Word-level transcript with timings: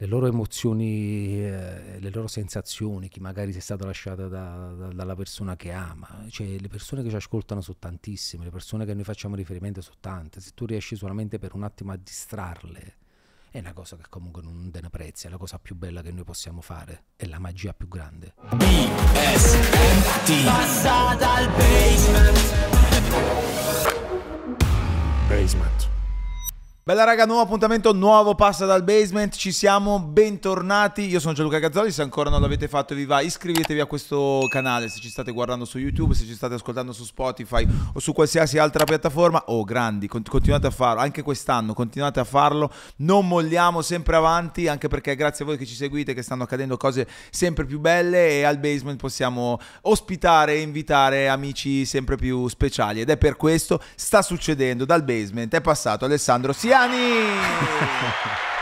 le 0.00 0.06
loro 0.06 0.28
emozioni, 0.28 1.44
eh, 1.44 1.98
le 1.98 2.10
loro 2.10 2.28
sensazioni, 2.28 3.08
chi 3.08 3.18
magari 3.18 3.50
si 3.50 3.58
è 3.58 3.60
stato 3.60 3.84
lasciato 3.84 4.28
da, 4.28 4.72
da, 4.72 4.92
dalla 4.92 5.16
persona 5.16 5.56
che 5.56 5.72
ama, 5.72 6.24
cioè 6.28 6.56
le 6.56 6.68
persone 6.68 7.02
che 7.02 7.08
ci 7.10 7.16
ascoltano 7.16 7.60
sono 7.60 7.78
tantissime, 7.80 8.44
le 8.44 8.50
persone 8.50 8.84
che 8.84 8.94
noi 8.94 9.02
facciamo 9.02 9.34
riferimento 9.34 9.80
sono 9.80 9.96
tante, 9.98 10.40
se 10.40 10.52
tu 10.54 10.66
riesci 10.66 10.94
solamente 10.94 11.40
per 11.40 11.54
un 11.54 11.64
attimo 11.64 11.90
a 11.90 11.96
distrarle, 11.96 12.96
è 13.50 13.58
una 13.58 13.72
cosa 13.72 13.96
che 13.96 14.04
comunque 14.08 14.40
non 14.40 14.70
te 14.70 14.80
ne 14.80 14.88
prezzi, 14.88 15.26
è 15.26 15.30
la 15.30 15.36
cosa 15.36 15.58
più 15.58 15.74
bella 15.74 16.00
che 16.00 16.12
noi 16.12 16.22
possiamo 16.22 16.60
fare, 16.60 17.06
è 17.16 17.26
la 17.26 17.40
magia 17.40 17.74
più 17.74 17.88
grande. 17.88 18.34
BSMT 18.54 20.44
Passa 20.44 21.16
dal 21.16 21.48
basement. 21.56 22.66
Basement 25.26 25.88
Bella 26.88 27.04
raga, 27.04 27.26
nuovo 27.26 27.42
appuntamento, 27.42 27.92
nuovo 27.92 28.34
passa 28.34 28.64
dal 28.64 28.82
basement, 28.82 29.36
ci 29.36 29.52
siamo, 29.52 30.00
bentornati, 30.00 31.02
io 31.02 31.20
sono 31.20 31.34
Gianluca 31.34 31.58
Gazzoli, 31.58 31.92
se 31.92 32.00
ancora 32.00 32.30
non 32.30 32.40
l'avete 32.40 32.66
fatto 32.66 32.94
vi 32.94 33.04
va, 33.04 33.20
iscrivetevi 33.20 33.78
a 33.78 33.84
questo 33.84 34.40
canale 34.50 34.88
se 34.88 34.98
ci 34.98 35.10
state 35.10 35.30
guardando 35.30 35.66
su 35.66 35.76
YouTube, 35.76 36.14
se 36.14 36.24
ci 36.24 36.32
state 36.32 36.54
ascoltando 36.54 36.94
su 36.94 37.04
Spotify 37.04 37.68
o 37.92 38.00
su 38.00 38.14
qualsiasi 38.14 38.56
altra 38.56 38.84
piattaforma, 38.84 39.42
oh 39.48 39.64
grandi, 39.64 40.08
continuate 40.08 40.68
a 40.68 40.70
farlo, 40.70 41.02
anche 41.02 41.20
quest'anno 41.20 41.74
continuate 41.74 42.20
a 42.20 42.24
farlo, 42.24 42.72
non 42.96 43.28
molliamo 43.28 43.82
sempre 43.82 44.16
avanti, 44.16 44.66
anche 44.66 44.88
perché 44.88 45.14
grazie 45.14 45.44
a 45.44 45.48
voi 45.48 45.58
che 45.58 45.66
ci 45.66 45.74
seguite 45.74 46.14
che 46.14 46.22
stanno 46.22 46.44
accadendo 46.44 46.78
cose 46.78 47.06
sempre 47.28 47.66
più 47.66 47.80
belle 47.80 48.38
e 48.38 48.44
al 48.44 48.56
basement 48.56 48.98
possiamo 48.98 49.60
ospitare 49.82 50.54
e 50.54 50.62
invitare 50.62 51.28
amici 51.28 51.84
sempre 51.84 52.16
più 52.16 52.48
speciali. 52.48 53.02
Ed 53.02 53.10
è 53.10 53.18
per 53.18 53.36
questo 53.36 53.78
sta 53.94 54.22
succedendo 54.22 54.86
dal 54.86 55.04
basement, 55.04 55.54
è 55.54 55.60
passato 55.60 56.06
Alessandro 56.06 56.54
Sia 56.54 56.76
Dani. 56.78 58.54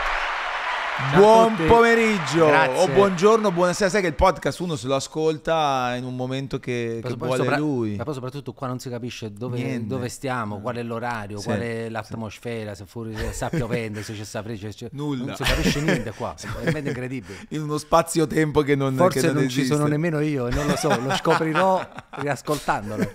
Buon 1.13 1.55
pomeriggio 1.67 2.47
Grazie. 2.47 2.81
o 2.81 2.87
buongiorno, 2.87 3.51
buonasera. 3.51 3.87
Sai 3.87 4.01
che 4.01 4.07
il 4.07 4.15
podcast 4.15 4.59
uno 4.61 4.75
se 4.75 4.87
lo 4.87 4.95
ascolta 4.95 5.93
in 5.95 6.03
un 6.03 6.15
momento 6.15 6.57
che, 6.57 7.01
che 7.03 7.13
vuole 7.13 7.37
sopra- 7.37 7.57
lui. 7.57 7.95
Ma 7.97 8.03
poi 8.03 8.15
soprattutto 8.15 8.51
qua 8.53 8.65
non 8.65 8.79
si 8.79 8.89
capisce 8.89 9.31
dove, 9.31 9.85
dove 9.85 10.09
stiamo, 10.09 10.59
qual 10.59 10.77
è 10.77 10.81
l'orario, 10.81 11.37
sì, 11.37 11.45
qual 11.45 11.59
è 11.59 11.89
l'atmosfera, 11.89 12.71
sì. 12.71 12.81
se 12.81 12.89
fuori 12.89 13.15
sta 13.29 13.49
piovendo, 13.49 14.01
se 14.01 14.15
c'è 14.15 14.23
sta 14.23 14.41
freccia. 14.41 14.71
Cioè, 14.71 14.89
Nulla. 14.97 15.25
Non 15.25 15.35
si 15.35 15.43
capisce 15.43 15.81
niente 15.81 16.11
qua, 16.13 16.33
è 16.41 16.47
veramente 16.47 16.89
incredibile. 16.89 17.45
In 17.49 17.61
uno 17.61 17.77
spazio-tempo 17.77 18.63
che 18.63 18.73
non 18.73 18.95
Forse 18.95 19.19
che 19.19 19.27
non, 19.27 19.35
non 19.35 19.49
ci 19.49 19.65
sono 19.65 19.85
nemmeno 19.85 20.19
io, 20.19 20.49
non 20.49 20.65
lo 20.65 20.75
so, 20.77 20.99
lo 20.99 21.13
scoprirò 21.15 21.87
riascoltandolo. 22.17 23.11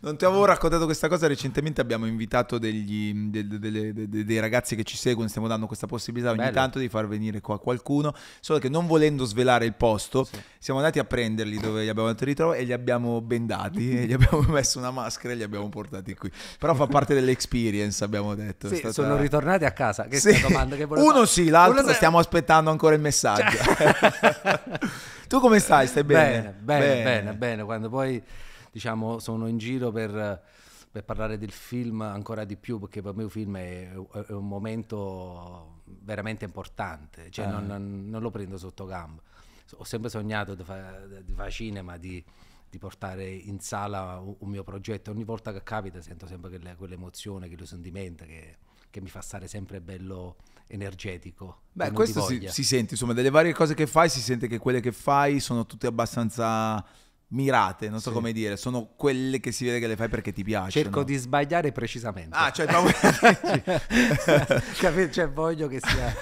non 0.00 0.16
ti 0.16 0.24
avevo 0.24 0.44
raccontato 0.44 0.86
questa 0.86 1.06
cosa, 1.06 1.28
recentemente 1.28 1.80
abbiamo 1.80 2.06
invitato 2.06 2.58
degli, 2.58 3.14
de, 3.14 3.46
de, 3.46 4.08
de, 4.08 4.24
dei 4.24 4.40
ragazzi 4.40 4.74
che 4.74 4.82
ci 4.82 4.96
seguono, 4.96 5.28
stiamo 5.28 5.46
dando 5.46 5.66
questa 5.66 5.86
possibilità 5.86 6.30
ogni 6.30 6.38
Bello. 6.38 6.52
tanto 6.52 6.80
di 6.80 6.88
far 6.88 7.10
venire 7.12 7.40
qua 7.40 7.58
qualcuno, 7.58 8.14
solo 8.40 8.58
che 8.58 8.68
non 8.68 8.86
volendo 8.86 9.24
svelare 9.24 9.64
il 9.64 9.74
posto, 9.74 10.24
sì. 10.24 10.40
siamo 10.58 10.80
andati 10.80 10.98
a 10.98 11.04
prenderli 11.04 11.58
dove 11.58 11.82
li 11.82 11.88
abbiamo 11.88 12.08
detto 12.08 12.24
ritrovo 12.24 12.54
e 12.54 12.64
li 12.64 12.72
abbiamo 12.72 13.20
bendati 13.20 13.96
e 13.98 14.06
gli 14.06 14.12
abbiamo 14.12 14.40
messo 14.50 14.78
una 14.78 14.90
maschera 14.90 15.34
e 15.34 15.36
li 15.36 15.42
abbiamo 15.42 15.68
portati 15.68 16.14
qui. 16.14 16.30
Però 16.58 16.74
fa 16.74 16.86
parte 16.86 17.14
dell'experience, 17.14 18.02
abbiamo 18.02 18.34
detto. 18.34 18.68
Sì, 18.68 18.76
stata... 18.76 18.92
sono 18.92 19.16
ritornati 19.16 19.64
a 19.64 19.72
casa, 19.72 20.04
che 20.04 20.18
sì. 20.18 20.40
domanda 20.40 20.76
che 20.76 20.84
Uno 20.84 21.12
fare. 21.12 21.26
sì, 21.26 21.48
l'altro 21.48 21.82
Uno 21.82 21.92
stiamo 21.92 22.18
aspettando 22.18 22.70
ancora 22.70 22.94
il 22.94 23.00
messaggio. 23.00 23.56
Cioè... 23.56 24.60
tu 25.28 25.40
come 25.40 25.58
stai? 25.58 25.86
Stai 25.86 26.04
bene? 26.04 26.40
Bene, 26.40 26.54
bene, 26.60 26.86
bene, 26.86 27.02
bene, 27.02 27.34
bene. 27.34 27.62
Quando 27.64 27.88
poi 27.88 28.22
diciamo 28.70 29.18
sono 29.18 29.46
in 29.48 29.58
giro 29.58 29.92
per 29.92 30.40
per 30.92 31.04
parlare 31.04 31.38
del 31.38 31.50
film 31.50 32.02
ancora 32.02 32.44
di 32.44 32.56
più, 32.56 32.78
perché 32.78 33.00
per 33.00 33.14
me 33.14 33.22
un 33.22 33.30
film 33.30 33.56
è, 33.56 33.88
è 33.92 34.32
un 34.32 34.46
momento 34.46 35.71
veramente 36.00 36.44
importante, 36.44 37.30
cioè 37.30 37.46
eh. 37.46 37.50
non, 37.50 38.08
non, 38.08 38.22
lo 38.22 38.30
prendo 38.30 38.58
sotto 38.58 38.84
gamba. 38.86 39.22
Ho 39.76 39.84
sempre 39.84 40.10
sognato 40.10 40.54
di 40.54 40.64
fare 40.64 41.24
fa 41.34 41.48
cinema, 41.48 41.96
di, 41.96 42.22
di, 42.68 42.78
portare 42.78 43.30
in 43.30 43.58
sala 43.60 44.18
un, 44.18 44.34
un, 44.38 44.48
mio 44.50 44.62
progetto. 44.62 45.10
Ogni 45.10 45.24
volta 45.24 45.52
che 45.52 45.62
capita 45.62 46.00
sento 46.02 46.26
sempre 46.26 46.50
quelle, 46.50 46.74
quell'emozione, 46.76 47.48
quello 47.48 47.64
sentimento 47.64 48.24
che, 48.24 48.58
che 48.90 49.00
mi 49.00 49.08
fa 49.08 49.22
stare 49.22 49.48
sempre 49.48 49.80
bello 49.80 50.36
energetico. 50.66 51.62
Beh, 51.72 51.92
questo 51.92 52.22
si, 52.22 52.46
si, 52.48 52.64
sente, 52.64 52.92
insomma, 52.92 53.14
delle 53.14 53.30
varie 53.30 53.54
cose 53.54 53.74
che 53.74 53.86
fai, 53.86 54.08
si 54.08 54.20
sente 54.20 54.46
che 54.46 54.58
quelle 54.58 54.80
che 54.80 54.92
fai 54.92 55.40
sono 55.40 55.64
tutte 55.64 55.86
abbastanza 55.86 56.84
mirate, 57.32 57.88
non 57.88 58.00
so 58.00 58.10
sì. 58.10 58.14
come 58.14 58.32
dire, 58.32 58.56
sono 58.56 58.90
quelle 58.96 59.40
che 59.40 59.52
si 59.52 59.64
vede 59.64 59.78
che 59.78 59.86
le 59.86 59.96
fai 59.96 60.08
perché 60.08 60.32
ti 60.32 60.42
piacciono. 60.42 60.70
Cerco 60.70 61.02
di 61.02 61.16
sbagliare 61.16 61.72
precisamente. 61.72 62.36
Ah, 62.36 62.50
cioè, 62.50 62.66
proprio... 62.66 62.92
Cioè, 65.12 65.30
voglio 65.30 65.68
che 65.68 65.80
sia... 65.80 66.14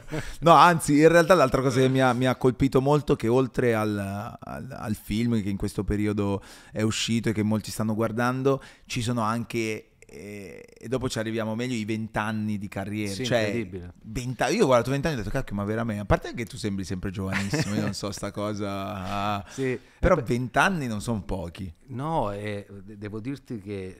no, 0.40 0.52
anzi, 0.52 0.98
in 0.98 1.08
realtà 1.08 1.34
l'altra 1.34 1.62
cosa 1.62 1.80
che 1.80 1.88
mi 1.88 2.00
ha, 2.00 2.12
mi 2.12 2.26
ha 2.26 2.36
colpito 2.36 2.80
molto 2.80 3.14
è 3.14 3.16
che 3.16 3.28
oltre 3.28 3.74
al, 3.74 3.98
al, 3.98 4.68
al, 4.70 4.94
film 4.94 5.40
che 5.42 5.48
in 5.48 5.56
questo 5.56 5.84
periodo 5.84 6.42
è 6.72 6.82
uscito 6.82 7.28
e 7.28 7.32
che 7.32 7.42
molti 7.42 7.70
stanno 7.70 7.94
guardando, 7.94 8.62
ci 8.86 9.02
sono 9.02 9.22
anche 9.22 9.90
e, 10.10 10.64
e, 10.72 10.88
dopo 10.88 11.06
ci 11.10 11.18
arriviamo 11.18 11.54
meglio 11.54 11.74
i 11.74 11.84
vent'anni 11.84 12.56
di 12.56 12.66
carriera. 12.66 13.12
Sì, 13.12 13.26
cioè, 13.26 13.40
incredibile. 13.40 13.92
20, 14.04 14.44
io 14.54 14.62
ho 14.62 14.66
guardato 14.66 14.90
vent'anni 14.90 15.16
e 15.16 15.18
ho 15.18 15.22
detto, 15.22 15.34
cacchio, 15.34 15.54
ma 15.54 15.64
veramente, 15.64 16.02
a 16.02 16.06
parte 16.06 16.32
che 16.32 16.46
tu 16.46 16.56
sembri 16.56 16.84
sempre 16.84 17.10
giovanissimo, 17.10 17.74
io 17.74 17.82
non 17.82 17.92
so 17.92 18.10
sta 18.10 18.30
cosa. 18.30 19.44
Sì, 19.58 19.78
però 19.98 20.16
vent'anni 20.16 20.86
non 20.86 21.00
sono 21.00 21.22
pochi. 21.22 21.72
No, 21.88 22.32
eh, 22.32 22.66
devo 22.84 23.20
dirti 23.20 23.60
che 23.60 23.86
eh, 23.86 23.96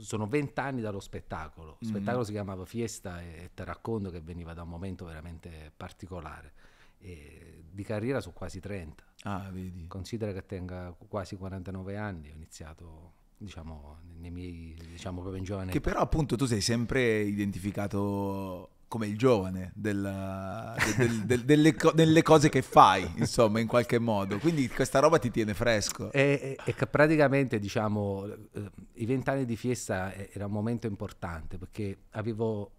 sono 0.00 0.26
vent'anni 0.26 0.80
dallo 0.80 1.00
spettacolo. 1.00 1.76
Il 1.80 1.88
mm. 1.88 1.90
spettacolo 1.90 2.22
mm. 2.22 2.26
si 2.26 2.32
chiamava 2.32 2.64
Fiesta 2.64 3.20
e 3.20 3.50
te 3.54 3.64
racconto 3.64 4.10
che 4.10 4.20
veniva 4.20 4.54
da 4.54 4.62
un 4.62 4.68
momento 4.68 5.04
veramente 5.04 5.70
particolare. 5.76 6.52
E 6.98 7.64
di 7.70 7.82
carriera 7.84 8.20
su 8.20 8.32
quasi 8.32 8.60
30. 8.60 9.04
Ah, 9.24 9.48
vedi. 9.50 9.86
Considera 9.86 10.32
che 10.32 10.44
tenga 10.44 10.94
quasi 11.08 11.36
49 11.36 11.96
anni, 11.96 12.30
ho 12.30 12.34
iniziato 12.34 13.20
diciamo, 13.42 13.98
nei 14.18 14.30
miei, 14.30 14.76
diciamo, 14.90 15.20
proprio 15.20 15.38
in 15.38 15.44
giovane. 15.44 15.72
Che 15.72 15.80
però 15.80 16.00
appunto 16.00 16.36
tu 16.36 16.46
sei 16.46 16.60
sempre 16.60 17.20
identificato 17.20 18.70
come 18.92 19.06
il 19.06 19.16
giovane 19.16 19.72
della, 19.74 20.76
del, 20.98 21.24
del, 21.24 21.44
delle, 21.44 21.74
delle, 21.94 22.22
cose 22.22 22.50
che 22.50 22.60
fai, 22.60 23.10
insomma, 23.16 23.58
in 23.58 23.66
qualche 23.66 23.98
modo. 23.98 24.38
Quindi 24.38 24.68
questa 24.68 24.98
roba 24.98 25.18
ti 25.18 25.30
tiene 25.30 25.54
fresco. 25.54 26.12
E, 26.12 26.58
e, 26.62 26.74
e 26.76 26.86
praticamente, 26.86 27.58
diciamo, 27.58 28.26
eh, 28.26 28.70
i 28.94 29.06
vent'anni 29.06 29.46
di 29.46 29.56
fiesta 29.56 30.14
era 30.14 30.44
un 30.44 30.52
momento 30.52 30.86
importante 30.86 31.56
perché 31.56 31.96
avevo 32.10 32.72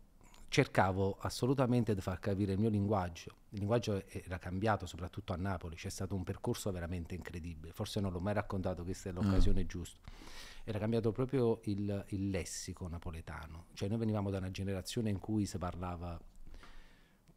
cercavo 0.50 1.18
assolutamente 1.20 1.96
di 1.96 2.02
far 2.02 2.20
capire 2.20 2.54
il 2.54 2.60
mio 2.60 2.70
linguaggio. 2.70 3.32
Il 3.50 3.58
linguaggio 3.58 4.04
era 4.08 4.38
cambiato 4.38 4.86
soprattutto 4.86 5.34
a 5.34 5.36
Napoli, 5.36 5.76
c'è 5.76 5.90
stato 5.90 6.14
un 6.14 6.24
percorso 6.24 6.72
veramente 6.72 7.16
incredibile. 7.16 7.74
Forse 7.74 8.00
non 8.00 8.12
l'ho 8.12 8.20
mai 8.20 8.36
raccontato, 8.36 8.84
questa 8.84 9.10
è 9.10 9.12
l'occasione 9.12 9.64
mm. 9.64 9.68
giusta 9.68 9.98
era 10.64 10.80
cambiato 10.80 11.12
proprio 11.12 11.60
il, 11.64 12.06
il 12.10 12.30
lessico 12.30 12.88
napoletano. 12.88 13.66
Cioè 13.74 13.90
noi 13.90 13.98
venivamo 13.98 14.30
da 14.30 14.38
una 14.38 14.52
generazione 14.52 15.10
in 15.10 15.20
cui 15.20 15.46
si 15.46 15.58
parlava 15.58 16.20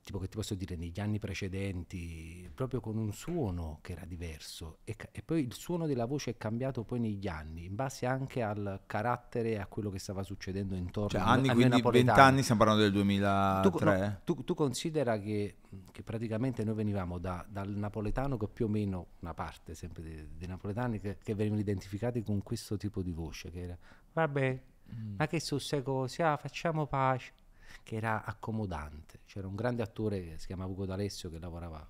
tipo 0.06 0.20
che 0.20 0.28
ti 0.28 0.36
posso 0.36 0.54
dire, 0.54 0.76
negli 0.76 1.00
anni 1.00 1.18
precedenti, 1.18 2.48
proprio 2.54 2.80
con 2.80 2.96
un 2.96 3.12
suono 3.12 3.80
che 3.82 3.90
era 3.90 4.04
diverso 4.04 4.78
e, 4.84 4.94
e, 5.10 5.20
poi 5.22 5.40
il 5.40 5.52
suono 5.52 5.88
della 5.88 6.04
voce 6.04 6.30
è 6.30 6.36
cambiato 6.36 6.84
poi 6.84 7.00
negli 7.00 7.26
anni, 7.26 7.64
in 7.64 7.74
base 7.74 8.06
anche 8.06 8.40
al 8.40 8.82
carattere 8.86 9.50
e 9.50 9.58
a 9.58 9.66
quello 9.66 9.90
che 9.90 9.98
stava 9.98 10.22
succedendo 10.22 10.76
intorno 10.76 11.08
cioè, 11.08 11.20
anni, 11.20 11.48
a 11.48 11.54
quindi 11.54 11.82
20 11.82 12.10
anni, 12.20 12.42
stiamo 12.42 12.60
parlando 12.60 12.84
del 12.84 12.92
2003. 12.92 13.70
Tu, 13.70 13.84
no, 13.84 14.20
tu, 14.22 14.44
tu 14.44 14.54
considera 14.54 15.18
che, 15.18 15.56
che, 15.90 16.04
praticamente 16.04 16.62
noi 16.62 16.76
venivamo 16.76 17.18
da, 17.18 17.44
dal 17.48 17.70
napoletano 17.70 18.36
che 18.36 18.46
più 18.46 18.66
o 18.66 18.68
meno, 18.68 19.06
una 19.20 19.34
parte 19.34 19.74
sempre 19.74 20.04
dei, 20.04 20.28
dei 20.38 20.46
napoletani 20.46 21.00
che, 21.00 21.18
che, 21.20 21.34
venivano 21.34 21.60
identificati 21.60 22.22
con 22.22 22.44
questo 22.44 22.76
tipo 22.76 23.02
di 23.02 23.10
voce, 23.10 23.50
che 23.50 23.60
era, 23.60 23.76
vabbè, 24.12 24.62
mm. 24.94 25.16
ma 25.16 25.26
che 25.26 25.40
su 25.40 25.58
così, 25.82 26.22
ah, 26.22 26.36
facciamo 26.36 26.86
pace 26.86 27.32
che 27.82 27.96
era 27.96 28.24
accomodante. 28.24 29.20
C'era 29.26 29.46
un 29.46 29.54
grande 29.54 29.82
attore 29.82 30.22
che 30.22 30.38
si 30.38 30.46
chiamava 30.46 30.70
Ugo 30.70 30.86
D'Alessio 30.86 31.30
che 31.30 31.38
lavorava 31.38 31.86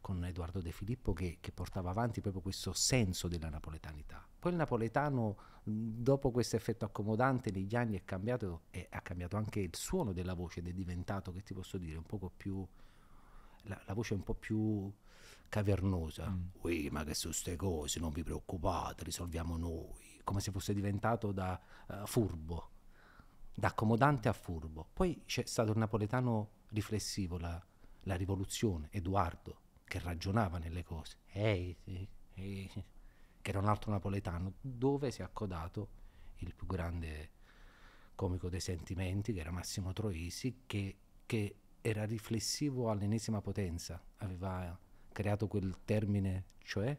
con 0.00 0.22
Edoardo 0.22 0.60
De 0.60 0.70
Filippo 0.70 1.14
che, 1.14 1.38
che, 1.40 1.50
portava 1.50 1.88
avanti 1.88 2.20
proprio 2.20 2.42
questo 2.42 2.74
senso 2.74 3.26
della 3.26 3.48
napoletanità. 3.48 4.22
Poi 4.38 4.52
il 4.52 4.58
napoletano, 4.58 5.36
dopo 5.62 6.30
questo 6.30 6.56
effetto 6.56 6.84
accomodante, 6.84 7.50
negli 7.50 7.74
anni 7.74 7.96
è 7.96 8.04
cambiato 8.04 8.64
e 8.70 8.86
ha 8.90 9.00
cambiato 9.00 9.38
anche 9.38 9.60
il 9.60 9.74
suono 9.74 10.12
della 10.12 10.34
voce 10.34 10.60
ed 10.60 10.68
è 10.68 10.72
diventato, 10.72 11.32
che 11.32 11.42
ti 11.42 11.54
posso 11.54 11.78
dire, 11.78 11.96
un 11.96 12.04
poco 12.04 12.30
più... 12.36 12.66
La, 13.62 13.80
la 13.86 13.94
voce 13.94 14.12
è 14.12 14.16
un 14.18 14.24
po' 14.24 14.34
più 14.34 14.92
cavernosa. 15.48 16.28
Mm. 16.28 16.46
Ui, 16.60 16.88
ma 16.90 17.02
che 17.02 17.14
su 17.14 17.28
queste 17.28 17.56
cose, 17.56 17.98
non 17.98 18.10
vi 18.10 18.22
preoccupate, 18.22 19.04
risolviamo 19.04 19.56
noi. 19.56 20.20
Come 20.22 20.40
se 20.40 20.50
fosse 20.50 20.74
diventato 20.74 21.32
da 21.32 21.58
uh, 21.86 22.06
furbo 22.06 22.72
da 23.54 23.68
accomodante 23.68 24.28
a 24.28 24.32
furbo. 24.32 24.88
Poi 24.92 25.22
c'è 25.24 25.44
stato 25.46 25.70
il 25.72 25.78
napoletano 25.78 26.50
riflessivo, 26.68 27.38
la, 27.38 27.62
la 28.02 28.14
rivoluzione, 28.16 28.88
Edoardo, 28.90 29.60
che 29.84 29.98
ragionava 30.00 30.58
nelle 30.58 30.82
cose. 30.82 31.18
Ehi, 31.28 31.76
sì, 31.84 32.08
ehi, 32.34 32.70
che 33.40 33.50
era 33.50 33.60
un 33.60 33.68
altro 33.68 33.92
napoletano, 33.92 34.54
dove 34.60 35.10
si 35.10 35.20
è 35.20 35.24
accodato 35.24 35.88
il 36.38 36.54
più 36.54 36.66
grande 36.66 37.30
comico 38.14 38.48
dei 38.48 38.60
sentimenti, 38.60 39.32
che 39.32 39.40
era 39.40 39.50
Massimo 39.50 39.92
Troisi, 39.92 40.62
che, 40.66 40.96
che 41.26 41.56
era 41.80 42.04
riflessivo 42.04 42.90
all'ennesima 42.90 43.40
potenza, 43.40 44.02
aveva 44.18 44.76
creato 45.12 45.46
quel 45.46 45.84
termine 45.84 46.46
cioè, 46.58 46.98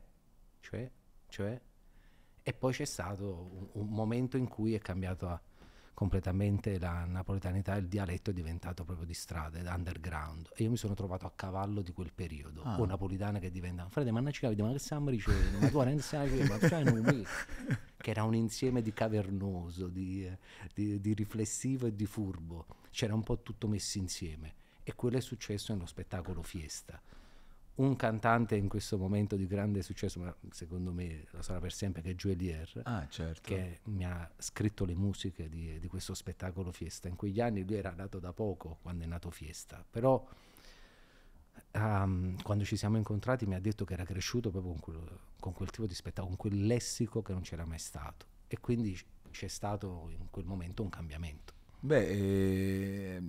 cioè, 0.62 0.90
cioè, 1.28 1.62
e 2.42 2.54
poi 2.54 2.72
c'è 2.72 2.86
stato 2.86 3.50
un, 3.52 3.68
un 3.74 3.88
momento 3.90 4.38
in 4.38 4.48
cui 4.48 4.74
è 4.74 4.80
cambiato 4.80 5.28
completamente 5.95 6.77
la 6.77 7.06
napoletanità, 7.06 7.74
il 7.75 7.88
dialetto 7.88 8.30
è 8.30 8.33
diventato 8.33 8.83
proprio 8.83 9.07
di 9.07 9.15
strada, 9.15 9.57
underground. 9.74 10.51
E 10.53 10.63
io 10.63 10.69
mi 10.69 10.77
sono 10.77 10.94
trovato 10.94 11.25
a 11.25 11.31
cavallo 11.36 11.81
di 11.81 11.94
quel 11.94 12.12
periodo, 12.13 12.62
ah. 12.63 12.80
o 12.80 12.86
napolitana 12.86 13.39
che 13.39 13.50
diventa, 13.50 13.88
frate, 13.89 14.12
ma 14.12 14.19
non 14.19 14.31
ci 14.31 14.42
capi, 14.42 14.62
ma 14.62 14.71
che 14.71 14.77
stiamo 14.77 15.09
dicendo? 15.09 15.57
Ma 15.57 15.69
tu 15.69 15.81
non 15.81 16.00
sai, 16.00 16.47
ma 16.47 16.57
tu 16.59 16.68
sai 16.68 16.83
non 16.83 17.25
che 17.97 18.09
era 18.12 18.24
un 18.24 18.36
insieme 18.36 18.83
di 18.83 18.94
cavernoso, 18.94 19.88
di, 19.88 20.30
di, 20.74 21.00
di 21.00 21.13
riflessivo 21.13 21.88
e 21.88 21.95
di 21.95 22.06
furbo. 22.06 22.65
C'era 22.92 23.15
un 23.15 23.24
po' 23.24 23.42
tutto 23.42 23.68
messo 23.68 23.97
insieme. 23.97 24.53
E 24.83 24.94
quello 24.94 25.18
è 25.18 25.21
successo 25.21 25.74
nello 25.74 25.88
spettacolo 25.88 26.44
Fiesta 26.44 27.01
un 27.75 27.95
cantante 27.95 28.56
in 28.56 28.69
questo 28.69 28.98
momento 28.98 29.36
di 29.36 29.48
grande 29.48 29.81
successo, 29.81 30.19
ma 30.19 30.33
secondo 30.51 30.94
me 30.94 31.25
lo 31.31 31.42
sarà 31.42 31.60
per 31.60 31.74
sempre, 31.74 32.01
che 32.01 32.12
è 32.12 32.16
Joelier, 32.16 32.81
ah, 32.83 33.07
certo. 33.10 33.42
che 33.44 33.80
mi 33.86 34.06
ha 34.06 34.30
scritto 34.38 34.86
le 34.86 34.95
musiche 34.95 35.50
di, 35.50 35.77
di, 35.80 35.88
questo 35.88 36.13
spettacolo 36.13 36.72
Fiesta. 36.72 37.07
In 37.10 37.16
quegli 37.16 37.42
anni 37.42 37.66
lui 37.66 37.75
era 37.75 37.92
nato 37.92 38.19
da 38.19 38.31
poco 38.31 38.77
quando 38.81 39.04
è 39.04 39.07
nato 39.07 39.30
Fiesta, 39.30 39.83
però 39.89 40.25
um, 41.74 42.42
quando 42.42 42.63
ci 42.63 42.77
siamo 42.77 42.95
incontrati 42.95 43.45
mi 43.45 43.56
ha 43.56 43.60
detto 43.60 43.83
che 43.83 43.94
era 43.94 44.06
cresciuto 44.06 44.51
proprio 44.51 44.71
con 44.71 44.80
quel, 44.81 45.19
con 45.39 45.54
quel 45.54 45.69
tipo 45.69 45.86
di 45.86 45.94
spettacolo, 45.94 46.36
con 46.36 46.50
quel 46.50 46.66
lessico 46.66 47.21
che 47.21 47.33
non 47.33 47.42
c'era 47.42 47.66
mai 47.66 47.80
stato. 47.80 48.25
E 48.48 48.60
quindi 48.60 48.98
c'è 49.31 49.48
stato 49.48 50.07
in 50.12 50.30
quel 50.30 50.45
momento 50.45 50.81
un 50.81 50.89
cambiamento. 50.89 51.55
Beh, 51.85 52.07
eh, 52.07 53.21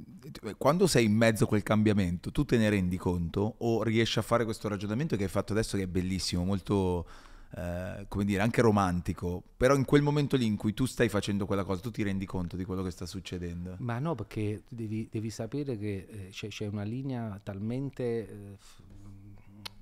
quando 0.56 0.86
sei 0.86 1.04
in 1.04 1.12
mezzo 1.12 1.44
a 1.44 1.46
quel 1.46 1.62
cambiamento, 1.62 2.32
tu 2.32 2.46
te 2.46 2.56
ne 2.56 2.70
rendi 2.70 2.96
conto 2.96 3.56
o 3.58 3.82
riesci 3.82 4.18
a 4.18 4.22
fare 4.22 4.44
questo 4.44 4.66
ragionamento 4.68 5.14
che 5.14 5.24
hai 5.24 5.28
fatto 5.28 5.52
adesso 5.52 5.76
che 5.76 5.82
è 5.82 5.86
bellissimo, 5.86 6.42
molto, 6.42 7.06
eh, 7.54 8.06
come 8.08 8.24
dire, 8.24 8.40
anche 8.40 8.62
romantico, 8.62 9.42
però 9.58 9.74
in 9.74 9.84
quel 9.84 10.00
momento 10.00 10.38
lì 10.38 10.46
in 10.46 10.56
cui 10.56 10.72
tu 10.72 10.86
stai 10.86 11.10
facendo 11.10 11.44
quella 11.44 11.64
cosa, 11.64 11.82
tu 11.82 11.90
ti 11.90 12.02
rendi 12.02 12.24
conto 12.24 12.56
di 12.56 12.64
quello 12.64 12.82
che 12.82 12.90
sta 12.90 13.04
succedendo? 13.04 13.76
Ma 13.80 13.98
no, 13.98 14.14
perché 14.14 14.62
devi, 14.70 15.06
devi 15.10 15.28
sapere 15.28 15.76
che 15.76 16.06
eh, 16.08 16.28
c'è, 16.30 16.48
c'è, 16.48 16.66
una 16.66 16.84
linea 16.84 17.38
talmente, 17.42 18.02
eh, 18.02 18.56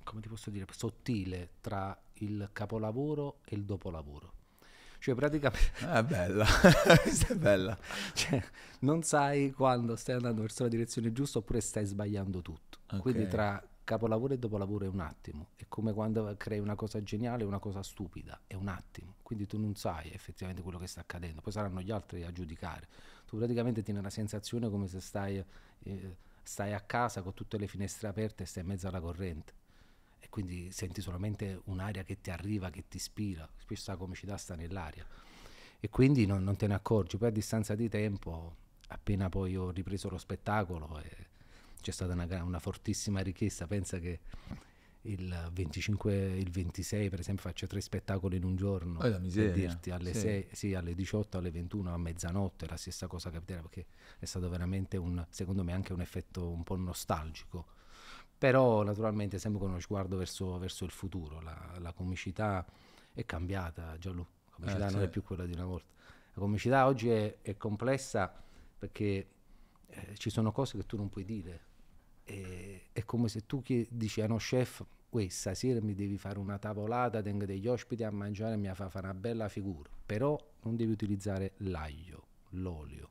come 0.03 0.19
ti 0.21 0.27
posso 0.27 0.49
dire, 0.49 0.65
sottile 0.71 1.51
tra 1.61 1.97
il 2.15 2.49
capolavoro 2.51 3.37
e 3.45 3.55
il 3.55 3.63
dopolavoro. 3.63 4.33
Cioè 5.05 5.13
praticamente... 5.13 5.87
È 5.87 6.01
bella, 6.01 6.47
è 7.27 7.35
bella. 7.35 7.77
Cioè, 8.13 8.43
non 8.79 9.03
sai 9.03 9.51
quando 9.51 9.95
stai 9.95 10.15
andando 10.15 10.41
verso 10.41 10.63
la 10.63 10.69
direzione 10.69 11.11
giusta 11.11 11.37
oppure 11.37 11.61
stai 11.61 11.85
sbagliando 11.85 12.41
tutto. 12.41 12.79
Okay. 12.87 13.01
Quindi 13.01 13.27
tra 13.27 13.63
capolavoro 13.83 14.33
e 14.33 14.39
dopolavoro 14.39 14.85
è 14.85 14.87
un 14.87 15.01
attimo. 15.01 15.49
È 15.57 15.65
come 15.67 15.93
quando 15.93 16.33
crei 16.37 16.57
una 16.57 16.73
cosa 16.73 17.03
geniale 17.03 17.43
e 17.43 17.45
una 17.45 17.59
cosa 17.59 17.83
stupida, 17.83 18.41
è 18.47 18.55
un 18.55 18.67
attimo. 18.67 19.17
Quindi 19.21 19.45
tu 19.45 19.59
non 19.59 19.75
sai 19.75 20.11
effettivamente 20.11 20.63
quello 20.63 20.79
che 20.79 20.87
sta 20.87 21.01
accadendo. 21.01 21.39
Poi 21.41 21.53
saranno 21.53 21.81
gli 21.81 21.91
altri 21.91 22.23
a 22.23 22.31
giudicare. 22.31 22.87
Tu 23.27 23.37
praticamente 23.37 23.83
tieni 23.83 24.01
la 24.01 24.09
sensazione 24.09 24.71
come 24.71 24.87
se 24.87 25.01
stai, 25.01 25.37
eh, 25.83 26.15
stai 26.41 26.73
a 26.73 26.79
casa 26.79 27.21
con 27.21 27.35
tutte 27.35 27.59
le 27.59 27.67
finestre 27.67 28.07
aperte 28.07 28.41
e 28.41 28.45
stai 28.47 28.63
in 28.63 28.69
mezzo 28.69 28.87
alla 28.87 28.99
corrente 28.99 29.53
e 30.25 30.29
quindi 30.29 30.71
senti 30.71 31.01
solamente 31.01 31.61
un'aria 31.65 32.03
che 32.03 32.19
ti 32.19 32.31
arriva, 32.31 32.71
che 32.71 32.85
ti 32.87 32.97
ispira, 32.97 33.47
spesso 33.57 33.91
la 33.91 33.97
comicità 33.97 34.35
sta 34.37 34.55
nell'aria. 34.55 35.05
E 35.79 35.89
quindi 35.89 36.25
non, 36.25 36.43
non 36.43 36.55
te 36.55 36.65
ne 36.65 36.73
accorgi, 36.73 37.17
poi 37.17 37.27
a 37.27 37.31
distanza 37.31 37.75
di 37.75 37.87
tempo, 37.87 38.55
appena 38.87 39.29
poi 39.29 39.55
ho 39.55 39.69
ripreso 39.69 40.09
lo 40.09 40.17
spettacolo, 40.17 40.99
c'è 41.79 41.91
stata 41.91 42.13
una, 42.13 42.43
una 42.43 42.57
fortissima 42.57 43.19
richiesta, 43.19 43.67
pensa 43.67 43.99
che 43.99 44.19
il 45.03 45.51
25 45.53 46.15
il 46.15 46.49
26 46.49 47.09
per 47.09 47.19
esempio 47.19 47.43
faccio 47.43 47.67
tre 47.67 47.79
spettacoli 47.79 48.37
in 48.37 48.43
un 48.43 48.55
giorno 48.55 48.97
oh, 48.97 49.19
per 49.21 49.51
dirti 49.51 49.91
alle, 49.91 50.11
sì. 50.15 50.19
6, 50.19 50.47
sì, 50.51 50.73
alle 50.73 50.95
18 50.95 51.37
alle 51.37 51.51
21 51.51 51.93
a 51.93 51.97
mezzanotte 51.97 52.65
la 52.67 52.75
stessa 52.75 53.05
cosa 53.05 53.29
capiterà 53.29 53.61
perché 53.61 53.85
è 54.17 54.25
stato 54.25 54.49
veramente 54.49 54.97
un 54.97 55.23
secondo 55.29 55.63
me 55.63 55.73
anche 55.73 55.93
un 55.93 56.01
effetto 56.01 56.49
un 56.49 56.63
po' 56.63 56.75
nostalgico 56.75 57.67
però 58.37 58.83
naturalmente 58.83 59.39
sempre 59.39 59.59
con 59.59 59.69
uno 59.69 59.79
sguardo 59.79 60.17
verso, 60.17 60.57
verso 60.57 60.83
il 60.85 60.91
futuro, 60.91 61.41
la, 61.41 61.75
la, 61.79 61.93
comicità 61.93 62.65
è 63.13 63.25
cambiata, 63.25 63.97
Gianlu, 63.97 64.25
la 64.45 64.51
comicità 64.51 64.87
eh, 64.87 64.91
non 64.91 65.01
è 65.03 65.09
più 65.09 65.23
quella 65.23 65.45
di 65.45 65.53
una 65.53 65.65
volta. 65.65 65.87
La 66.33 66.41
comicità 66.41 66.85
oggi 66.85 67.09
è, 67.09 67.37
è 67.41 67.55
complessa 67.55 68.43
perché 68.77 69.27
eh, 69.87 70.15
ci 70.17 70.29
sono 70.29 70.51
cose 70.51 70.77
che 70.77 70.85
tu 70.85 70.97
non 70.97 71.09
puoi 71.09 71.23
dire. 71.23 71.63
E, 72.23 72.87
è 72.91 73.03
come 73.05 73.29
se 73.29 73.45
tu 73.45 73.63
dici 73.89 74.19
a 74.21 74.25
uno 74.25 74.35
chef, 74.35 74.85
uè, 75.09 75.29
stasera 75.29 75.79
mi 75.81 75.93
devi 75.93 76.17
fare 76.17 76.37
una 76.37 76.57
tavolata, 76.57 77.21
tengo 77.21 77.45
degli 77.45 77.67
ospiti 77.67 78.03
a 78.03 78.11
mangiare 78.11 78.55
e 78.55 78.57
mi 78.57 78.67
fa 78.73 78.89
fare 78.89 79.05
una 79.07 79.15
bella 79.15 79.47
figura, 79.47 79.89
però 80.05 80.37
non 80.63 80.75
devi 80.75 80.91
utilizzare 80.91 81.53
l'aglio, 81.57 82.27
l'olio, 82.49 83.09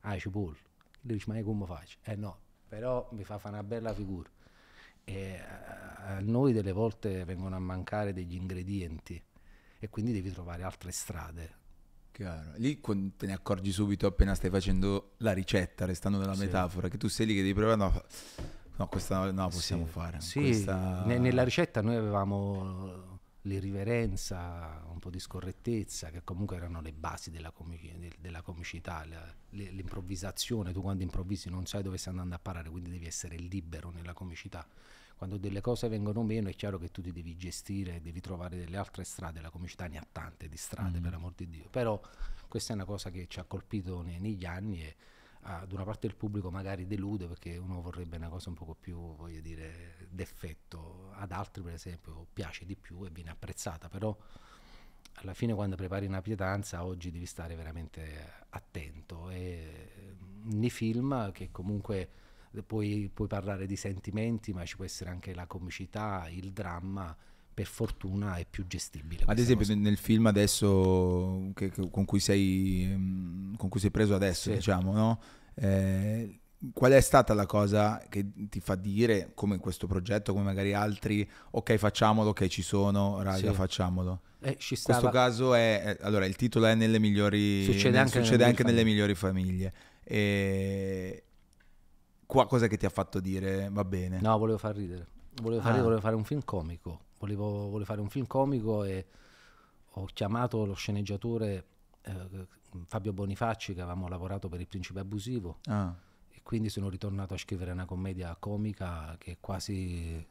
ah, 0.00 0.18
cipolla. 0.18 0.58
Lui 1.02 1.14
dice, 1.14 1.32
ma 1.32 1.40
come 1.42 1.66
faccio? 1.66 1.98
Eh 2.02 2.16
no, 2.16 2.38
però 2.66 3.08
mi 3.12 3.22
fa 3.22 3.38
fare 3.38 3.54
una 3.54 3.64
bella 3.64 3.94
figura 3.94 4.28
e 5.04 5.38
a 5.38 6.18
noi 6.20 6.52
delle 6.52 6.72
volte 6.72 7.24
vengono 7.24 7.56
a 7.56 7.58
mancare 7.58 8.12
degli 8.12 8.34
ingredienti 8.34 9.22
e 9.78 9.88
quindi 9.88 10.12
devi 10.12 10.30
trovare 10.30 10.62
altre 10.62 10.92
strade. 10.92 11.58
Chiaro. 12.12 12.52
Lì 12.56 12.80
te 13.16 13.26
ne 13.26 13.32
accorgi 13.32 13.72
subito 13.72 14.06
appena 14.06 14.34
stai 14.34 14.50
facendo 14.50 15.12
la 15.18 15.32
ricetta, 15.32 15.86
restando 15.86 16.18
nella 16.18 16.34
sì. 16.34 16.40
metafora, 16.40 16.88
che 16.88 16.98
tu 16.98 17.08
sei 17.08 17.26
lì 17.26 17.34
che 17.34 17.40
devi 17.40 17.54
provare, 17.54 17.76
no, 17.76 18.04
no 18.76 18.88
questa 18.88 19.30
no, 19.30 19.48
possiamo 19.48 19.86
sì. 19.86 19.90
fare. 19.90 20.20
Sì, 20.20 20.40
questa... 20.40 21.04
nella 21.04 21.44
ricetta 21.44 21.80
noi 21.80 21.96
avevamo 21.96 23.09
l'irriverenza, 23.42 24.82
un 24.90 24.98
po' 24.98 25.10
di 25.10 25.18
scorrettezza, 25.18 26.10
che 26.10 26.22
comunque 26.24 26.56
erano 26.56 26.80
le 26.80 26.92
basi 26.92 27.30
della, 27.30 27.50
comic- 27.50 28.18
della 28.18 28.42
comicità, 28.42 29.04
la, 29.06 29.34
l'improvvisazione, 29.50 30.72
tu 30.72 30.82
quando 30.82 31.02
improvvisi 31.02 31.48
non 31.48 31.66
sai 31.66 31.82
dove 31.82 31.96
stai 31.96 32.12
andando 32.12 32.34
a 32.34 32.38
parare, 32.38 32.68
quindi 32.68 32.90
devi 32.90 33.06
essere 33.06 33.36
libero 33.36 33.90
nella 33.90 34.12
comicità. 34.12 34.66
Quando 35.16 35.36
delle 35.36 35.60
cose 35.60 35.88
vengono 35.88 36.22
meno 36.22 36.48
è 36.48 36.54
chiaro 36.54 36.78
che 36.78 36.90
tu 36.90 37.02
ti 37.02 37.12
devi 37.12 37.36
gestire, 37.36 38.00
devi 38.00 38.20
trovare 38.20 38.56
delle 38.56 38.78
altre 38.78 39.04
strade, 39.04 39.40
la 39.40 39.50
comicità 39.50 39.86
ne 39.86 39.98
ha 39.98 40.06
tante 40.10 40.48
di 40.48 40.56
strade 40.56 40.98
mm. 40.98 41.02
per 41.02 41.14
amor 41.14 41.32
di 41.36 41.48
Dio, 41.48 41.68
però 41.68 42.00
questa 42.48 42.72
è 42.72 42.76
una 42.76 42.86
cosa 42.86 43.10
che 43.10 43.26
ci 43.28 43.38
ha 43.38 43.44
colpito 43.44 44.00
negli 44.02 44.46
anni 44.46 44.82
e 44.82 44.96
ad 45.42 45.72
una 45.72 45.84
parte 45.84 46.06
del 46.06 46.16
pubblico 46.16 46.50
magari 46.50 46.86
delude 46.86 47.26
perché 47.26 47.56
uno 47.56 47.80
vorrebbe 47.80 48.16
una 48.16 48.28
cosa 48.28 48.50
un 48.50 48.54
poco 48.54 48.74
più, 48.74 49.16
voglio 49.16 49.40
dire, 49.40 50.06
d'effetto, 50.08 51.10
ad 51.14 51.32
altri 51.32 51.62
per 51.62 51.74
esempio 51.74 52.26
piace 52.32 52.66
di 52.66 52.76
più 52.76 53.04
e 53.04 53.10
viene 53.10 53.30
apprezzata, 53.30 53.88
però 53.88 54.16
alla 55.14 55.34
fine 55.34 55.54
quando 55.54 55.76
prepari 55.76 56.06
una 56.06 56.22
pietanza 56.22 56.84
oggi 56.84 57.10
devi 57.10 57.26
stare 57.26 57.54
veramente 57.54 58.44
attento. 58.50 59.30
E 59.30 60.16
nei 60.44 60.70
film 60.70 61.32
che 61.32 61.50
comunque 61.50 62.08
puoi, 62.66 63.10
puoi 63.12 63.28
parlare 63.28 63.66
di 63.66 63.76
sentimenti, 63.76 64.52
ma 64.52 64.64
ci 64.64 64.76
può 64.76 64.84
essere 64.84 65.10
anche 65.10 65.34
la 65.34 65.46
comicità, 65.46 66.28
il 66.28 66.52
dramma 66.52 67.16
per 67.60 67.68
fortuna 67.68 68.36
è 68.36 68.46
più 68.48 68.66
gestibile. 68.66 69.24
Ad 69.26 69.38
esempio 69.38 69.66
cosa. 69.66 69.78
nel 69.78 69.98
film 69.98 70.26
adesso 70.26 71.50
che, 71.54 71.70
che, 71.70 71.90
con, 71.90 72.06
cui 72.06 72.18
sei, 72.18 72.90
mm, 72.90 73.54
con, 73.56 73.68
cui 73.68 73.78
sei, 73.78 73.90
preso 73.90 74.14
adesso, 74.14 74.48
sì. 74.48 74.56
diciamo, 74.56 74.92
no? 74.92 75.20
Eh, 75.56 76.40
qual 76.72 76.92
è 76.92 77.00
stata 77.02 77.34
la 77.34 77.44
cosa 77.44 78.02
che 78.08 78.24
ti 78.48 78.60
fa 78.60 78.76
dire, 78.76 79.32
come 79.34 79.56
in 79.56 79.60
questo 79.60 79.86
progetto, 79.86 80.32
come 80.32 80.44
magari 80.44 80.72
altri, 80.72 81.28
ok 81.50 81.76
facciamolo, 81.76 82.30
ok 82.30 82.46
ci 82.46 82.62
sono, 82.62 83.20
raga 83.20 83.50
sì. 83.50 83.54
facciamolo? 83.54 84.20
Eh, 84.40 84.52
in 84.52 84.56
questo 84.82 85.10
caso 85.10 85.52
è, 85.52 85.98
allora 86.00 86.24
il 86.24 86.36
titolo 86.36 86.64
è 86.64 86.74
nelle 86.74 86.98
migliori, 86.98 87.64
succede 87.64 87.98
anche, 87.98 88.12
succede 88.12 88.38
nelle, 88.38 88.48
anche 88.48 88.62
nelle 88.62 88.84
migliori 88.84 89.14
famiglie. 89.14 89.72
E, 90.02 91.24
qua 92.24 92.46
cosa 92.46 92.68
che 92.68 92.78
ti 92.78 92.86
ha 92.86 92.90
fatto 92.90 93.20
dire 93.20 93.68
va 93.70 93.84
bene? 93.84 94.18
No, 94.22 94.38
volevo 94.38 94.56
far 94.56 94.74
ridere. 94.74 95.06
Volevo 95.42 95.60
fare, 95.60 95.78
ah. 95.78 95.82
volevo 95.82 96.00
fare 96.00 96.16
un 96.16 96.24
film 96.24 96.40
comico. 96.42 97.08
Volevo, 97.20 97.68
volevo, 97.68 97.84
fare 97.84 98.00
un 98.00 98.08
film 98.08 98.26
comico 98.26 98.82
e 98.84 99.06
ho 99.92 100.06
chiamato 100.06 100.64
lo 100.64 100.74
sceneggiatore 100.74 101.64
eh, 102.02 102.46
Fabio 102.86 103.12
Bonifacci 103.12 103.74
che 103.74 103.80
avevamo 103.80 104.08
lavorato 104.08 104.48
per 104.48 104.60
Il 104.60 104.66
Principe 104.66 105.00
Abusivo. 105.00 105.58
Ah. 105.66 105.94
E 106.28 106.40
quindi 106.42 106.68
sono 106.68 106.88
ritornato 106.88 107.34
a 107.34 107.38
scrivere 107.38 107.72
una 107.72 107.84
commedia 107.84 108.34
comica 108.36 109.16
che 109.18 109.32
è 109.32 109.36
quasi 109.38 110.26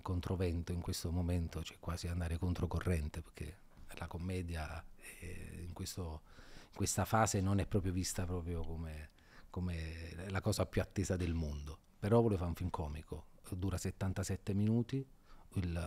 controvento 0.00 0.72
in 0.72 0.80
questo 0.80 1.12
momento, 1.12 1.62
cioè 1.62 1.76
quasi 1.78 2.08
andare 2.08 2.38
controcorrente 2.38 3.20
perché 3.20 3.58
la 3.98 4.06
commedia 4.06 4.82
in, 5.20 5.72
questo, 5.72 6.22
in 6.70 6.74
questa 6.74 7.04
fase 7.04 7.40
non 7.40 7.60
è 7.60 7.66
proprio 7.66 7.92
vista 7.92 8.24
proprio 8.24 8.62
come 8.62 9.10
come 9.52 10.14
la 10.30 10.40
cosa 10.40 10.64
più 10.64 10.80
attesa 10.80 11.14
del 11.14 11.34
mondo. 11.34 11.78
Però 11.98 12.22
volevo 12.22 12.38
fare 12.38 12.48
un 12.48 12.56
film 12.56 12.70
comico, 12.70 13.26
dura 13.50 13.76
77 13.76 14.54
minuti, 14.54 15.06
il, 15.56 15.80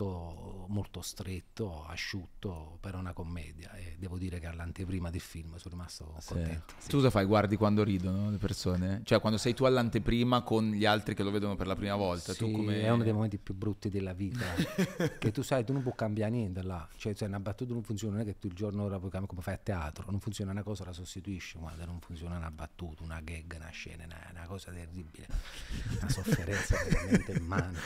molto, 0.00 0.66
molto 0.68 1.02
stretto, 1.02 1.84
asciutto, 1.84 2.78
per 2.80 2.94
una 2.94 3.12
commedia 3.12 3.72
e 3.72 3.96
devo 3.98 4.16
dire 4.16 4.38
che 4.38 4.46
all'anteprima 4.46 5.10
del 5.10 5.20
film 5.20 5.56
sono 5.56 5.74
rimasto 5.74 6.14
Sì. 6.18 6.32
contento. 6.32 6.74
sì. 6.78 6.88
Tu 6.88 6.96
cosa 6.96 7.10
fai? 7.10 7.24
Guardi 7.26 7.56
quando 7.56 7.82
ridono 7.82 8.30
le 8.30 8.38
persone? 8.38 9.02
Cioè 9.04 9.20
quando 9.20 9.38
sei 9.38 9.54
tu 9.54 9.64
all'anteprima 9.64 10.42
con 10.42 10.70
gli 10.70 10.84
altri 10.84 11.14
che 11.14 11.22
lo 11.22 11.30
vedono 11.30 11.56
per 11.56 11.66
la 11.66 11.76
prima 11.76 11.96
volta. 11.96 12.32
Sì, 12.32 12.50
come... 12.50 12.80
È 12.80 12.90
uno 12.90 13.02
dei 13.02 13.12
momenti 13.12 13.38
più 13.38 13.54
brutti 13.54 13.88
della 13.88 14.12
vita. 14.12 14.44
che 15.18 15.32
tu 15.32 15.42
sai, 15.42 15.64
tu 15.64 15.72
non 15.72 15.82
puoi 15.82 15.94
cambiare 15.96 16.30
niente 16.30 16.62
là. 16.62 16.88
Cioè, 16.96 17.14
se 17.14 17.24
una 17.26 17.40
battuta 17.40 17.72
non 17.72 17.82
funziona, 17.82 18.16
non 18.16 18.22
è 18.22 18.24
che 18.26 18.38
tu 18.38 18.46
il 18.46 18.54
giorno 18.54 18.84
ora 18.84 18.98
puoi 18.98 19.10
cambiare 19.10 19.26
come 19.26 19.42
fai 19.42 19.54
a 19.54 19.60
teatro. 19.62 20.10
Non 20.10 20.20
funziona 20.20 20.50
una 20.52 20.62
cosa, 20.62 20.84
la 20.84 20.92
sostituisci. 20.92 21.58
Guarda, 21.58 21.84
non 21.84 22.00
funziona 22.00 22.36
una 22.36 22.50
battuta, 22.50 23.02
una 23.02 23.20
gag, 23.20 23.54
una 23.56 23.70
scena, 23.70 24.04
una, 24.04 24.18
una 24.30 24.46
cosa 24.46 24.70
terribile. 24.72 25.26
Una 25.98 26.08
sofferenza 26.08 26.76
veramente 26.88 27.32
immane. 27.32 27.78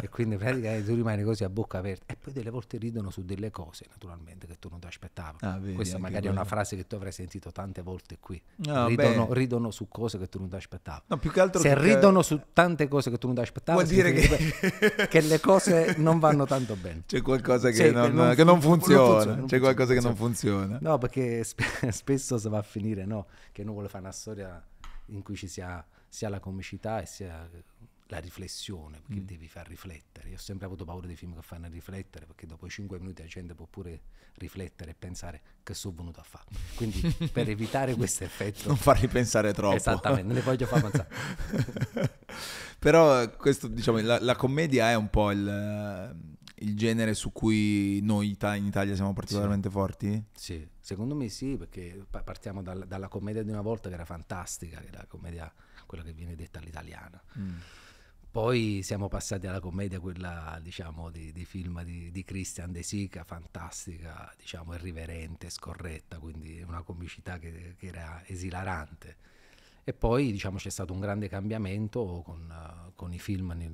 E 0.00 0.08
quindi 0.08 0.36
praticamente 0.36 0.86
tu 0.86 0.94
rimani 0.94 1.22
così 1.26 1.44
a 1.44 1.50
bocca 1.50 1.78
aperta. 1.78 2.04
E 2.12 2.16
poi 2.16 2.32
delle 2.32 2.48
volte 2.48 2.78
ridono 2.78 3.10
su 3.10 3.22
delle 3.24 3.50
cose, 3.50 3.84
naturalmente, 3.90 4.46
che 4.46 4.58
tu 4.58 4.68
non 4.70 4.80
ti 4.80 4.86
aspettavi. 4.86 5.36
Ah, 5.40 5.58
vedi, 5.58 5.74
Questa 5.74 5.98
magari 5.98 6.28
è 6.28 6.30
una 6.30 6.44
frase 6.44 6.74
che 6.76 6.86
tu 6.86 6.94
avrai 6.94 7.12
sentito 7.12 7.52
tante 7.52 7.82
volte 7.82 8.16
qui. 8.18 8.40
No, 8.56 8.86
ridono, 8.86 9.26
beh. 9.26 9.34
ridono 9.34 9.70
su 9.70 9.88
cose 9.88 10.18
che 10.18 10.28
tu 10.28 10.38
non 10.38 10.48
ti 10.48 10.56
aspettavi. 10.56 11.02
No, 11.08 11.18
più 11.18 11.30
che 11.30 11.40
altro 11.40 11.60
Se 11.60 11.68
che- 11.74 11.82
ridono 11.82 12.22
su 12.22 12.40
tante 12.54 12.88
cose 12.88 13.10
che 13.10 13.18
tu 13.18 13.26
non 13.26 13.34
ti 13.36 13.42
aspettavi, 13.42 13.82
Vuol 13.82 13.92
dire 13.92 14.16
significa 14.16 15.06
che... 15.08 15.20
le 15.20 15.40
cose 15.40 15.94
non 15.98 16.18
vanno 16.18 16.46
tanto 16.46 16.74
bene. 16.76 17.02
C'è 17.06 17.20
qualcosa 17.20 17.68
che, 17.70 17.74
Sì, 17.74 17.90
non, 17.90 18.06
che 18.06 18.12
non 18.12 18.34
che 18.34 18.44
non 18.44 18.60
fun- 18.60 18.78
funziona. 18.80 19.02
non 19.02 19.06
funziona, 19.10 19.32
C'è 19.34 19.38
funziona, 19.40 19.62
qualcosa 19.62 19.94
che 19.94 20.00
non 20.00 20.16
funziona. 20.16 20.58
funziona. 20.60 20.90
No, 20.90 20.98
perché 20.98 21.44
sp- 21.44 21.88
spesso 21.90 22.38
si 22.38 22.48
va 22.48 22.58
a 22.58 22.62
finire 22.62 23.04
no? 23.04 23.26
che 23.52 23.62
uno 23.62 23.72
vuole 23.72 23.88
fare 23.88 24.02
una 24.04 24.12
storia 24.12 24.62
in 25.06 25.22
cui 25.22 25.36
ci 25.36 25.48
sia 25.48 25.84
sia 26.08 26.28
la 26.30 26.40
comicità 26.40 27.00
e 27.02 27.06
sia 27.06 27.46
la 28.08 28.18
riflessione, 28.18 29.00
perché 29.00 29.20
Mm. 29.20 29.24
devi 29.26 29.48
far 29.48 29.66
riflettere. 29.66 30.28
Io 30.28 30.36
ho 30.36 30.40
sempre 30.40 30.66
avuto 30.66 30.84
paura 30.84 31.06
dei 31.06 31.16
film 31.16 31.34
che 31.34 31.42
fanno 31.42 31.66
riflettere, 31.68 32.24
perché 32.26 32.46
dopo 32.46 32.66
i 32.66 32.70
cinque 32.70 32.98
minuti 32.98 33.22
la 33.22 33.28
gente 33.28 33.54
può 33.54 33.66
pure 33.66 34.00
riflettere 34.34 34.92
e 34.92 34.94
pensare 34.94 35.40
che 35.62 35.74
sono 35.74 35.96
venuto 35.96 36.20
a 36.20 36.22
fare. 36.22 36.44
Quindi 36.76 37.00
per 37.32 37.48
evitare 37.48 37.94
questo 37.94 38.22
effetto... 38.24 38.68
Non 38.68 38.76
farli 38.76 39.08
pensare 39.08 39.52
troppo. 39.52 39.74
Esattamente, 39.76 40.24
non 40.24 40.34
ne 40.34 40.42
voglio 40.42 40.66
far 40.66 40.82
pensare. 40.82 41.08
Però 42.78 43.28
questo, 43.36 43.66
diciamo, 43.68 43.98
la, 44.00 44.20
la 44.20 44.36
commedia 44.36 44.90
è 44.90 44.94
un 44.94 45.08
po' 45.10 45.30
il, 45.32 46.16
il 46.56 46.76
genere 46.76 47.14
su 47.14 47.32
cui 47.32 48.00
noi 48.02 48.30
ita- 48.30 48.54
in 48.54 48.66
Italia 48.66 48.94
siamo 48.94 49.12
particolarmente 49.12 49.70
forti. 49.70 50.22
Sì, 50.32 50.66
secondo 50.78 51.14
me 51.14 51.28
sì, 51.28 51.56
perché 51.56 52.04
pa- 52.08 52.22
partiamo 52.22 52.62
dal- 52.62 52.86
dalla 52.86 53.08
commedia 53.08 53.42
di 53.42 53.50
una 53.50 53.62
volta 53.62 53.88
che 53.88 53.94
era 53.94 54.04
fantastica, 54.04 54.78
che 54.78 54.88
era 54.88 54.98
la 54.98 55.06
commedia, 55.06 55.52
quella 55.86 56.04
che 56.04 56.12
viene 56.12 56.36
detta 56.36 56.58
all'italiana. 56.60 57.20
Poi 58.36 58.82
siamo 58.82 59.08
passati 59.08 59.46
alla 59.46 59.60
commedia, 59.60 59.98
quella 59.98 60.60
diciamo 60.62 61.08
di, 61.08 61.32
di 61.32 61.46
film 61.46 61.82
di, 61.82 62.10
di 62.10 62.22
Christian 62.22 62.70
De 62.70 62.82
Sica, 62.82 63.24
fantastica, 63.24 64.30
diciamo 64.36 64.74
irriverente, 64.74 65.48
scorretta, 65.48 66.18
quindi 66.18 66.60
una 66.60 66.82
comicità 66.82 67.38
che, 67.38 67.76
che 67.78 67.86
era 67.86 68.22
esilarante. 68.26 69.16
E 69.84 69.94
poi 69.94 70.32
diciamo 70.32 70.58
c'è 70.58 70.68
stato 70.68 70.92
un 70.92 71.00
grande 71.00 71.28
cambiamento 71.30 72.20
con, 72.22 72.92
con 72.94 73.14
i 73.14 73.18
film 73.18 73.54
nel 73.56 73.72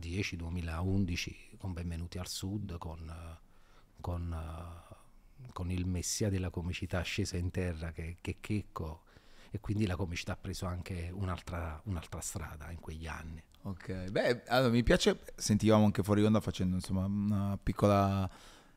2010-2011, 0.00 1.58
con 1.58 1.74
Benvenuti 1.74 2.16
al 2.16 2.28
Sud, 2.28 2.78
con, 2.78 3.12
con, 4.00 4.34
con 5.52 5.70
il 5.70 5.84
messia 5.84 6.30
della 6.30 6.48
comicità 6.48 7.02
scesa 7.02 7.36
in 7.36 7.50
terra 7.50 7.92
che, 7.92 8.16
che 8.22 8.38
Checco 8.40 9.02
e 9.50 9.60
quindi 9.60 9.86
la 9.86 9.96
comicità 9.96 10.32
ha 10.32 10.38
preso 10.40 10.66
anche 10.66 11.10
un'altra, 11.12 11.80
un'altra 11.84 12.20
strada 12.20 12.70
in 12.70 12.80
quegli 12.80 13.06
anni. 13.06 13.42
Ok, 13.62 14.10
beh, 14.10 14.44
allora 14.46 14.70
mi 14.70 14.82
piace, 14.82 15.18
sentivamo 15.34 15.84
anche 15.84 16.02
fuori 16.02 16.24
onda 16.24 16.40
facendo 16.40 16.76
insomma 16.76 17.04
una 17.06 17.58
piccola 17.60 18.30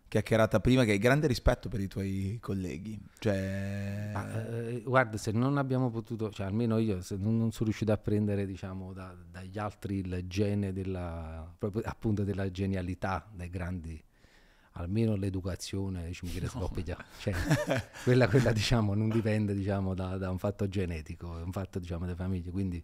chiacchierata 0.09 0.59
prima 0.59 0.83
che 0.83 0.91
hai 0.91 0.97
grande 0.97 1.27
rispetto 1.27 1.69
per 1.69 1.79
i 1.79 1.88
tuoi 1.88 2.39
colleghi. 2.41 2.99
Cioè, 3.19 4.09
Ma, 4.11 4.47
eh, 4.47 4.81
guarda, 4.81 5.17
se 5.17 5.31
non 5.31 5.57
abbiamo 5.57 5.89
potuto, 5.91 6.31
cioè 6.31 6.47
almeno 6.47 6.79
io 6.79 7.01
se 7.01 7.15
non, 7.15 7.38
non 7.38 7.51
sono 7.51 7.65
riuscito 7.65 7.91
a 7.91 7.97
prendere 7.97 8.45
diciamo 8.45 8.91
da- 8.91 9.15
dagli 9.29 9.59
altri 9.59 9.97
il 9.99 10.23
gene 10.25 10.73
della, 10.73 11.53
proprio 11.57 11.83
appunto 11.85 12.23
della 12.23 12.49
genialità 12.49 13.29
dei 13.31 13.49
grandi, 13.49 14.03
almeno 14.73 15.15
l'educazione, 15.15 16.07
dice 16.07 16.25
Michele 16.25 16.47
Scoppia, 16.47 16.97
cioè, 17.19 17.33
quella, 18.03 18.27
quella 18.27 18.51
diciamo 18.51 18.93
non 18.93 19.09
dipende 19.09 19.53
diciamo 19.53 19.93
da, 19.93 20.17
da 20.17 20.29
un 20.29 20.38
fatto 20.38 20.67
genetico, 20.67 21.38
è 21.39 21.41
un 21.41 21.51
fatto 21.51 21.79
diciamo 21.79 22.05
delle 22.05 22.15
famiglie, 22.15 22.51
quindi 22.51 22.81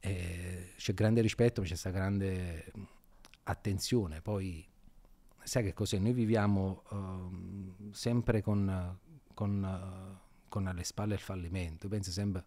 eh, 0.00 0.72
c'è 0.76 0.94
grande 0.94 1.20
rispetto, 1.20 1.60
ma 1.60 1.66
c'è 1.66 1.72
questa 1.72 1.90
grande 1.90 2.72
attenzione, 3.44 4.20
poi 4.20 4.66
sai 5.42 5.64
che 5.64 5.72
cos'è? 5.72 5.98
Noi 5.98 6.12
viviamo 6.12 6.82
ehm, 6.90 7.90
sempre 7.92 8.42
con, 8.42 8.98
con, 9.34 9.64
eh, 9.64 10.18
con 10.48 10.66
alle 10.66 10.84
spalle 10.84 11.14
il 11.14 11.20
fallimento. 11.20 11.86
Io 11.86 11.90
penso 11.90 12.10
sempre, 12.10 12.44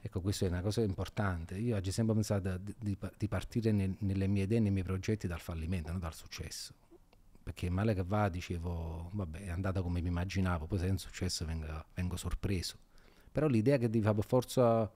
ecco, 0.00 0.20
questo 0.20 0.44
è 0.44 0.48
una 0.48 0.62
cosa 0.62 0.80
importante. 0.80 1.56
Io 1.56 1.76
oggi 1.76 1.90
ho 1.90 1.92
sempre 1.92 2.14
pensato 2.14 2.58
di, 2.58 2.96
di 3.16 3.28
partire 3.28 3.72
nel- 3.72 3.96
nelle 4.00 4.26
mie 4.26 4.44
idee, 4.44 4.60
nei 4.60 4.70
miei 4.70 4.84
progetti 4.84 5.26
dal 5.26 5.40
fallimento, 5.40 5.90
non 5.90 6.00
dal 6.00 6.14
successo. 6.14 6.74
Perché 7.42 7.68
male 7.70 7.94
che 7.94 8.04
va, 8.04 8.28
dicevo, 8.28 9.10
vabbè, 9.12 9.40
è 9.46 9.50
andata 9.50 9.82
come 9.82 10.00
mi 10.00 10.08
immaginavo, 10.08 10.66
poi 10.66 10.78
se 10.78 10.86
è 10.86 10.90
un 10.90 10.98
successo 10.98 11.44
vengo, 11.44 11.66
vengo 11.94 12.16
sorpreso. 12.16 12.76
Però 13.32 13.46
l'idea 13.48 13.78
che 13.78 13.88
devi 13.90 14.04
fare 14.04 14.14
per 14.16 14.26
forza 14.26 14.90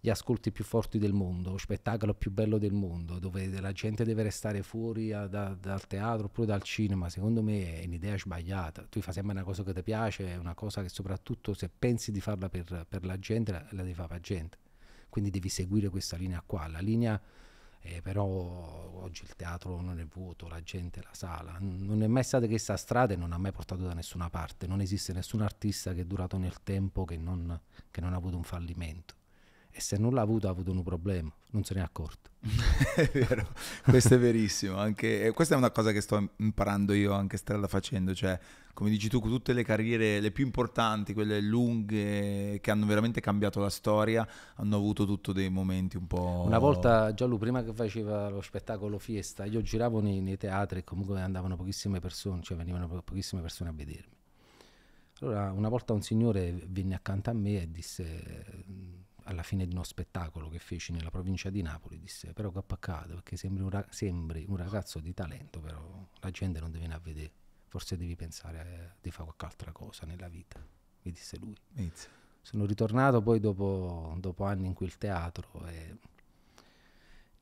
gli 0.00 0.10
ascolti 0.10 0.52
più 0.52 0.64
forti 0.64 0.98
del 0.98 1.12
mondo, 1.12 1.50
lo 1.50 1.58
spettacolo 1.58 2.14
più 2.14 2.30
bello 2.30 2.56
del 2.58 2.72
mondo, 2.72 3.18
dove 3.18 3.48
la 3.60 3.72
gente 3.72 4.04
deve 4.04 4.22
restare 4.22 4.62
fuori 4.62 5.12
a- 5.12 5.26
da- 5.26 5.56
dal 5.60 5.86
teatro 5.86 6.26
oppure 6.26 6.46
dal 6.46 6.62
cinema, 6.62 7.08
secondo 7.10 7.42
me 7.42 7.80
è 7.80 7.84
un'idea 7.84 8.16
sbagliata. 8.16 8.86
Tu 8.88 9.00
fai 9.00 9.12
sempre 9.12 9.32
una 9.32 9.42
cosa 9.42 9.64
che 9.64 9.72
ti 9.74 9.82
piace, 9.82 10.32
è 10.34 10.36
una 10.36 10.54
cosa 10.54 10.82
che 10.82 10.88
soprattutto 10.88 11.52
se 11.52 11.68
pensi 11.68 12.12
di 12.12 12.20
farla 12.20 12.48
per, 12.48 12.86
per 12.88 13.04
la 13.04 13.18
gente, 13.18 13.50
la, 13.52 13.66
la 13.70 13.82
devi 13.82 13.94
fare 13.94 14.08
per 14.08 14.16
la 14.18 14.22
gente. 14.22 14.58
Quindi 15.08 15.30
devi 15.30 15.48
seguire 15.48 15.88
questa 15.88 16.16
linea 16.16 16.42
qua. 16.46 16.68
La 16.68 16.80
linea, 16.80 17.20
eh, 17.80 18.02
però 18.02 18.24
oggi 18.24 19.22
il 19.22 19.34
teatro 19.36 19.80
non 19.80 20.00
è 20.00 20.04
vuoto, 20.04 20.48
la 20.48 20.60
gente, 20.62 21.02
la 21.02 21.12
sala, 21.12 21.56
non 21.60 22.02
è 22.02 22.06
mai 22.06 22.24
stata 22.24 22.46
questa 22.46 22.76
strada 22.76 23.14
e 23.14 23.16
non 23.16 23.32
ha 23.32 23.38
mai 23.38 23.52
portato 23.52 23.82
da 23.82 23.94
nessuna 23.94 24.28
parte. 24.30 24.66
Non 24.66 24.80
esiste 24.80 25.12
nessun 25.12 25.42
artista 25.42 25.94
che 25.94 26.02
è 26.02 26.04
durato 26.04 26.36
nel 26.38 26.62
tempo 26.62 27.04
che 27.04 27.16
non, 27.16 27.58
che 27.90 28.00
non 28.00 28.12
ha 28.12 28.16
avuto 28.16 28.36
un 28.36 28.44
fallimento. 28.44 29.14
E 29.70 29.80
se 29.80 29.96
non 29.96 30.12
l'ha 30.12 30.22
avuto, 30.22 30.48
ha 30.48 30.50
avuto 30.50 30.72
un 30.72 30.82
problema, 30.82 31.32
non 31.50 31.64
se 31.64 31.74
ne 31.74 31.80
è 31.80 31.82
accorto. 31.84 32.30
è 32.96 33.10
vero, 33.12 33.48
questo 33.84 34.14
è 34.14 34.18
verissimo. 34.18 34.76
Anche, 34.76 35.30
questa 35.34 35.54
è 35.54 35.58
una 35.58 35.70
cosa 35.70 35.92
che 35.92 36.00
sto 36.00 36.30
imparando 36.36 36.92
io 36.94 37.12
anche 37.12 37.36
strada 37.36 37.68
facendo, 37.68 38.14
cioè 38.14 38.38
come 38.78 38.90
dici 38.90 39.08
tu, 39.08 39.18
tutte 39.20 39.52
le 39.52 39.64
carriere, 39.64 40.20
le 40.20 40.30
più 40.30 40.44
importanti, 40.44 41.12
quelle 41.12 41.40
lunghe, 41.40 42.60
che 42.60 42.70
hanno 42.70 42.86
veramente 42.86 43.20
cambiato 43.20 43.58
la 43.58 43.70
storia, 43.70 44.24
hanno 44.54 44.76
avuto 44.76 45.04
tutto 45.04 45.32
dei 45.32 45.48
momenti 45.48 45.96
un 45.96 46.06
po'... 46.06 46.44
Una 46.46 46.60
volta 46.60 47.12
Giallo, 47.12 47.38
prima 47.38 47.64
che 47.64 47.72
faceva 47.72 48.28
lo 48.28 48.40
spettacolo 48.40 49.00
Fiesta, 49.00 49.44
io 49.46 49.62
giravo 49.62 50.00
nei, 50.00 50.20
nei 50.20 50.36
teatri 50.36 50.78
e 50.78 50.84
comunque 50.84 51.20
andavano 51.20 51.56
pochissime 51.56 51.98
persone, 51.98 52.40
cioè 52.42 52.56
venivano 52.56 52.86
po- 52.86 53.02
pochissime 53.02 53.42
persone 53.42 53.70
a 53.70 53.72
vedermi. 53.72 54.16
Allora, 55.22 55.50
una 55.50 55.68
volta 55.68 55.92
un 55.92 56.02
signore 56.02 56.62
venne 56.68 56.94
accanto 56.94 57.30
a 57.30 57.32
me 57.32 57.62
e 57.62 57.70
disse, 57.72 58.64
alla 59.28 59.42
fine 59.42 59.66
di 59.66 59.74
uno 59.74 59.84
spettacolo 59.84 60.48
che 60.48 60.58
feci 60.58 60.90
nella 60.90 61.10
provincia 61.10 61.50
di 61.50 61.60
Napoli, 61.60 61.98
disse, 61.98 62.32
però 62.32 62.50
che 62.50 62.62
peccato, 62.62 63.14
perché 63.14 63.36
sembri 63.36 63.62
un, 63.62 63.84
sembri 63.90 64.44
un 64.48 64.56
ragazzo 64.56 65.00
di 65.00 65.12
talento, 65.12 65.60
però 65.60 66.08
la 66.20 66.30
gente 66.30 66.60
non 66.60 66.70
ti 66.70 66.78
viene 66.78 66.94
a 66.94 66.98
vedere, 66.98 67.30
forse 67.66 67.98
devi 67.98 68.16
pensare 68.16 68.60
eh, 68.60 68.98
di 69.02 69.10
fare 69.10 69.24
qualche 69.24 69.44
altra 69.44 69.72
cosa 69.72 70.06
nella 70.06 70.28
vita, 70.28 70.58
mi 71.02 71.12
disse 71.12 71.36
lui. 71.36 71.54
Inizia. 71.74 72.08
Sono 72.40 72.64
ritornato 72.64 73.20
poi 73.20 73.38
dopo, 73.38 74.16
dopo 74.18 74.44
anni 74.44 74.66
in 74.66 74.72
quel 74.72 74.96
teatro 74.96 75.66
e, 75.66 75.98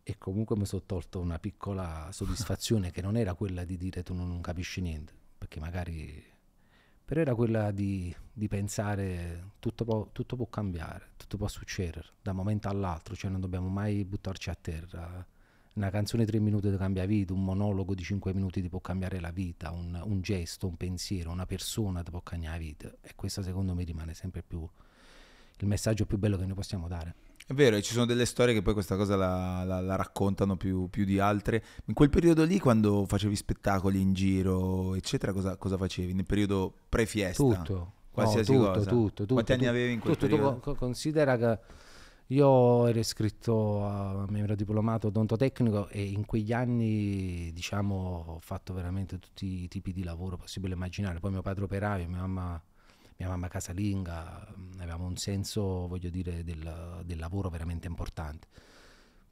e 0.03 0.19
comunque 0.19 0.57
mi 0.57 0.67
sono 0.67 0.83
tolto 0.85 1.21
una 1.21 1.39
piccola 1.39 2.11
soddisfazione 2.11 2.91
che 2.91 3.01
non 3.01 3.17
era 3.17 3.35
quella 3.35 3.63
di 3.65 3.77
dire 3.77 4.03
tu 4.03 4.13
non, 4.13 4.27
non 4.27 4.41
capisci 4.41 4.81
niente, 4.81 5.15
perché 5.39 5.61
magari... 5.61 6.35
Però 7.07 7.21
era 7.21 7.37
quella 7.37 7.71
di, 7.71 8.13
di 8.33 8.49
pensare 8.49 9.53
tutto 9.61 9.85
può, 9.85 10.09
tutto 10.11 10.35
può 10.35 10.49
cambiare, 10.49 11.11
tutto 11.17 11.37
può 11.37 11.47
succedere 11.47 12.05
da 12.21 12.33
un 12.33 12.39
momento 12.39 12.69
all'altro, 12.69 13.15
cioè 13.15 13.31
non 13.31 13.41
dobbiamo 13.41 13.69
mai 13.69 14.05
buttarci 14.05 14.51
a 14.51 14.57
terra. 14.61 15.25
Una 15.75 15.91
canzone 15.91 16.25
di 16.25 16.31
tre 16.33 16.41
minuti 16.41 16.69
ti 16.69 16.77
cambia 16.77 17.07
vita, 17.07 17.33
un 17.33 17.45
monologo 17.45 17.95
di 17.95 18.03
cinque 18.03 18.35
minuti 18.35 18.61
ti 18.61 18.69
può 18.69 18.81
cambiare 18.81 19.21
la 19.21 19.31
vita, 19.31 19.71
un, 19.71 19.97
un 20.03 20.21
gesto, 20.21 20.67
un 20.67 20.77
pensiero, 20.77 21.31
una 21.31 21.47
persona 21.47 22.03
ti 22.03 22.11
può 22.11 22.23
cambiare 22.23 22.57
la 22.57 22.65
vita. 22.65 22.93
E 23.01 23.15
questo 23.15 23.41
secondo 23.41 23.73
me 23.73 23.85
rimane 23.85 24.13
sempre 24.13 24.43
più 24.43 24.69
il 25.59 25.67
messaggio 25.69 26.07
più 26.07 26.19
bello 26.19 26.37
che 26.37 26.45
noi 26.45 26.57
possiamo 26.57 26.89
dare. 26.89 27.15
È 27.49 27.55
vero, 27.55 27.77
e 27.77 27.83
ci 27.83 27.93
sono 27.93 28.07
delle 28.07 28.25
storie 28.27 28.53
che 28.55 28.61
poi 28.63 28.73
questa 28.75 28.97
cosa 28.97 29.15
la, 29.15 29.63
la- 29.65 29.81
la 29.81 29.95
raccontano 29.95 30.57
più, 30.57 30.89
più 30.91 31.05
di 31.05 31.21
altre. 31.21 31.63
In 31.87 31.95
quel 31.95 32.11
periodo 32.11 32.43
lì, 32.43 32.59
quando 32.59 33.05
facevi 33.07 33.37
spettacoli 33.37 34.01
in 34.01 34.13
giro, 34.15 34.95
eccetera, 34.97 35.33
cosa, 35.33 35.57
cosa 35.57 35.77
facevi? 35.77 36.13
Nel 36.13 36.27
periodo 36.27 36.73
pre-fiesta? 36.89 37.43
Tutto. 37.43 37.93
Qualsiasi 38.11 38.53
No, 38.53 38.59
tutto, 38.73 38.73
cosa. 38.73 38.91
tutto, 38.91 39.23
tutto, 39.23 39.35
Quanti 39.35 39.53
anni 39.53 39.61
tutto, 39.63 39.75
avevi 39.77 39.93
in 39.93 40.01
quel 40.01 40.17
tutto, 40.17 40.27
tu 40.29 40.37
periodo? 40.37 40.61
co- 40.61 40.75
considera 40.75 41.37
che 41.37 41.59
Io 42.31 42.87
ero 42.89 42.99
iscritto 42.99 43.85
a 43.87 44.27
mi 44.29 44.41
ero 44.41 44.57
diplomato 44.57 45.07
odontotecnico 45.09 45.89
e 45.89 46.03
in 46.05 46.25
quegli 46.27 46.53
anni 46.53 47.53
diciamo 47.53 48.25
ho 48.27 48.39
fatto 48.41 48.75
veramente 48.75 49.19
tutti 49.21 49.63
i 49.65 49.69
tipi 49.69 49.93
di 49.93 50.03
lavoro 50.03 50.37
possibile 50.37 50.75
immaginare. 50.75 51.21
Poi 51.21 51.31
mio 51.31 51.43
padre 51.43 51.65
operaio, 51.65 52.09
mia 52.09 52.21
mamma, 52.27 52.61
mia 53.19 53.29
mamma 53.29 53.49
casalinga, 53.49 54.47
mm, 54.57 54.81
avevamo 54.81 55.07
un 55.07 55.17
senso, 55.17 55.87
voglio 55.87 56.11
dire, 56.11 56.45
del, 56.45 57.03
del 57.05 57.19
lavoro 57.19 57.49
veramente 57.49 57.87
importante. 57.87 58.47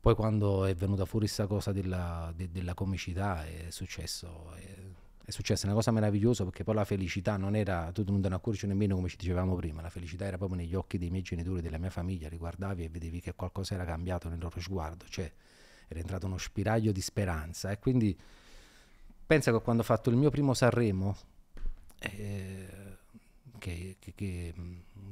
Poi 0.00 0.14
quando 0.14 0.64
è 0.66 0.74
venuta 0.74 1.04
fuori 1.06 1.26
questa 1.26 1.46
cosa 1.46 1.72
della, 1.72 2.32
de- 2.36 2.50
della 2.50 2.74
comicità 2.74 3.46
è 3.46 3.70
successo, 3.70 4.52
è, 4.54 4.76
è 5.24 5.30
successa 5.30 5.64
una 5.66 5.74
cosa 5.74 5.90
meravigliosa 5.92 6.44
perché 6.44 6.62
poi 6.64 6.74
la 6.74 6.84
felicità 6.84 7.38
non 7.38 7.56
era, 7.56 7.90
tu 7.92 8.04
non 8.06 8.20
ne 8.20 8.34
accorgi 8.34 8.66
nemmeno 8.66 8.96
come 8.96 9.08
ci 9.08 9.16
dicevamo 9.16 9.54
prima, 9.54 9.80
la 9.80 9.88
felicità 9.88 10.26
era 10.26 10.36
proprio 10.36 10.58
negli 10.58 10.74
occhi 10.74 10.98
dei 10.98 11.08
miei 11.08 11.22
genitori, 11.22 11.62
della 11.62 11.78
mia 11.78 11.88
famiglia, 11.88 12.28
riguardavi 12.28 12.84
e 12.84 12.88
vedevi 12.90 13.20
che 13.20 13.34
qualcosa 13.34 13.74
era 13.74 13.84
cambiato 13.84 14.28
nel 14.28 14.38
loro 14.38 14.60
sguardo, 14.60 15.06
cioè 15.08 15.32
era 15.88 16.00
entrato 16.00 16.26
uno 16.26 16.36
spiraglio 16.36 16.92
di 16.92 17.00
speranza 17.00 17.70
e 17.70 17.78
quindi 17.78 18.18
pensa 19.26 19.52
che 19.52 19.60
quando 19.60 19.82
ho 19.82 19.84
fatto 19.86 20.10
il 20.10 20.16
mio 20.16 20.28
primo 20.28 20.52
Sanremo, 20.52 21.16
eh, 21.98 22.98
che, 23.58 23.96
che, 23.99 24.12
che, 24.14 24.54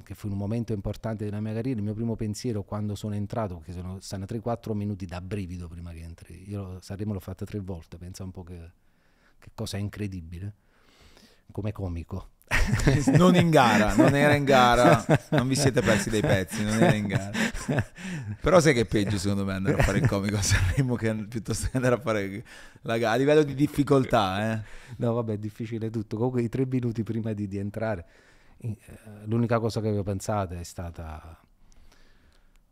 che, 0.03 0.15
fu 0.15 0.29
un 0.29 0.37
momento 0.37 0.73
importante 0.73 1.25
della 1.25 1.41
mia 1.41 1.53
carriera, 1.53 1.79
il 1.79 1.85
mio 1.85 1.95
primo 1.95 2.17
pensiero 2.17 2.63
quando 2.63 2.95
sono 2.95 3.15
entrato, 3.15 3.57
perché 3.57 3.73
sono, 3.73 4.01
stanno 4.01 4.25
3-4 4.25 4.73
minuti 4.73 5.07
da 5.07 5.21
brivido 5.21 5.69
prima 5.69 5.93
che 5.93 6.01
entri, 6.01 6.49
io 6.49 6.79
Sanremo 6.81 7.13
l'ho 7.13 7.21
fatta 7.21 7.45
tre 7.45 7.61
volte, 7.61 7.97
pensa 7.99 8.25
un 8.25 8.31
po' 8.31 8.43
che 8.43 8.71
cosa 9.55 9.77
incredibile, 9.77 10.55
come 11.51 11.73
comico. 11.73 12.31
non 13.17 13.35
in 13.35 13.51
gara, 13.51 13.95
non 13.95 14.15
era 14.15 14.35
in 14.35 14.45
gara, 14.45 15.05
non 15.31 15.49
vi 15.49 15.55
siete 15.55 15.81
persi 15.81 16.11
dei 16.11 16.21
pezzi, 16.21 16.63
non 16.63 16.75
era 16.75 16.95
in 16.95 17.07
gara. 17.07 17.31
Però 18.41 18.61
sai 18.61 18.75
che 18.75 18.81
è 18.81 18.85
peggio 18.85 19.19
secondo 19.19 19.45
me 19.45 19.55
andare 19.55 19.81
a 19.81 19.83
fare 19.83 19.99
il 19.99 20.07
comico 20.07 20.37
a 20.37 20.43
Sanremo 20.43 20.97
che 20.97 21.15
piuttosto 21.29 21.69
che 21.71 21.77
andare 21.77 21.95
a 21.95 22.01
fare 22.01 22.45
la 22.83 22.99
gara, 22.99 23.15
a 23.15 23.17
livello 23.17 23.43
di 23.43 23.55
difficoltà. 23.55 24.53
Eh. 24.53 24.63
No 24.97 25.15
vabbè 25.15 25.35
è 25.35 25.39
difficile 25.39 25.91
tutto, 25.91 26.17
comunque 26.17 26.43
i 26.43 26.49
tre 26.49 26.67
minuti 26.67 27.03
prima 27.03 27.33
di, 27.33 27.49
di 27.49 27.59
entrare, 27.59 28.05
l'unica 29.25 29.59
cosa 29.59 29.81
che 29.81 29.89
avevo 29.89 30.03
pensato 30.03 30.55
è 30.55 30.63
stata... 30.63 31.41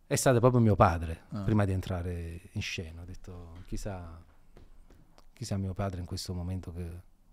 È 0.06 0.16
stato 0.16 0.40
proprio 0.40 0.60
mio 0.60 0.74
padre 0.74 1.26
ah. 1.28 1.42
prima 1.42 1.64
di 1.64 1.70
entrare 1.70 2.40
in 2.52 2.60
scena. 2.60 3.02
Ho 3.02 3.04
detto, 3.04 3.52
chissà 3.66 4.20
chissà 5.40 5.56
mio 5.56 5.72
padre 5.72 6.00
in 6.00 6.06
questo 6.06 6.34
momento 6.34 6.70
che, 6.70 6.86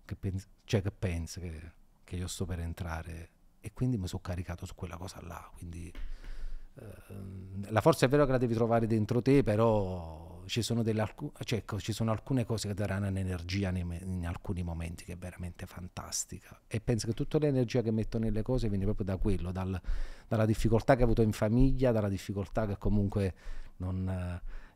che, 0.06 0.16
pensa, 0.16 0.46
cioè 0.64 0.80
che 0.80 0.90
pensa 0.90 1.40
che, 1.42 1.72
che, 2.04 2.16
io 2.16 2.26
sto 2.26 2.46
per 2.46 2.58
entrare 2.58 3.28
e 3.60 3.74
quindi 3.74 3.98
mi 3.98 4.08
sono 4.08 4.22
caricato 4.22 4.64
su 4.64 4.74
quella 4.74 4.96
cosa 4.96 5.20
là 5.20 5.46
quindi 5.52 5.92
eh, 5.92 7.70
la 7.70 7.82
forza 7.82 8.06
è 8.06 8.08
vero 8.08 8.24
che 8.24 8.30
la 8.30 8.38
devi 8.38 8.54
trovare 8.54 8.86
dentro 8.86 9.20
te 9.20 9.42
però 9.42 10.27
ci 10.48 10.62
sono, 10.62 10.82
delle, 10.82 11.06
cioè, 11.44 11.62
ci 11.78 11.92
sono 11.92 12.10
alcune 12.10 12.44
cose 12.44 12.68
che 12.68 12.74
daranno 12.74 13.06
un'energia 13.08 13.68
in, 13.70 13.98
in 14.02 14.26
alcuni 14.26 14.62
momenti 14.62 15.04
che 15.04 15.12
è 15.12 15.16
veramente 15.16 15.66
fantastica 15.66 16.60
e 16.66 16.80
penso 16.80 17.06
che 17.06 17.12
tutta 17.12 17.38
l'energia 17.38 17.82
che 17.82 17.90
metto 17.90 18.18
nelle 18.18 18.42
cose 18.42 18.68
viene 18.68 18.84
proprio 18.84 19.06
da 19.06 19.16
quello 19.16 19.52
dal, 19.52 19.80
dalla 20.26 20.46
difficoltà 20.46 20.96
che 20.96 21.02
ho 21.02 21.04
avuto 21.04 21.22
in 21.22 21.32
famiglia 21.32 21.92
dalla 21.92 22.08
difficoltà 22.08 22.66
che 22.66 22.76
comunque 22.78 23.34
non 23.76 24.08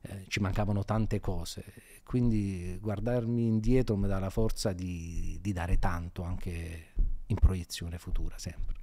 eh, 0.03 0.25
ci 0.29 0.41
mancavano 0.41 0.85
tante 0.85 1.19
cose 1.19 1.65
quindi 2.05 2.79
guardarmi 2.81 3.47
indietro 3.47 3.97
mi 3.97 4.07
dà 4.07 4.19
la 4.19 4.31
forza 4.31 4.73
di, 4.73 5.39
di 5.41 5.53
dare 5.53 5.79
tanto 5.79 6.23
anche 6.23 6.93
in 7.33 7.37
proiezione 7.37 7.99
futura 7.99 8.39
sempre. 8.39 8.82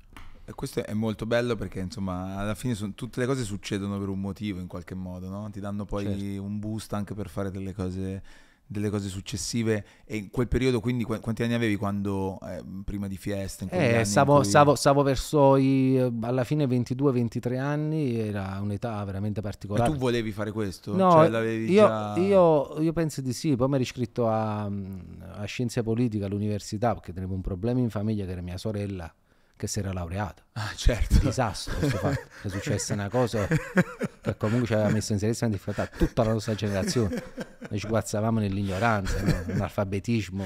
E 0.49 0.53
questo 0.55 0.83
è 0.83 0.93
molto 0.93 1.27
bello 1.27 1.55
perché 1.55 1.79
insomma 1.79 2.35
alla 2.37 2.55
fine 2.55 2.73
son, 2.73 2.95
tutte 2.95 3.19
le 3.19 3.27
cose 3.27 3.43
succedono 3.43 3.99
per 3.99 4.09
un 4.09 4.19
motivo 4.19 4.59
in 4.59 4.65
qualche 4.65 4.95
modo, 4.95 5.29
no? 5.29 5.47
ti 5.51 5.59
danno 5.59 5.85
poi 5.85 6.05
certo. 6.05 6.43
un 6.43 6.57
boost 6.57 6.91
anche 6.93 7.13
per 7.13 7.29
fare 7.29 7.51
delle 7.51 7.71
cose 7.71 8.47
delle 8.65 8.91
cose 8.91 9.09
successive 9.09 9.83
e 10.05 10.17
in 10.17 10.29
quel 10.29 10.47
periodo 10.47 10.79
quindi 10.79 11.03
quanti 11.03 11.41
anni 11.41 11.55
avevi 11.55 11.75
quando 11.75 12.39
eh, 12.43 12.63
prima 12.83 13.07
di 13.07 13.17
Fiesta? 13.17 13.67
Eh, 13.69 14.05
stavo, 14.05 14.37
cui... 14.37 14.45
stavo, 14.45 14.75
stavo, 14.75 15.01
verso 15.01 15.55
i, 15.55 15.99
alla 16.21 16.43
fine 16.43 16.65
22-23 16.65 17.57
anni 17.57 18.19
era 18.19 18.59
un'età 18.61 19.03
veramente 19.03 19.41
particolare 19.41 19.89
e 19.89 19.93
tu 19.93 19.99
volevi 19.99 20.31
fare 20.31 20.51
questo? 20.51 20.95
no 20.95 21.11
cioè, 21.11 21.47
io, 21.47 21.87
già... 21.87 22.15
io, 22.17 22.79
io, 22.79 22.93
penso 22.93 23.21
di 23.21 23.33
sì 23.33 23.55
poi 23.55 23.67
mi 23.67 23.73
ero 23.75 23.83
iscritto 23.83 24.27
a, 24.27 24.63
a 24.63 25.45
scienze 25.45 25.81
politiche 25.81 26.25
all'università 26.25 26.93
perché 26.93 27.11
tenevo 27.11 27.33
un 27.33 27.41
problema 27.41 27.79
in 27.79 27.89
famiglia 27.89 28.25
che 28.25 28.31
era 28.31 28.41
mia 28.41 28.57
sorella 28.57 29.11
che 29.59 29.67
si 29.67 29.79
era 29.79 29.91
laureata. 29.91 30.41
Ah, 30.53 30.71
certo. 30.73 31.15
Un 31.15 31.19
disastro 31.19 31.75
questo 31.79 31.97
fatto. 31.97 32.21
È 32.43 32.47
successa 32.47 32.93
una 32.93 33.09
cosa 33.09 33.45
che 33.45 34.37
comunque 34.37 34.67
ci 34.67 34.73
aveva 34.73 34.87
messo 34.87 35.11
in 35.11 35.19
serissima 35.19 35.49
difficoltà 35.49 35.85
tutta 35.85 36.23
la 36.23 36.31
nostra 36.31 36.55
generazione. 36.55 37.21
Noi 37.69 37.77
ci 37.77 37.85
guazzavamo 37.89 38.39
nell'ignoranza, 38.39 39.21
no? 39.21 39.43
nell'alfabetismo, 39.47 40.45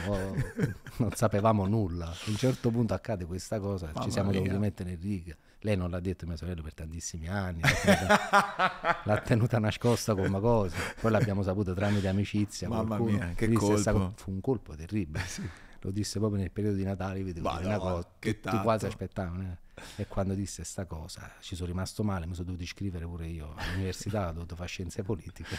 non 0.98 1.12
sapevamo 1.14 1.68
nulla. 1.68 2.08
A 2.08 2.16
un 2.26 2.38
certo 2.38 2.72
punto 2.72 2.96
accade 2.96 3.26
questa 3.26 3.60
cosa, 3.60 3.86
Mamma 3.94 4.04
ci 4.04 4.10
siamo 4.10 4.32
mia. 4.32 4.40
dovuti 4.40 4.58
mettere 4.58 4.90
in 4.90 5.00
riga. 5.00 5.38
Lei 5.60 5.78
non 5.78 5.92
l'ha 5.92 6.00
detto 6.00 6.26
mia 6.26 6.36
sorella 6.36 6.64
per 6.64 6.74
tantissimi 6.74 7.30
anni, 7.30 7.62
l'ha 7.62 7.70
tenuta, 7.70 9.02
l'ha 9.06 9.18
tenuta 9.20 9.60
nascosta 9.60 10.16
come 10.16 10.40
cosa, 10.40 10.76
poi 11.00 11.12
l'abbiamo 11.12 11.44
saputo 11.44 11.76
tramite 11.76 12.08
amicizia. 12.08 12.68
Mamma 12.68 12.98
qualcuno. 12.98 13.12
mia, 13.12 13.34
che 13.36 13.52
colpo. 13.52 13.78
Stato, 13.78 14.14
fu 14.16 14.32
un 14.32 14.42
colpo 14.42 14.76
terribile. 14.76 15.24
sì 15.28 15.48
lo 15.84 15.92
disse 15.92 16.18
proprio 16.20 16.40
nel 16.40 16.52
periodo 16.52 16.78
di 16.78 16.84
Natale, 16.84 17.24
vedevo 17.24 17.52
no, 17.52 17.60
una 17.60 17.78
cosa 17.78 18.08
che 18.20 18.40
tutti 18.40 18.58
quasi 18.60 18.86
aspettavano. 18.86 19.60
Eh. 19.76 19.82
E 19.98 20.08
quando 20.08 20.34
disse 20.34 20.64
sta 20.64 20.86
cosa 20.86 21.30
ci 21.40 21.56
sono 21.56 21.68
rimasto 21.68 22.04
male, 22.04 22.26
mi 22.26 22.34
sono 22.34 22.46
dovuto 22.46 22.64
iscrivere 22.64 23.06
pure 23.06 23.28
io 23.28 23.54
all'università, 23.56 24.30
ho 24.30 24.34
dovuto 24.34 24.56
fare 24.56 24.70
scienze 24.70 25.04
politiche. 25.04 25.56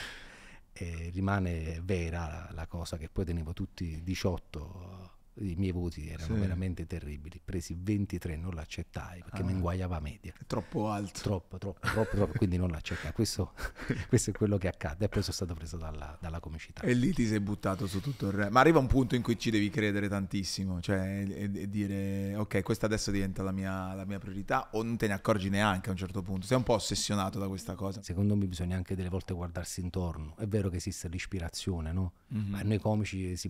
E 0.73 1.11
rimane 1.13 1.81
vera 1.85 2.27
la, 2.27 2.49
la 2.53 2.67
cosa 2.67 2.97
che 2.97 3.09
poi 3.09 3.25
tenevo 3.25 3.53
tutti 3.53 4.03
18 4.03 5.14
i 5.39 5.55
miei 5.57 5.73
voti 5.73 6.09
erano 6.09 6.35
sì. 6.35 6.41
veramente 6.41 6.87
terribili, 6.87 7.41
presi 7.45 7.77
23, 7.77 8.37
non 8.37 8.55
l'accettai 8.55 9.23
perché 9.23 9.43
ah, 9.43 9.45
mi 9.45 9.53
inguagliava 9.53 9.99
media. 9.99 10.33
Troppo 10.47 10.91
alto. 10.91 11.21
Troppo, 11.21 11.59
troppo, 11.59 11.87
troppo, 11.89 12.17
troppo 12.17 12.39
quindi 12.39 12.57
non 12.57 12.71
l'accettai. 12.71 13.13
Questo, 13.13 13.53
questo, 14.09 14.31
è 14.31 14.33
quello 14.33 14.59
che 14.59 14.69
accade 14.69 15.07
e 15.07 15.09
poi 15.09 15.23
sono 15.23 15.35
stato 15.35 15.55
preso 15.55 15.77
dalla, 15.77 16.17
dalla, 16.21 16.39
comicità. 16.39 16.83
E 16.83 16.93
lì 16.93 17.13
ti 17.13 17.27
sei 17.27 17.41
buttato 17.41 17.87
su 17.87 18.01
tutto 18.01 18.27
il 18.29 18.33
re. 18.33 18.51
Ma 18.51 18.61
arriva 18.61 18.79
un 18.79 18.87
punto 18.87 19.17
in 19.17 19.23
cui 19.23 19.39
ci 19.39 19.51
devi 19.51 19.71
credere 19.71 20.09
tantissimo, 20.09 20.81
cioè 20.81 21.25
e, 21.27 21.51
e 21.53 21.69
dire 21.69 22.37
ok, 22.37 22.63
questa 22.63 22.87
adesso 22.87 23.11
diventa 23.11 23.43
la 23.43 23.53
mia, 23.53 23.93
la 23.95 24.05
mia, 24.05 24.19
priorità 24.19 24.69
o 24.73 24.83
non 24.83 24.97
te 24.97 25.09
ne 25.09 25.15
accorgi 25.15 25.49
neanche 25.49 25.89
a 25.89 25.93
un 25.93 25.99
certo 25.99 26.23
punto, 26.23 26.47
sei 26.47 26.57
un 26.57 26.63
po' 26.63 26.75
ossessionato 26.75 27.39
da 27.41 27.49
questa 27.49 27.75
cosa. 27.75 28.03
Secondo 28.03 28.37
me 28.37 28.47
bisogna 28.47 28.77
anche 28.77 28.95
delle 28.95 29.09
volte 29.09 29.35
guardarsi 29.35 29.81
intorno. 29.81 30.37
È 30.37 30.47
vero 30.47 30.69
che 30.69 30.77
esiste 30.77 31.09
l'ispirazione, 31.09 31.93
no? 31.93 32.13
Mm-hmm. 32.33 32.51
Ma 32.51 32.63
noi 32.63 32.79
comici 32.79 33.37
si 33.37 33.49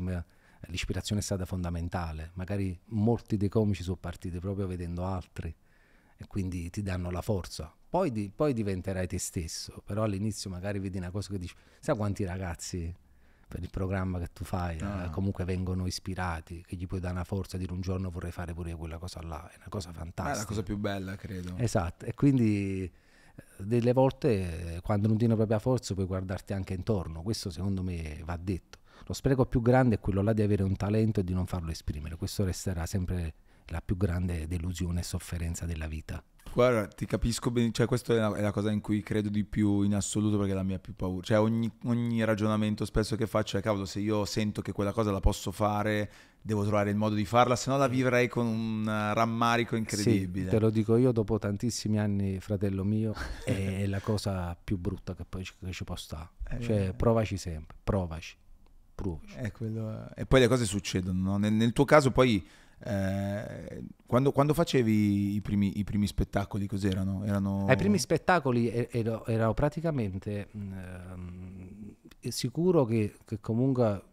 l'ispirazione 0.68 1.20
è 1.20 1.24
stata 1.24 1.44
fondamentale. 1.44 2.30
Magari 2.34 2.78
molti 2.86 3.36
dei 3.36 3.48
comici 3.48 3.82
sono 3.82 3.96
partiti 3.96 4.38
proprio 4.38 4.66
vedendo 4.66 5.04
altri 5.04 5.54
e 6.16 6.26
quindi 6.26 6.70
ti 6.70 6.82
danno 6.82 7.10
la 7.10 7.22
forza. 7.22 7.72
Poi, 7.88 8.10
di, 8.10 8.30
poi 8.34 8.52
diventerai 8.52 9.06
te 9.06 9.18
stesso, 9.18 9.82
però 9.84 10.02
all'inizio 10.02 10.50
magari 10.50 10.78
vedi 10.80 10.98
una 10.98 11.10
cosa 11.10 11.30
che 11.30 11.38
dici, 11.38 11.54
sai 11.78 11.96
quanti 11.96 12.24
ragazzi 12.24 12.92
per 13.46 13.62
il 13.62 13.70
programma 13.70 14.18
che 14.18 14.30
tu 14.32 14.42
fai 14.42 14.78
ah. 14.80 15.04
eh, 15.04 15.10
comunque 15.10 15.44
vengono 15.44 15.86
ispirati, 15.86 16.64
che 16.66 16.74
gli 16.74 16.88
puoi 16.88 16.98
dare 16.98 17.14
una 17.14 17.24
forza, 17.24 17.56
dire 17.56 17.72
un 17.72 17.80
giorno 17.80 18.10
vorrei 18.10 18.32
fare 18.32 18.52
pure 18.52 18.74
quella 18.74 18.98
cosa 18.98 19.22
là, 19.22 19.48
è 19.48 19.56
una 19.56 19.68
cosa 19.68 19.92
fantastica. 19.92 20.34
È 20.34 20.40
la 20.40 20.44
cosa 20.44 20.62
più 20.64 20.76
bella, 20.76 21.14
credo. 21.14 21.56
Esatto, 21.56 22.04
e 22.04 22.14
quindi 22.14 22.82
eh, 22.82 23.42
delle 23.58 23.92
volte 23.92 24.80
quando 24.82 25.06
non 25.06 25.16
tieni 25.16 25.36
propria 25.36 25.60
forza 25.60 25.94
puoi 25.94 26.06
guardarti 26.06 26.52
anche 26.52 26.74
intorno, 26.74 27.22
questo 27.22 27.50
secondo 27.50 27.82
me 27.82 28.20
va 28.24 28.36
detto 28.36 28.78
lo 29.06 29.12
spreco 29.14 29.46
più 29.46 29.60
grande 29.60 29.96
è 29.96 30.00
quello 30.00 30.22
là 30.22 30.32
di 30.32 30.42
avere 30.42 30.62
un 30.62 30.76
talento 30.76 31.20
e 31.20 31.24
di 31.24 31.32
non 31.32 31.46
farlo 31.46 31.70
esprimere. 31.70 32.16
Questo 32.16 32.44
resterà 32.44 32.86
sempre 32.86 33.34
la 33.66 33.80
più 33.80 33.96
grande 33.96 34.46
delusione 34.46 35.00
e 35.00 35.02
sofferenza 35.02 35.66
della 35.66 35.86
vita. 35.86 36.22
Guarda, 36.52 36.86
ti 36.86 37.04
capisco 37.04 37.50
bene, 37.50 37.72
cioè 37.72 37.86
questa 37.86 38.14
è 38.14 38.18
la, 38.18 38.32
è 38.34 38.40
la, 38.40 38.52
cosa 38.52 38.70
in 38.70 38.80
cui 38.80 39.02
credo 39.02 39.28
di 39.28 39.44
più 39.44 39.82
in 39.82 39.94
assoluto 39.94 40.36
perché 40.36 40.52
è 40.52 40.54
la 40.54 40.62
mia 40.62 40.78
più 40.78 40.94
paura. 40.94 41.22
Cioè 41.22 41.40
ogni, 41.40 41.68
ogni, 41.86 42.22
ragionamento 42.22 42.84
spesso 42.84 43.16
che 43.16 43.26
faccio 43.26 43.58
è 43.58 43.62
cavolo, 43.62 43.86
se 43.86 43.98
io 43.98 44.24
sento 44.24 44.62
che 44.62 44.70
quella 44.70 44.92
cosa 44.92 45.10
la 45.10 45.18
posso 45.18 45.50
fare, 45.50 46.08
devo 46.40 46.62
trovare 46.62 46.90
il 46.90 46.96
modo 46.96 47.16
di 47.16 47.24
farla, 47.24 47.56
se 47.56 47.70
no 47.70 47.76
la 47.76 47.88
vivrei 47.88 48.28
con 48.28 48.46
un 48.46 48.84
rammarico 48.84 49.74
incredibile. 49.74 50.44
Sì, 50.44 50.50
te 50.50 50.60
lo 50.60 50.70
dico 50.70 50.96
io 50.96 51.10
dopo 51.10 51.38
tantissimi 51.38 51.98
anni, 51.98 52.38
fratello 52.38 52.84
mio, 52.84 53.14
è 53.44 53.86
la 53.86 54.00
cosa 54.00 54.56
più 54.62 54.78
brutta 54.78 55.14
che 55.14 55.24
poi 55.28 55.42
che 55.42 55.72
ci 55.72 55.82
può 55.82 55.96
stare. 55.96 56.28
Eh, 56.50 56.60
cioè 56.60 56.92
provaci 56.94 57.36
sempre, 57.36 57.74
provaci 57.82 58.36
provaci. 58.94 59.50
Quello... 59.52 60.08
E 60.14 60.26
poi 60.26 60.40
le 60.40 60.48
cose 60.48 60.64
succedono. 60.64 61.30
No? 61.30 61.36
Nel, 61.36 61.52
nel, 61.52 61.72
tuo 61.72 61.84
caso 61.84 62.10
poi, 62.10 62.44
eh, 62.78 63.82
quando, 64.06 64.32
quando, 64.32 64.54
facevi 64.54 65.34
i 65.34 65.40
primi, 65.40 65.78
i 65.78 65.84
primi, 65.84 66.06
spettacoli, 66.06 66.66
cos'erano? 66.66 67.24
Erano... 67.24 67.66
I 67.70 67.76
primi 67.76 67.98
spettacoli 67.98 68.88
ero, 68.90 69.24
ero 69.26 69.54
praticamente 69.54 70.48
eh, 72.20 72.30
sicuro 72.30 72.84
che, 72.84 73.16
che 73.24 73.40
comunque 73.40 74.12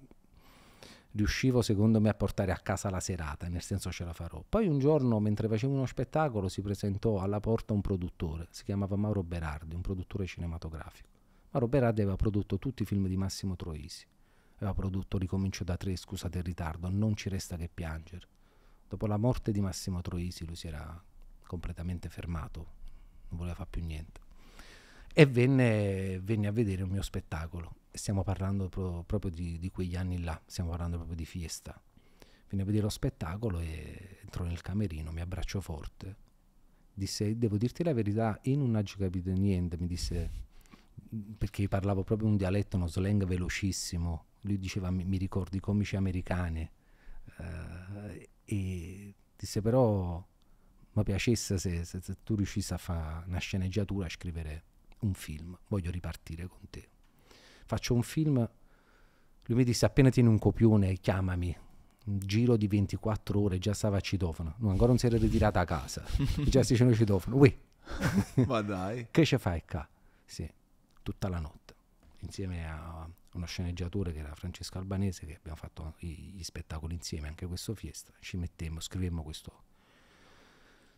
riuscivo 1.14 1.62
secondo 1.62 2.00
me 2.00 2.10
a 2.10 2.14
portare 2.14 2.52
a 2.52 2.58
casa 2.58 2.90
la 2.90 3.00
serata, 3.00 3.48
nel 3.48 3.62
senso 3.62 3.92
ce 3.92 4.04
la 4.04 4.14
farò. 4.14 4.44
Poi 4.48 4.68
un 4.68 4.80
giorno, 4.80 5.20
mentre 5.20 5.48
facevo 5.48 5.74
uno 5.74 5.86
spettacolo, 5.86 6.48
si 6.48 6.62
presentò 6.62 7.20
alla 7.20 7.40
porta 7.40 7.74
un 7.74 7.82
produttore, 7.82 8.48
si 8.52 8.64
chiamava 8.64 8.96
Mauro 8.96 9.24
Berardi, 9.24 9.76
un 9.76 9.82
produttore 9.82 10.26
cinematografico. 10.26 11.10
Mauro 11.52 11.68
Berardi 11.68 12.02
aveva 12.02 12.16
prodotto 12.16 12.58
tutti 12.58 12.84
i 12.84 12.86
film 12.86 13.08
di 13.08 13.18
Massimo 13.18 13.56
Troisi, 13.56 14.06
aveva 14.62 14.74
prodotto 14.74 15.18
Ricomincio 15.18 15.64
da 15.64 15.78
tre, 15.78 15.96
scusate 15.96 16.40
il 16.40 16.44
ritardo, 16.44 16.90
Non 16.90 17.16
ci 17.16 17.30
resta 17.30 17.58
che 17.58 17.70
piangere. 17.72 18.28
Dopo 18.88 19.08
la 19.08 19.18
morte 19.18 19.52
di 19.52 19.62
Massimo 19.62 20.02
Troisi 20.02 20.46
lui 20.46 20.56
si 20.56 20.68
era 20.68 21.02
completamente 21.46 22.10
fermato, 22.10 22.60
non 23.30 23.38
voleva 23.38 23.56
fare 23.56 23.70
più 23.70 23.84
niente. 23.84 24.20
E 25.14 25.26
venne, 25.26 26.20
venne 26.22 26.48
a 26.48 26.52
vedere 26.52 26.84
il 26.84 26.90
mio 26.90 27.02
spettacolo 27.02 27.80
stiamo 27.92 28.24
parlando 28.24 28.70
pro, 28.70 29.04
proprio 29.06 29.32
di, 29.32 29.60
di, 29.60 29.70
quegli 29.70 29.96
anni 29.96 30.22
là, 30.22 30.40
stiamo 30.46 30.70
parlando 30.70 30.98
proprio 30.98 31.18
di 31.18 31.26
fiesta. 31.26 31.80
Venne 32.50 32.64
a 32.64 32.66
vedere 32.66 32.84
lo 32.84 32.90
spettacolo 32.90 33.60
e 33.60 34.20
entrò 34.24 34.44
nel 34.44 34.62
camerino, 34.62 35.12
mi 35.12 35.22
abbracciò 35.22 35.60
forte, 35.62 36.16
disse, 36.94 37.38
devo 37.38 37.58
dirti 37.58 37.84
la 37.84 37.94
verità, 37.94 38.40
io 38.44 38.58
non 38.58 38.76
ho 38.76 38.84
capito 38.98 39.32
niente, 39.32 39.78
mi 39.78 39.88
disse, 39.88 40.30
perché 41.38 41.68
parlavo 41.68 42.04
proprio 42.04 42.28
un 42.28 42.36
dialetto, 42.36 42.76
uno 42.76 42.88
slang 42.88 43.26
velocissimo, 43.26 44.26
lui 44.42 44.58
diceva, 44.58 44.90
mi, 44.92 45.04
mi 45.04 45.18
ricordi 45.18 45.58
i 45.58 45.60
comici 45.60 45.96
americani, 45.96 46.70
uh, 47.38 48.28
e 48.46 49.14
disse 49.36 49.62
però 49.62 50.24
mi 50.94 51.04
piacesse 51.04 51.58
se, 51.58 51.86
se, 51.86 52.02
se 52.02 52.18
tu 52.24 52.36
riuscissi 52.36 52.74
a 52.74 52.78
fare 52.78 53.26
una 53.28 53.40
sceneggiatura, 53.40 54.06
a 54.06 54.10
scrivere 54.10 54.64
un 55.00 55.14
film, 55.14 55.58
voglio 55.68 55.92
ripartire 55.92 56.48
con 56.48 56.60
te. 56.70 56.88
Faccio 57.66 57.94
un 57.94 58.04
film, 58.04 58.38
lui 59.46 59.58
mi 59.58 59.64
disse 59.64 59.86
appena 59.86 60.10
tieni 60.10 60.28
un 60.28 60.38
copione 60.38 60.94
chiamami, 60.96 61.56
un 62.06 62.20
giro 62.20 62.58
di 62.58 62.68
24 62.68 63.40
ore, 63.40 63.60
già 63.60 63.74
stava 63.74 63.98
a 63.98 64.02
citofono, 64.02 64.56
no, 64.58 64.70
ancora 64.70 64.90
non 64.90 64.98
si 64.98 65.06
era 65.06 65.18
ritirata 65.18 65.60
a 65.62 65.66
casa, 65.66 66.04
già 66.46 66.64
si 66.64 66.76
c'era 66.76 66.94
citofono, 66.94 67.38
ui, 67.38 67.58
ma 68.46 68.62
dai, 68.62 69.08
che 69.12 69.26
ci 69.26 69.38
fai 69.38 69.64
qua? 69.66 69.88
Sì, 70.26 70.50
tutta 71.02 71.30
la 71.30 71.40
notte, 71.40 71.76
insieme 72.20 72.68
a 72.68 73.10
uno 73.34 73.46
sceneggiatore 73.46 74.12
che 74.12 74.20
era 74.20 74.36
Francesco 74.36 74.78
Albanese, 74.78 75.26
che 75.26 75.36
abbiamo 75.36 75.58
fatto 75.58 75.96
gli 76.00 76.44
spettacoli 76.44 76.96
insieme, 76.96 77.28
anche 77.28 77.46
questo 77.46 77.74
fiesta, 77.74 78.12
ci 78.20 78.38
mettemmo, 78.38 78.80
scrivemmo 78.80 79.24
questo 79.24 79.70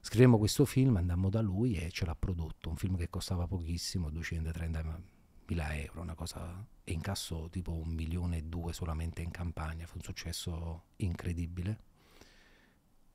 scrivemmo 0.05 0.37
questo 0.37 0.65
film, 0.65 0.97
andammo 0.97 1.29
da 1.29 1.39
lui 1.39 1.77
e 1.77 1.89
ce 1.89 2.05
l'ha 2.05 2.13
prodotto, 2.13 2.69
un 2.69 2.75
film 2.75 2.97
che 2.97 3.09
costava 3.09 3.47
pochissimo, 3.47 4.09
230 4.09 5.01
mila 5.47 5.75
euro, 5.77 6.01
una 6.01 6.13
cosa, 6.13 6.65
e 6.83 6.91
incassò 6.91 7.47
tipo 7.47 7.71
un 7.71 7.87
milione 7.87 8.37
e 8.37 8.43
due 8.43 8.73
solamente 8.73 9.21
in 9.21 9.31
campagna, 9.31 9.87
fu 9.87 9.95
un 9.95 10.03
successo 10.03 10.83
incredibile. 10.97 11.91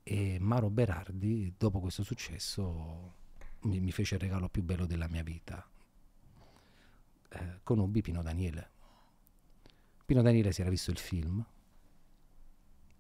E 0.03 0.39
Maro 0.41 0.71
Berardi, 0.71 1.53
dopo 1.59 1.79
questo 1.79 2.03
successo, 2.03 3.15
mi, 3.65 3.81
mi 3.81 3.93
fece 3.93 4.15
il 4.15 4.23
regalo 4.23 4.49
più 4.49 4.63
bello 4.63 4.87
della 4.87 5.09
mia 5.09 5.23
vita. 5.23 5.69
Eh, 7.29 7.61
conobbi 7.63 8.01
Pino 8.01 8.23
Daniele. 8.23 8.71
Pino 10.09 10.23
Daniele 10.23 10.53
si 10.53 10.63
era 10.63 10.71
visto 10.71 10.91
il 10.91 10.97
film 10.97 11.45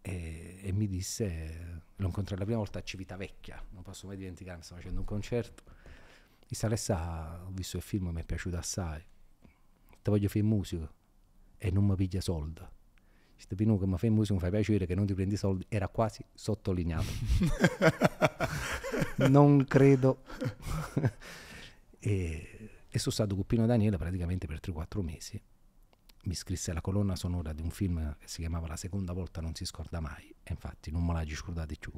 e, 0.02 0.60
e 0.62 0.72
mi 0.72 0.86
disse, 0.86 1.84
lo 1.96 2.06
incontrai 2.06 2.38
la 2.38 2.44
prima 2.44 2.58
volta 2.58 2.80
a 2.80 2.82
Civitavecchia, 2.82 3.64
non 3.70 3.82
posso 3.82 4.06
mai 4.06 4.18
dimenticare, 4.18 4.60
stavo 4.60 4.80
facendo 4.80 5.00
un 5.00 5.06
concerto. 5.06 5.62
Disse 6.46 6.66
Alessa, 6.66 7.46
ho 7.46 7.50
visto 7.50 7.78
il 7.78 7.82
film, 7.82 8.08
mi 8.08 8.20
è 8.20 8.24
piaciuto 8.24 8.58
assai 8.58 9.02
ti 10.02 10.10
voglio 10.10 10.28
fare 10.28 10.42
musica 10.42 10.92
e 11.56 11.70
non 11.70 11.86
mi 11.86 11.94
piglia 11.94 12.20
soldi. 12.20 12.60
Questo 13.32 13.54
Pino 13.54 13.78
che 13.78 13.86
mi 13.86 13.96
fai 13.96 14.10
musica 14.10 14.34
mi 14.34 14.40
fa 14.40 14.50
piacere 14.50 14.84
che 14.84 14.94
non 14.94 15.06
ti 15.06 15.14
prendi 15.14 15.36
soldi, 15.36 15.64
era 15.68 15.88
quasi 15.88 16.22
sottolineato. 16.34 17.06
non 19.28 19.64
credo. 19.64 20.24
e, 22.00 22.70
e 22.88 22.98
sono 22.98 23.14
stato 23.14 23.34
con 23.34 23.46
Pino 23.46 23.64
Daniele 23.64 23.96
praticamente 23.96 24.46
per 24.46 24.60
3-4 24.60 25.02
mesi. 25.02 25.40
Mi 26.24 26.34
scrisse 26.34 26.72
la 26.72 26.80
colonna 26.80 27.16
sonora 27.16 27.52
di 27.52 27.62
un 27.62 27.70
film 27.70 28.16
che 28.18 28.28
si 28.28 28.40
chiamava 28.40 28.66
La 28.66 28.76
seconda 28.76 29.12
volta 29.12 29.40
non 29.40 29.54
si 29.54 29.64
scorda 29.64 30.00
mai, 30.00 30.28
e 30.42 30.52
infatti 30.52 30.90
non 30.90 31.04
me 31.04 31.12
la 31.12 31.24
scordate 31.26 31.76
più. 31.78 31.92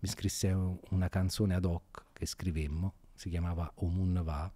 Mi 0.00 0.08
scrisse 0.08 0.48
una 0.90 1.08
canzone 1.08 1.54
ad 1.54 1.64
hoc 1.64 2.06
che 2.12 2.26
scrivemmo, 2.26 2.94
si 3.14 3.28
chiamava 3.28 3.70
Omun 3.76 4.20
Va, 4.24 4.52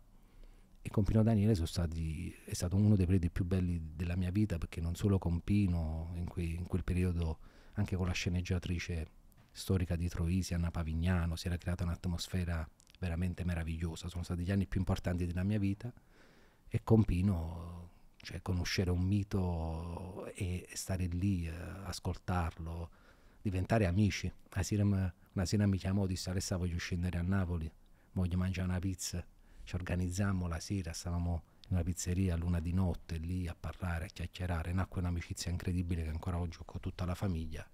e 0.84 0.90
con 0.90 1.04
Pino 1.04 1.22
Daniele 1.22 1.54
stati, 1.64 2.34
è 2.44 2.54
stato 2.54 2.74
uno 2.74 2.96
dei 2.96 3.06
periodi 3.06 3.30
più 3.30 3.44
belli 3.44 3.92
della 3.94 4.16
mia 4.16 4.32
vita 4.32 4.58
perché 4.58 4.80
non 4.80 4.96
solo 4.96 5.18
con 5.18 5.40
Pino, 5.40 6.10
in, 6.14 6.26
que, 6.26 6.42
in 6.42 6.66
quel 6.66 6.82
periodo 6.82 7.38
anche 7.74 7.94
con 7.94 8.06
la 8.06 8.12
sceneggiatrice 8.12 9.06
storica 9.52 9.94
di 9.94 10.08
Troisi, 10.08 10.54
Anna 10.54 10.72
Pavignano, 10.72 11.36
si 11.36 11.46
era 11.46 11.56
creata 11.56 11.84
un'atmosfera 11.84 12.68
veramente 12.98 13.44
meravigliosa, 13.44 14.08
sono 14.08 14.24
stati 14.24 14.42
gli 14.42 14.50
anni 14.50 14.66
più 14.66 14.80
importanti 14.80 15.24
della 15.24 15.44
mia 15.44 15.58
vita 15.58 15.92
e 16.68 16.80
con 16.82 17.04
Pino 17.04 17.81
cioè, 18.22 18.40
conoscere 18.40 18.90
un 18.90 19.02
mito 19.02 20.32
e, 20.34 20.66
stare 20.72 21.04
lì, 21.06 21.46
eh, 21.46 21.52
ascoltarlo, 21.84 22.90
diventare 23.42 23.86
amici. 23.86 24.32
Una 24.54 25.44
sera, 25.44 25.66
mi 25.66 25.76
chiamò 25.76 26.06
disse 26.06 26.30
Alessa 26.30 26.56
voglio 26.56 26.78
scendere 26.78 27.18
a 27.18 27.22
Napoli, 27.22 27.70
voglio 28.12 28.38
mangiare 28.38 28.68
una 28.68 28.78
pizza 28.78 29.22
ci 29.64 29.74
organizzammo 29.74 30.48
la 30.48 30.60
sera, 30.60 30.92
stavamo 30.92 31.42
in 31.68 31.76
una 31.76 31.82
pizzeria 31.82 32.34
a 32.34 32.36
luna 32.36 32.60
di 32.60 32.72
notte 32.72 33.16
lì 33.16 33.46
a 33.46 33.56
parlare, 33.58 34.06
a 34.06 34.08
chiacchierare, 34.08 34.72
nacque 34.72 35.00
un'amicizia 35.00 35.50
incredibile 35.50 36.02
che 36.02 36.10
ancora 36.10 36.38
oggi 36.38 36.58
ho 36.60 36.64
con 36.64 36.80
tutta 36.80 37.04
la 37.04 37.14
famiglia. 37.14 37.66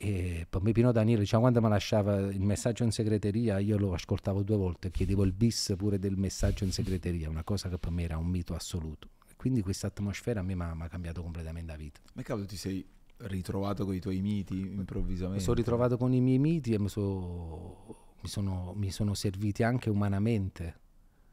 E 0.00 0.46
poi 0.48 0.72
Pino 0.72 0.92
Daniele, 0.92 1.20
diciamo, 1.20 1.42
quando 1.42 1.60
mi 1.60 1.68
lasciava 1.68 2.18
il 2.18 2.40
messaggio 2.40 2.84
in 2.84 2.92
segreteria, 2.92 3.58
io 3.58 3.76
lo 3.76 3.92
ascoltavo 3.92 4.42
due 4.42 4.56
volte, 4.56 4.90
chiedevo 4.90 5.24
il 5.24 5.32
bis 5.32 5.74
pure 5.76 5.98
del 5.98 6.16
messaggio 6.16 6.64
in 6.64 6.72
segreteria, 6.72 7.28
una 7.28 7.44
cosa 7.44 7.68
che 7.68 7.78
per 7.78 7.90
me 7.90 8.04
era 8.04 8.16
un 8.16 8.26
mito 8.26 8.54
assoluto. 8.54 9.08
Quindi 9.36 9.60
questa 9.60 9.88
atmosfera 9.88 10.40
a 10.40 10.42
me 10.42 10.54
mi 10.54 10.62
ha 10.62 10.88
cambiato 10.88 11.22
completamente 11.22 11.70
la 11.70 11.76
vita. 11.76 12.00
Ma 12.14 12.22
cavolo, 12.22 12.46
ti 12.46 12.56
sei 12.56 12.86
ritrovato 13.18 13.84
con 13.84 13.94
i 13.94 14.00
tuoi 14.00 14.20
miti 14.20 14.58
improvvisamente? 14.58 15.38
Mi 15.38 15.42
sono 15.42 15.56
ritrovato 15.56 15.96
con 15.96 16.12
i 16.12 16.20
miei 16.20 16.38
miti 16.38 16.72
e 16.72 16.78
mi 16.78 16.88
sono 16.88 18.06
mi 18.20 18.28
sono, 18.28 18.72
mi 18.74 18.90
sono 18.90 19.14
serviti 19.14 19.62
anche 19.62 19.90
umanamente 19.90 20.80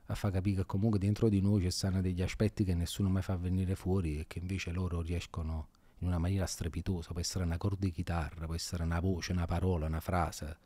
a 0.07 0.15
far 0.15 0.31
capire 0.31 0.57
che 0.57 0.65
comunque 0.65 0.99
dentro 0.99 1.29
di 1.29 1.41
noi 1.41 1.63
ci 1.63 1.71
stanno 1.71 2.01
degli 2.01 2.21
aspetti 2.21 2.63
che 2.63 2.75
nessuno 2.75 3.09
mai 3.09 3.23
fa 3.23 3.35
venire 3.35 3.75
fuori 3.75 4.19
e 4.19 4.27
che 4.27 4.39
invece 4.39 4.71
loro 4.71 5.01
riescono 5.01 5.69
in 5.99 6.07
una 6.07 6.17
maniera 6.17 6.45
strepitosa, 6.45 7.11
può 7.11 7.19
essere 7.19 7.43
una 7.43 7.57
corda 7.57 7.85
di 7.85 7.91
chitarra, 7.91 8.45
può 8.45 8.55
essere 8.55 8.83
una 8.83 8.99
voce, 8.99 9.31
una 9.31 9.45
parola, 9.45 9.85
una 9.85 9.99
frase. 9.99 10.57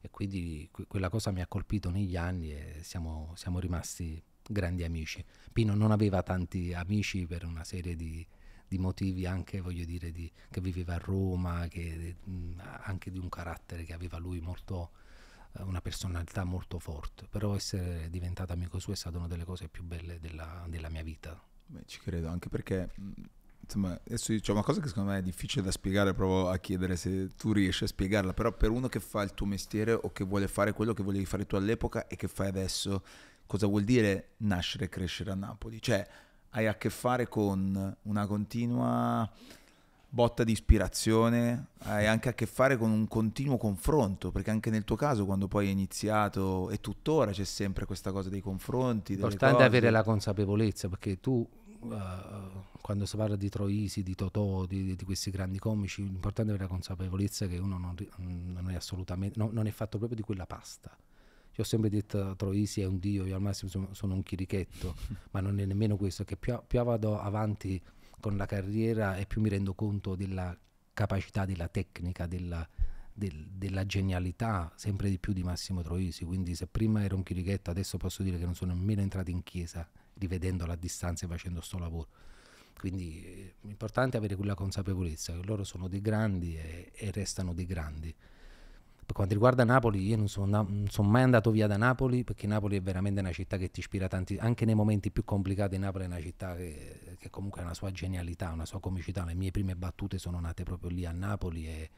E 0.00 0.10
quindi 0.10 0.68
que- 0.70 0.86
quella 0.86 1.08
cosa 1.08 1.30
mi 1.30 1.40
ha 1.40 1.46
colpito 1.46 1.90
negli 1.90 2.16
anni 2.16 2.52
e 2.52 2.80
siamo, 2.82 3.32
siamo, 3.36 3.58
rimasti 3.58 4.22
grandi 4.42 4.84
amici. 4.84 5.24
Pino 5.52 5.74
non 5.74 5.90
aveva 5.90 6.22
tanti 6.22 6.72
amici 6.72 7.26
per 7.26 7.44
una 7.44 7.64
serie 7.64 7.96
di, 7.96 8.24
di 8.68 8.78
motivi 8.78 9.26
anche, 9.26 9.60
voglio 9.60 9.84
dire, 9.84 10.12
di, 10.12 10.30
che 10.50 10.60
viveva 10.60 10.94
a 10.94 10.98
Roma, 10.98 11.66
che, 11.68 12.16
anche 12.82 13.10
di 13.10 13.18
un 13.18 13.28
carattere 13.28 13.84
che 13.84 13.92
aveva 13.92 14.18
lui 14.18 14.40
molto 14.40 14.90
una 15.62 15.80
personalità 15.80 16.44
molto 16.44 16.78
forte, 16.78 17.26
però 17.28 17.54
essere 17.54 18.10
diventato 18.10 18.52
amico 18.52 18.78
suo 18.78 18.92
è 18.92 18.96
stata 18.96 19.16
una 19.16 19.26
delle 19.26 19.44
cose 19.44 19.68
più 19.68 19.84
belle 19.84 20.20
della, 20.20 20.64
della 20.68 20.88
mia 20.88 21.02
vita. 21.02 21.40
Beh, 21.66 21.84
ci 21.86 21.98
credo, 22.00 22.28
anche 22.28 22.48
perché 22.48 22.90
insomma, 23.66 23.98
adesso 24.06 24.32
c'è 24.34 24.52
una 24.52 24.62
cosa 24.62 24.80
che 24.80 24.88
secondo 24.88 25.10
me 25.10 25.18
è 25.18 25.22
difficile 25.22 25.64
da 25.64 25.72
spiegare, 25.72 26.14
provo 26.14 26.48
a 26.48 26.56
chiedere 26.58 26.96
se 26.96 27.30
tu 27.36 27.52
riesci 27.52 27.84
a 27.84 27.86
spiegarla, 27.88 28.32
però 28.32 28.52
per 28.52 28.70
uno 28.70 28.88
che 28.88 29.00
fa 29.00 29.22
il 29.22 29.34
tuo 29.34 29.46
mestiere 29.46 29.92
o 29.92 30.12
che 30.12 30.24
vuole 30.24 30.48
fare 30.48 30.72
quello 30.72 30.94
che 30.94 31.02
volevi 31.02 31.26
fare 31.26 31.46
tu 31.46 31.56
all'epoca 31.56 32.06
e 32.06 32.16
che 32.16 32.28
fai 32.28 32.48
adesso, 32.48 33.02
cosa 33.44 33.66
vuol 33.66 33.82
dire 33.82 34.28
nascere 34.38 34.84
e 34.84 34.88
crescere 34.88 35.32
a 35.32 35.34
Napoli? 35.34 35.82
Cioè, 35.82 36.06
hai 36.50 36.66
a 36.66 36.76
che 36.76 36.90
fare 36.90 37.28
con 37.28 37.96
una 38.02 38.26
continua 38.26 39.28
botta 40.08 40.44
di 40.44 40.52
ispirazione, 40.52 41.66
hai 41.78 42.06
anche 42.06 42.30
a 42.30 42.32
che 42.32 42.46
fare 42.46 42.78
con 42.78 42.90
un 42.90 43.06
continuo 43.08 43.58
confronto, 43.58 44.30
perché 44.30 44.50
anche 44.50 44.70
nel 44.70 44.84
tuo 44.84 44.96
caso 44.96 45.26
quando 45.26 45.48
poi 45.48 45.66
hai 45.66 45.72
iniziato 45.72 46.70
e 46.70 46.80
tuttora 46.80 47.32
c'è 47.32 47.44
sempre 47.44 47.84
questa 47.84 48.12
cosa 48.12 48.30
dei 48.30 48.40
confronti. 48.40 49.14
È 49.16 49.44
avere 49.44 49.90
la 49.90 50.02
consapevolezza, 50.02 50.88
perché 50.88 51.20
tu 51.20 51.46
uh, 51.88 52.76
quando 52.80 53.06
si 53.06 53.16
parla 53.16 53.36
di 53.36 53.48
Troisi, 53.48 54.02
di 54.02 54.14
Totò, 54.14 54.64
di, 54.66 54.94
di, 54.94 55.04
questi 55.04 55.30
grandi 55.30 55.58
comici, 55.58 56.02
l'importante 56.02 56.54
è 56.54 56.56
la 56.58 56.66
consapevolezza 56.66 57.46
che 57.46 57.58
uno 57.58 57.78
non, 57.78 57.96
non 58.18 58.70
è 58.70 58.74
assolutamente, 58.74 59.38
no, 59.38 59.50
non 59.52 59.66
è 59.66 59.70
fatto 59.70 59.98
proprio 59.98 60.16
di 60.16 60.22
quella 60.22 60.46
pasta. 60.46 60.96
Io 61.58 61.62
ho 61.62 61.66
sempre 61.66 61.88
detto 61.88 62.36
Troisi 62.36 62.82
è 62.82 62.84
un 62.84 62.98
dio, 62.98 63.24
io 63.24 63.34
al 63.34 63.40
massimo 63.40 63.70
sono, 63.70 63.88
sono 63.92 64.14
un 64.14 64.22
chirichetto, 64.22 64.94
ma 65.32 65.40
non 65.40 65.58
è 65.58 65.64
nemmeno 65.64 65.96
questo, 65.96 66.24
che 66.24 66.36
più, 66.36 66.58
più 66.66 66.82
vado 66.82 67.18
avanti 67.18 67.82
con 68.20 68.36
la 68.36 68.46
carriera 68.46 69.16
e 69.16 69.26
più 69.26 69.40
mi 69.40 69.48
rendo 69.48 69.74
conto 69.74 70.14
della 70.14 70.56
capacità, 70.92 71.44
della 71.44 71.68
tecnica, 71.68 72.26
della, 72.26 72.66
del, 73.12 73.48
della 73.50 73.86
genialità 73.86 74.72
sempre 74.76 75.10
di 75.10 75.18
più 75.18 75.32
di 75.32 75.42
Massimo 75.42 75.82
Troisi. 75.82 76.24
Quindi 76.24 76.54
se 76.54 76.66
prima 76.66 77.02
ero 77.02 77.16
un 77.16 77.22
chirichetto, 77.22 77.70
adesso 77.70 77.96
posso 77.96 78.22
dire 78.22 78.38
che 78.38 78.44
non 78.44 78.54
sono 78.54 78.74
nemmeno 78.74 79.00
entrato 79.00 79.30
in 79.30 79.42
chiesa 79.42 79.88
rivedendolo 80.18 80.72
a 80.72 80.76
distanza 80.76 81.26
e 81.26 81.28
facendo 81.28 81.58
questo 81.58 81.78
lavoro. 81.78 82.08
Quindi 82.78 83.24
eh, 83.24 83.54
l'importante 83.62 84.16
è 84.16 84.18
avere 84.18 84.36
quella 84.36 84.54
consapevolezza 84.54 85.32
che 85.32 85.44
loro 85.44 85.64
sono 85.64 85.88
dei 85.88 86.00
grandi 86.00 86.56
e, 86.56 86.92
e 86.94 87.10
restano 87.10 87.54
dei 87.54 87.66
grandi. 87.66 88.14
Per 89.06 89.14
quanto 89.14 89.34
riguarda 89.34 89.64
Napoli, 89.64 90.04
io 90.04 90.16
non 90.16 90.28
sono, 90.28 90.46
non 90.62 90.88
sono, 90.90 91.08
mai 91.08 91.22
andato 91.22 91.52
via 91.52 91.68
da 91.68 91.76
Napoli 91.76 92.24
perché 92.24 92.48
Napoli 92.48 92.76
è 92.76 92.82
veramente 92.82 93.20
una 93.20 93.30
città 93.30 93.56
che 93.56 93.70
ti 93.70 93.78
ispira 93.78 94.08
tanti, 94.08 94.36
anche 94.36 94.64
nei 94.64 94.74
momenti 94.74 95.12
più 95.12 95.24
complicati. 95.24 95.78
Napoli 95.78 96.04
è 96.04 96.06
una 96.08 96.20
città 96.20 96.56
che, 96.56 97.16
che 97.16 97.30
comunque 97.30 97.60
ha 97.60 97.64
una 97.64 97.74
sua 97.74 97.92
genialità, 97.92 98.50
una 98.50 98.66
sua 98.66 98.80
comicità. 98.80 99.24
Le 99.24 99.34
mie 99.34 99.52
prime 99.52 99.76
battute 99.76 100.18
sono 100.18 100.40
nate 100.40 100.64
proprio 100.64 100.90
lì 100.90 101.06
a 101.06 101.12
Napoli 101.12 101.68
e, 101.68 101.90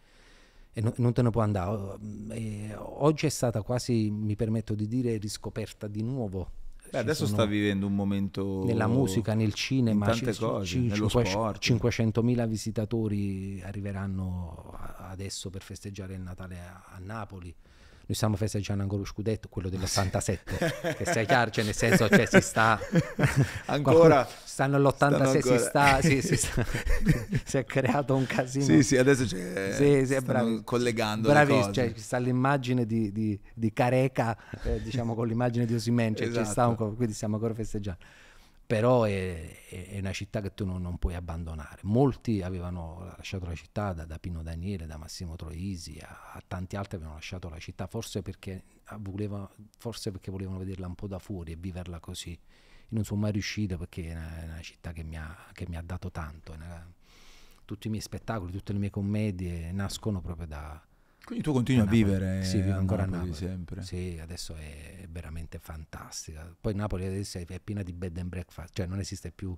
e 0.70 0.80
no, 0.82 0.92
non 0.98 1.14
te 1.14 1.22
ne 1.22 1.30
può 1.30 1.40
andare. 1.40 1.98
E 2.28 2.74
oggi 2.76 3.24
è 3.24 3.30
stata 3.30 3.62
quasi, 3.62 4.10
mi 4.10 4.36
permetto 4.36 4.74
di 4.74 4.86
dire, 4.86 5.16
riscoperta 5.16 5.88
di 5.88 6.02
nuovo 6.02 6.50
Beh, 6.90 6.98
adesso 6.98 7.26
sta 7.26 7.44
vivendo 7.44 7.86
un 7.86 7.94
momento 7.94 8.64
nella 8.64 8.86
musica, 8.86 9.34
nel 9.34 9.52
cinema, 9.54 10.06
tante 10.06 10.32
c- 10.32 10.38
cose, 10.38 10.76
c- 10.78 10.80
nello 10.80 11.08
500, 11.08 11.58
500.000 12.22 12.46
visitatori 12.46 13.60
arriveranno 13.62 14.74
adesso 14.98 15.50
per 15.50 15.62
festeggiare 15.62 16.14
il 16.14 16.20
Natale 16.22 16.58
a, 16.60 16.84
a 16.94 16.98
Napoli 16.98 17.54
noi 18.08 18.16
stiamo 18.16 18.36
festeggiando 18.36 18.82
ancora 18.82 19.02
lo 19.02 19.06
scudetto, 19.06 19.48
quello 19.50 19.68
dell'87, 19.68 20.94
che 20.96 21.04
sia 21.04 21.24
chiaro, 21.28 21.50
cioè 21.50 21.62
nel 21.62 21.74
senso 21.74 22.08
cioè, 22.08 22.24
si 22.24 22.40
sta 22.40 22.80
ancora? 23.66 24.26
stanno 24.44 24.76
all'86 24.76 25.40
si 25.42 25.58
sta, 25.58 26.00
sì, 26.00 26.22
si, 26.22 26.36
sta. 26.40 26.64
Si 27.44 27.58
è 27.58 27.66
creato 27.66 28.16
un 28.16 28.24
casino. 28.24 28.64
Sì, 28.64 28.82
sì, 28.82 28.96
adesso 28.96 29.26
c'è 29.26 29.74
sì, 29.74 30.06
sì, 30.06 30.20
bravi, 30.22 30.62
collegando 30.64 31.28
bravi, 31.28 31.70
cioè, 31.70 31.92
ci 31.92 32.00
sta 32.00 32.16
l'immagine 32.16 32.86
di, 32.86 33.12
di, 33.12 33.38
di 33.52 33.72
Careca, 33.74 34.34
eh, 34.62 34.80
diciamo 34.80 35.14
con 35.14 35.26
l'immagine 35.26 35.66
di 35.66 35.74
Osimen, 35.74 36.16
cioè, 36.16 36.28
esatto. 36.28 36.94
quindi 36.96 37.12
stiamo 37.12 37.34
ancora 37.34 37.52
festeggiando 37.52 38.00
però 38.68 39.04
è, 39.04 39.66
è, 39.70 39.98
una 39.98 40.12
città 40.12 40.42
che 40.42 40.52
tu 40.52 40.66
non, 40.66 40.82
non, 40.82 40.98
puoi 40.98 41.14
abbandonare. 41.14 41.80
Molti 41.84 42.42
avevano 42.42 43.14
lasciato 43.16 43.46
la 43.46 43.54
città, 43.54 43.94
da, 43.94 44.04
da 44.04 44.18
Pino 44.18 44.42
Daniele, 44.42 44.84
da 44.84 44.98
Massimo 44.98 45.36
Troisi, 45.36 45.98
a, 46.02 46.32
a, 46.34 46.42
tanti 46.46 46.76
altri 46.76 46.96
avevano 46.96 47.16
lasciato 47.16 47.48
la 47.48 47.58
città, 47.58 47.86
forse 47.86 48.20
perché, 48.20 48.64
voleva, 48.98 49.50
forse 49.78 50.10
perché, 50.10 50.30
volevano 50.30 50.58
vederla 50.58 50.86
un 50.86 50.94
po' 50.94 51.06
da 51.06 51.18
fuori 51.18 51.52
e 51.52 51.56
viverla 51.56 51.98
così. 51.98 52.32
Io 52.32 52.38
non 52.88 53.04
sono 53.04 53.20
mai 53.20 53.32
riuscito 53.32 53.78
perché 53.78 54.10
è 54.10 54.12
una, 54.12 54.42
è 54.42 54.44
una 54.44 54.60
città 54.60 54.92
che 54.92 55.02
mi, 55.02 55.16
ha, 55.16 55.34
che 55.54 55.64
mi, 55.66 55.78
ha, 55.78 55.82
dato 55.82 56.10
tanto. 56.10 56.52
Una, 56.52 56.86
tutti 57.64 57.86
i 57.86 57.90
miei 57.90 58.02
spettacoli, 58.02 58.52
tutte 58.52 58.74
le 58.74 58.80
mie 58.80 58.90
commedie 58.90 59.72
nascono 59.72 60.20
proprio 60.20 60.46
da, 60.46 60.86
quindi 61.28 61.44
tu 61.44 61.52
continui 61.52 61.82
a, 61.82 61.84
vivere 61.84 62.42
sì, 62.42 62.58
vivo 62.62 62.78
ancora 62.78 63.02
Napoli 63.02 63.18
a 63.18 63.24
Napoli 63.24 63.36
sempre. 63.36 63.82
Sì, 63.82 64.18
adesso 64.18 64.54
è 64.54 65.06
veramente 65.10 65.58
fantastica. 65.58 66.50
Poi 66.58 66.72
Napoli 66.74 67.04
adesso 67.04 67.36
è 67.36 67.60
piena 67.60 67.82
di 67.82 67.92
bed 67.92 68.16
and 68.16 68.30
breakfast, 68.30 68.70
cioè 68.72 68.86
non 68.86 68.98
esiste 68.98 69.30
più 69.30 69.54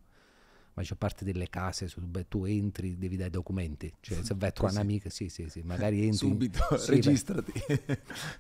maggior 0.75 0.97
parte 0.97 1.25
delle 1.25 1.49
case 1.49 1.89
su, 1.89 2.01
beh, 2.01 2.27
tu 2.29 2.45
entri 2.45 2.97
devi 2.97 3.17
dare 3.17 3.31
documenti. 3.31 3.93
Cioè 4.01 4.23
se 4.23 4.35
vai 4.37 4.49
a 4.49 4.53
trovare 4.53 4.79
un'amica 4.79 5.11
sì 5.11 5.29
sì 5.29 5.47
sì 5.49 5.63
magari 5.63 6.03
entri. 6.03 6.17
Subito 6.17 6.77
sì, 6.79 6.91
registrati. 6.91 7.53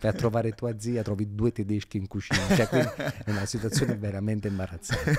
Vai 0.00 0.10
a 0.10 0.12
trovare 0.12 0.52
tua 0.52 0.78
zia 0.78 1.02
trovi 1.02 1.34
due 1.34 1.52
tedeschi 1.52 1.96
in 1.96 2.06
cucina. 2.06 2.46
Cioè, 2.54 2.68
è 2.68 3.30
una 3.30 3.46
situazione 3.46 3.96
veramente 3.96 4.48
imbarazzante. 4.48 5.16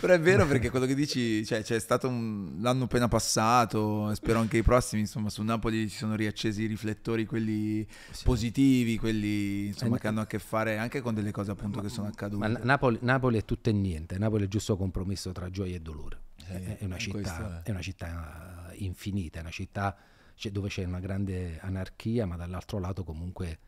Però 0.00 0.12
è 0.12 0.20
vero 0.20 0.46
perché 0.46 0.70
quello 0.70 0.86
che 0.86 0.94
dici 0.94 1.44
cioè, 1.44 1.62
c'è 1.62 1.78
stato 1.78 2.08
un, 2.08 2.56
l'anno 2.60 2.84
appena 2.84 3.08
passato 3.08 4.14
spero 4.14 4.38
anche 4.38 4.58
i 4.58 4.62
prossimi 4.62 5.02
insomma 5.02 5.30
su 5.30 5.42
Napoli 5.42 5.88
ci 5.88 5.96
sono 5.96 6.14
riaccesi 6.14 6.62
i 6.62 6.66
riflettori 6.66 7.24
quelli 7.26 7.86
sì. 8.10 8.24
positivi 8.24 8.98
quelli 8.98 9.66
insomma 9.66 9.96
eh, 9.96 10.00
che 10.00 10.06
hanno 10.08 10.20
a 10.20 10.26
che 10.26 10.38
fare 10.38 10.78
anche 10.78 11.00
con 11.00 11.14
delle 11.14 11.30
cose 11.30 11.50
appunto 11.50 11.78
ma, 11.78 11.82
che 11.82 11.88
sono 11.88 12.08
accadute. 12.08 12.48
Ma 12.48 12.58
Napoli, 12.62 12.98
Napoli 13.02 13.38
è 13.38 13.44
tutto 13.44 13.70
e 13.70 13.72
niente. 13.72 14.18
Napoli 14.18 14.44
è 14.44 14.48
giusto 14.48 14.76
compromesso 14.76 15.15
compromesso 15.16 15.32
tra 15.32 15.50
gioia 15.50 15.76
e 15.76 15.80
dolore. 15.80 16.20
Sì, 16.36 16.52
è, 16.52 16.84
una 16.84 16.98
città, 16.98 17.62
è. 17.62 17.68
è, 17.68 17.70
una 17.70 17.80
città, 17.80 18.72
infinita, 18.74 19.38
è 19.38 19.40
una 19.40 19.50
città 19.50 19.96
dove 20.52 20.68
c'è 20.68 20.84
una 20.84 21.00
grande 21.00 21.58
anarchia, 21.60 22.26
ma 22.26 22.36
dall'altro 22.36 22.78
lato 22.78 23.02
comunque... 23.02 23.58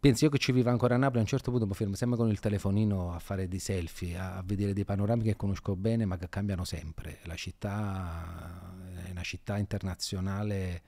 Penso 0.00 0.24
io 0.24 0.30
che 0.30 0.38
ci 0.38 0.50
vivo 0.52 0.70
ancora 0.70 0.94
a 0.94 0.98
Napoli, 0.98 1.18
a 1.18 1.22
un 1.22 1.26
certo 1.26 1.50
punto 1.50 1.66
mi 1.66 1.74
fermo 1.74 1.94
sempre 1.94 2.16
con 2.16 2.30
il 2.30 2.40
telefonino 2.40 3.12
a 3.12 3.18
fare 3.18 3.48
dei 3.48 3.58
selfie, 3.58 4.16
a 4.16 4.42
vedere 4.42 4.72
dei 4.72 4.86
panorami 4.86 5.22
che 5.24 5.36
conosco 5.36 5.76
bene 5.76 6.06
ma 6.06 6.16
che 6.16 6.30
cambiano 6.30 6.64
sempre. 6.64 7.18
La 7.24 7.34
città 7.34 8.74
è 9.04 9.10
una 9.10 9.22
città 9.22 9.58
internazionale 9.58 10.82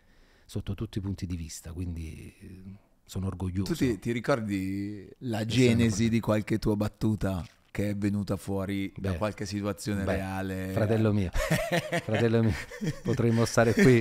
sotto 0.46 0.72
tutti 0.72 0.96
i 0.96 1.02
punti 1.02 1.26
di 1.26 1.36
vista, 1.36 1.74
quindi 1.74 2.74
sono 3.04 3.26
orgoglioso. 3.26 3.74
Tu 3.74 3.78
ti, 3.78 3.98
ti 3.98 4.12
ricordi 4.12 5.06
la 5.18 5.44
genesi 5.44 6.08
di 6.08 6.18
qualche 6.18 6.58
tua 6.58 6.74
battuta? 6.74 7.44
Che 7.72 7.88
è 7.88 7.96
venuta 7.96 8.36
fuori 8.36 8.92
beh, 8.94 9.00
da 9.00 9.16
qualche 9.16 9.46
situazione 9.46 10.04
beh, 10.04 10.14
reale. 10.14 10.68
Fratello 10.72 11.10
mio, 11.10 11.30
fratello 12.04 12.42
mio, 12.42 12.54
potremmo 13.02 13.46
stare 13.46 13.72
qui 13.72 13.98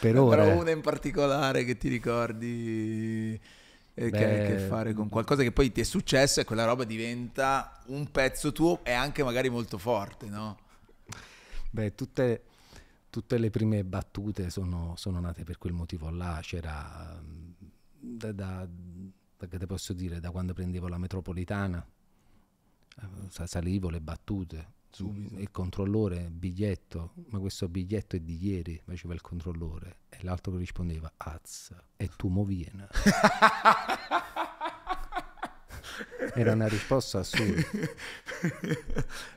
per 0.00 0.18
ore. 0.18 0.36
Però 0.36 0.60
una 0.60 0.70
in 0.70 0.80
particolare 0.80 1.64
che 1.64 1.76
ti 1.76 1.88
ricordi 1.88 3.38
eh, 3.92 4.10
che 4.10 4.24
ha 4.24 4.42
a 4.42 4.46
che 4.46 4.58
fare 4.58 4.94
con 4.94 5.10
qualcosa 5.10 5.42
che 5.42 5.52
poi 5.52 5.70
ti 5.70 5.82
è 5.82 5.84
successo 5.84 6.40
e 6.40 6.44
quella 6.44 6.64
roba 6.64 6.84
diventa 6.84 7.78
un 7.88 8.10
pezzo 8.10 8.52
tuo 8.52 8.82
e 8.82 8.92
anche 8.92 9.22
magari 9.22 9.50
molto 9.50 9.76
forte, 9.76 10.26
no? 10.26 10.56
Beh, 11.70 11.94
tutte, 11.94 12.44
tutte 13.10 13.36
le 13.36 13.50
prime 13.50 13.84
battute 13.84 14.48
sono, 14.48 14.94
sono, 14.96 15.20
nate 15.20 15.44
per 15.44 15.58
quel 15.58 15.74
motivo 15.74 16.08
là, 16.08 16.38
c'era 16.40 17.20
da, 17.98 18.32
da, 18.32 18.66
da, 19.36 19.46
che 19.46 19.58
te 19.58 19.66
posso 19.66 19.92
dire, 19.92 20.20
da 20.20 20.30
quando 20.30 20.54
prendevo 20.54 20.88
la 20.88 20.96
metropolitana 20.96 21.86
salivo 23.28 23.88
le 23.90 24.00
battute. 24.00 24.72
Subito. 24.94 25.40
il 25.40 25.50
controllore 25.50 26.30
biglietto 26.30 27.14
ma 27.30 27.40
questo 27.40 27.68
biglietto 27.68 28.14
è 28.14 28.20
di 28.20 28.46
ieri 28.46 28.80
faceva 28.84 29.12
il 29.12 29.20
controllore 29.20 30.02
e 30.08 30.18
l'altro 30.20 30.52
che 30.52 30.58
rispondeva 30.58 31.12
az 31.16 31.74
e 31.96 32.08
tu 32.14 32.28
moviena 32.28 32.88
era 36.34 36.52
una 36.52 36.68
risposta 36.68 37.18
assurda. 37.18 37.60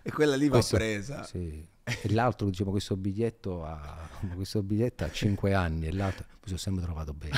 E 0.04 0.12
quella 0.12 0.36
lì 0.36 0.48
va 0.48 0.58
questo, 0.58 0.76
presa. 0.76 1.24
sì 1.24 1.68
e 2.02 2.12
l'altro 2.12 2.50
diciamo 2.50 2.72
questo 2.72 2.98
biglietto 2.98 3.64
ha, 3.64 4.10
questo 4.36 4.62
biglietto 4.62 5.06
ha 5.06 5.12
5 5.12 5.54
anni 5.54 5.88
e 5.88 5.94
l'altro 5.94 6.26
mi 6.30 6.46
sono 6.46 6.58
sempre 6.58 6.84
trovato 6.84 7.14
bene 7.14 7.38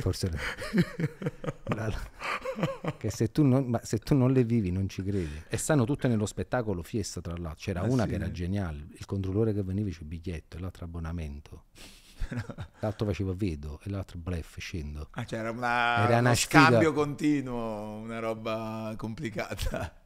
forse 0.00 0.30
che 2.98 3.10
se 3.10 3.30
tu, 3.30 3.44
non, 3.44 3.78
se 3.82 3.98
tu 3.98 4.14
non 4.14 4.32
le 4.32 4.44
vivi 4.44 4.70
non 4.70 4.88
ci 4.88 5.02
credi. 5.02 5.42
E 5.48 5.56
stanno 5.56 5.84
tutte 5.84 6.08
nello 6.08 6.26
spettacolo 6.26 6.82
Fiesta 6.82 7.20
tra 7.20 7.36
l'altro. 7.36 7.56
C'era 7.58 7.80
ah, 7.80 7.90
una 7.90 8.04
sì. 8.04 8.10
che 8.10 8.14
era 8.14 8.30
geniale 8.30 8.86
il 8.92 9.06
controllore 9.06 9.52
che 9.52 9.62
veniva 9.62 9.90
c'è 9.90 10.02
biglietto 10.02 10.56
e 10.56 10.60
l'altro 10.60 10.84
abbonamento. 10.84 11.64
L'altro 12.80 13.06
faceva 13.06 13.32
vedo 13.34 13.80
e 13.84 13.90
l'altro 13.90 14.18
blef 14.18 14.58
scendo. 14.58 15.08
Ah, 15.12 15.24
c'era 15.24 15.50
una, 15.50 16.08
era 16.08 16.18
uno 16.18 16.34
scambio 16.34 16.92
continuo 16.92 17.98
una 17.98 18.18
roba 18.18 18.94
complicata 18.96 20.04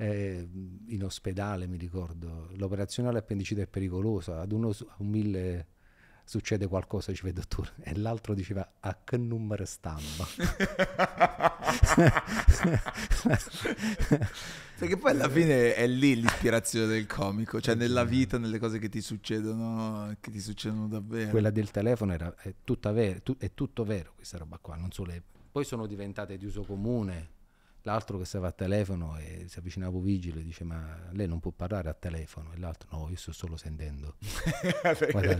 eh, 0.00 0.48
in 0.86 1.04
ospedale, 1.04 1.66
mi 1.66 1.76
ricordo, 1.76 2.48
l'operazione 2.54 3.10
all'appendicite 3.10 3.62
è 3.62 3.66
pericolosa, 3.66 4.40
ad 4.40 4.50
uno 4.52 4.70
a 4.70 4.96
un 4.96 5.08
mille 5.08 5.66
succede 6.24 6.66
qualcosa, 6.66 7.12
ci 7.12 7.22
vede 7.22 7.40
dottore, 7.40 7.72
e 7.82 7.94
l'altro 7.98 8.32
diceva 8.32 8.76
a 8.80 8.96
che 9.04 9.18
numero 9.18 9.66
stampa. 9.66 10.26
Perché 14.78 14.96
poi 14.96 15.10
alla 15.10 15.28
fine 15.28 15.74
è 15.74 15.86
lì 15.86 16.18
l'ispirazione 16.18 16.86
del 16.86 17.06
comico, 17.06 17.60
cioè 17.60 17.74
nella 17.74 18.04
vita, 18.04 18.38
nelle 18.38 18.58
cose 18.58 18.78
che 18.78 18.88
ti 18.88 19.02
succedono, 19.02 20.16
che 20.18 20.30
ti 20.30 20.40
succedono 20.40 20.88
davvero. 20.88 21.28
Quella 21.28 21.50
del 21.50 21.70
telefono 21.70 22.14
era, 22.14 22.34
è, 22.38 22.54
tutta 22.64 22.90
ver- 22.90 23.22
tu, 23.22 23.36
è 23.36 23.52
tutto 23.52 23.84
vero 23.84 24.14
questa 24.14 24.38
roba 24.38 24.56
qua, 24.56 24.76
non 24.76 24.92
solo 24.92 25.12
è, 25.12 25.20
poi 25.52 25.64
sono 25.64 25.86
diventate 25.86 26.38
di 26.38 26.46
uso 26.46 26.62
comune 26.62 27.38
l'altro 27.82 28.18
che 28.18 28.24
stava 28.24 28.48
a 28.48 28.52
telefono 28.52 29.16
e 29.18 29.46
si 29.48 29.58
avvicinava 29.58 29.96
un 29.96 30.02
vigile 30.02 30.42
dice 30.42 30.64
ma 30.64 31.08
lei 31.12 31.26
non 31.26 31.40
può 31.40 31.50
parlare 31.50 31.88
a 31.88 31.94
telefono? 31.94 32.52
E 32.52 32.58
l'altro 32.58 32.88
no 32.92 33.08
io 33.08 33.16
sto 33.16 33.32
solo 33.32 33.56
sentendo. 33.56 34.16
Guarda 35.10 35.38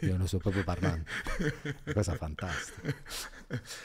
io 0.00 0.16
non 0.16 0.26
sto 0.26 0.38
proprio 0.38 0.64
parlando. 0.64 1.04
Una 1.84 1.94
cosa 1.94 2.14
fantastica. 2.14 2.94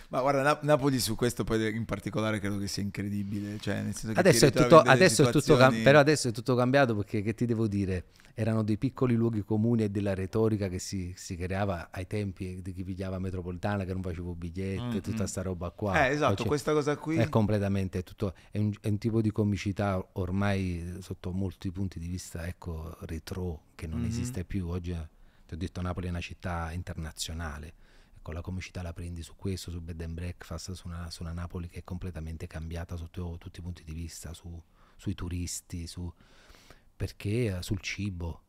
Ma 0.10 0.22
guarda 0.22 0.42
Nap- 0.42 0.64
Napoli 0.64 1.00
su 1.00 1.16
questo 1.16 1.44
poi 1.44 1.76
in 1.76 1.86
particolare 1.86 2.40
credo 2.40 2.58
che 2.58 2.68
sia 2.68 2.82
incredibile 2.84 3.60
cioè, 3.60 3.84
adesso, 4.16 4.46
è 4.46 4.52
tutto, 4.52 4.80
adesso 4.80 5.26
situazioni... 5.26 5.30
è 5.30 5.32
tutto 5.32 5.58
cam- 5.58 5.84
però 5.84 6.00
adesso 6.00 6.30
è 6.30 6.32
tutto 6.32 6.56
cambiato 6.56 6.96
perché 6.96 7.22
che 7.22 7.34
ti 7.34 7.46
devo 7.46 7.68
dire 7.68 8.06
erano 8.40 8.64
dei 8.64 8.78
piccoli 8.78 9.16
luoghi 9.16 9.44
comuni 9.44 9.84
e 9.84 9.90
della 9.90 10.14
retorica 10.14 10.70
che 10.70 10.80
si, 10.80 11.14
si 11.18 11.36
creava 11.36 11.90
ai 11.92 12.08
tempi 12.08 12.62
di 12.62 12.72
chi 12.72 12.86
pigliava 12.86 13.20
metropolitana 13.20 13.84
che 13.84 13.92
non 13.92 14.02
facevo 14.02 14.34
biglietti 14.34 14.82
mm-hmm. 14.82 15.00
tutta 15.00 15.28
sta 15.28 15.42
roba 15.42 15.72
qua 15.72 16.08
eh 16.08 16.14
esatto 16.14 16.46
questa 16.46 16.72
cosa 16.72 16.96
qui 16.96 17.18
è 17.18 17.28
completamente 17.28 18.02
tutto 18.02 18.34
è 18.50 18.58
un, 18.58 18.72
è 18.80 18.88
un, 18.88 18.98
tipo 18.98 19.20
di 19.20 19.30
comicità 19.32 20.02
ormai 20.14 21.00
sotto 21.02 21.34
molti 21.34 21.70
punti 21.70 22.00
di 22.00 22.08
vista 22.08 22.48
ecco 22.48 22.96
retro 23.02 23.64
che 23.76 23.88
non 23.88 24.00
mm-hmm. 24.00 24.08
esiste 24.08 24.46
più 24.46 24.70
oggi 24.70 24.96
ti 25.46 25.54
ho 25.54 25.58
detto 25.58 25.82
Napoli 25.82 26.08
è 26.08 26.10
una 26.10 26.22
città 26.22 26.72
internazionale 26.72 27.74
ecco 28.16 28.32
la 28.32 28.42
comicità 28.42 28.82
la 28.82 28.94
prendi 28.94 29.22
su 29.22 29.36
questo 29.36 29.70
su 29.70 29.82
bed 29.82 30.00
and 30.00 30.14
breakfast 30.14 30.72
su 30.72 30.88
una, 30.88 31.10
su 31.10 31.24
una 31.24 31.34
Napoli 31.34 31.68
che 31.68 31.80
è 31.80 31.84
completamente 31.84 32.48
cambiata 32.48 32.96
sotto 32.96 33.36
tutti 33.38 33.60
i 33.60 33.62
punti 33.62 33.84
di 33.84 33.92
vista 33.92 34.34
su, 34.34 34.50
sui 34.96 35.14
turisti 35.14 35.86
su 35.88 36.10
perché 37.00 37.58
eh, 37.58 37.62
sul 37.62 37.80
cibo. 37.80 38.42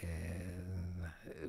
Eh, 0.00 0.54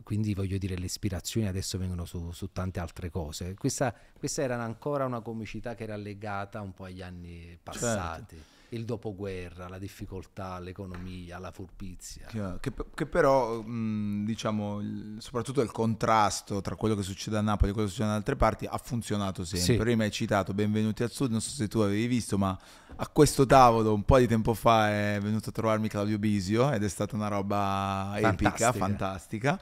quindi 0.03 0.33
voglio 0.33 0.57
dire, 0.57 0.77
le 0.77 0.83
ispirazioni 0.83 1.47
adesso 1.47 1.77
vengono 1.77 2.03
su, 2.03 2.31
su 2.31 2.51
tante 2.51 2.81
altre 2.81 3.09
cose. 3.09 3.53
Questa, 3.53 3.95
questa, 4.17 4.41
era 4.41 4.61
ancora 4.61 5.05
una 5.05 5.21
comicità 5.21 5.75
che 5.75 5.83
era 5.83 5.95
legata 5.95 6.59
un 6.59 6.73
po' 6.73 6.83
agli 6.83 7.01
anni 7.01 7.57
passati. 7.63 8.35
Certo 8.35 8.60
il 8.73 8.85
dopoguerra, 8.85 9.67
la 9.67 9.77
difficoltà, 9.77 10.57
l'economia, 10.59 11.39
la 11.39 11.51
furbizia. 11.51 12.27
Che, 12.59 12.73
che 12.93 13.05
però, 13.05 13.61
mh, 13.61 14.23
diciamo, 14.25 14.79
il, 14.79 15.15
soprattutto 15.19 15.61
il 15.61 15.71
contrasto 15.71 16.61
tra 16.61 16.75
quello 16.75 16.95
che 16.95 17.03
succede 17.03 17.37
a 17.37 17.41
Napoli 17.41 17.71
e 17.71 17.73
quello 17.73 17.87
che 17.87 17.93
succede 17.93 18.11
da 18.11 18.17
altre 18.17 18.35
parti 18.37 18.65
ha 18.65 18.77
funzionato 18.77 19.43
sempre. 19.43 19.73
Sì. 19.73 19.77
Prima 19.77 20.03
hai 20.03 20.11
citato 20.11 20.53
Benvenuti 20.53 21.03
al 21.03 21.11
Sud, 21.11 21.31
non 21.31 21.41
so 21.41 21.49
se 21.49 21.67
tu 21.67 21.79
avevi 21.79 22.07
visto, 22.07 22.37
ma 22.37 22.57
a 22.95 23.07
questo 23.09 23.45
tavolo 23.45 23.93
un 23.93 24.03
po' 24.03 24.19
di 24.19 24.27
tempo 24.27 24.53
fa 24.53 24.89
è 24.89 25.19
venuto 25.21 25.49
a 25.49 25.51
trovarmi 25.51 25.89
Claudio 25.89 26.17
Bisio 26.17 26.71
ed 26.71 26.83
è 26.83 26.89
stata 26.89 27.15
una 27.15 27.27
roba 27.27 28.13
epica, 28.17 28.71
fantastica. 28.71 29.59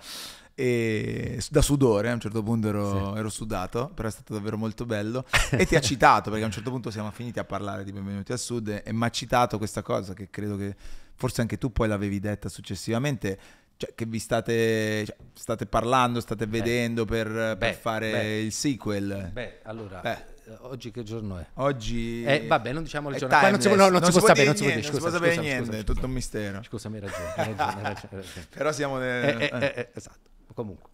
E 0.60 1.42
da 1.52 1.62
sudore 1.62 2.10
a 2.10 2.14
un 2.14 2.20
certo 2.20 2.44
punto 2.44 2.68
ero, 2.68 3.14
sì. 3.14 3.20
ero, 3.20 3.30
sudato 3.30 3.90
però 3.96 4.10
è 4.10 4.12
stato 4.12 4.34
davvero 4.34 4.58
molto 4.58 4.86
bello 4.86 5.24
e 5.52 5.66
ti 5.66 5.78
ha 5.78 5.80
citato 5.80 6.30
perché 6.30 6.44
a 6.44 6.48
un 6.48 6.52
certo 6.52 6.70
punto 6.70 6.92
siamo 6.92 7.10
finiti 7.12 7.40
a 7.40 7.46
parlare 7.46 7.86
di 7.86 7.94
Benvenuti 7.94 8.34
al 8.34 8.40
Sud 8.40 8.68
e, 8.68 8.84
e 8.86 8.92
mi 8.92 9.06
ha 9.06 9.10
citato 9.10 9.58
questa 9.58 9.82
cosa 9.82 10.14
che 10.14 10.30
credo 10.30 10.58
che 10.58 10.76
forse 11.16 11.40
anche 11.40 11.58
tu 11.58 11.72
poi 11.72 11.88
l'avevi 11.88 12.20
detta 12.20 12.50
successivamente 12.50 13.40
cioè, 13.78 13.94
che 13.96 14.06
vi 14.06 14.20
state, 14.20 15.06
cioè, 15.06 15.16
state 15.32 15.66
parlando, 15.66 16.20
state 16.20 16.46
vedendo 16.46 17.06
beh, 17.06 17.10
per, 17.10 17.28
per 17.32 17.58
beh, 17.58 17.74
fare 17.74 18.12
beh, 18.12 18.40
il 18.42 18.52
sequel 18.52 19.30
beh 19.32 19.60
allora 19.64 20.00
beh. 20.02 20.38
Oggi 20.62 20.90
che 20.90 21.04
giorno 21.04 21.38
è? 21.38 21.46
Oggi. 21.56 22.24
Eh, 22.24 22.48
vabbè, 22.48 22.74
non 22.74 22.82
diciamo 22.82 23.12
il 23.12 23.18
giorno. 23.18 23.38
Qua 23.38 23.52
non 23.52 23.62
si, 23.62 23.70
no, 23.70 23.76
non 23.76 23.92
non 23.92 24.12
si 24.12 24.18
può 24.18 24.28
sapere, 24.28 24.46
non 24.48 24.56
si 24.56 24.64
può 24.64 24.72
dire. 24.74 24.82
Scusa, 24.82 25.00
non 25.00 25.02
si 25.02 25.08
può 25.08 25.10
sapere 25.12 25.36
scusa, 25.36 25.48
niente, 25.48 25.66
scusa, 25.66 25.78
è 25.78 25.84
tutto 25.84 26.06
un 26.08 26.12
mistero. 26.12 26.64
Scusa, 26.64 26.90
mi 26.90 26.96
hai 26.96 27.02
ragione. 27.02 27.34
Hai 27.36 27.54
ragione, 27.56 27.88
hai 27.88 27.94
ragione. 28.10 28.48
Però 28.50 28.72
siamo 28.72 28.98
nel. 28.98 29.42
Eh, 29.42 29.52
eh, 29.54 29.74
eh, 29.76 29.90
esatto. 29.94 30.29
Comunque, 30.60 30.90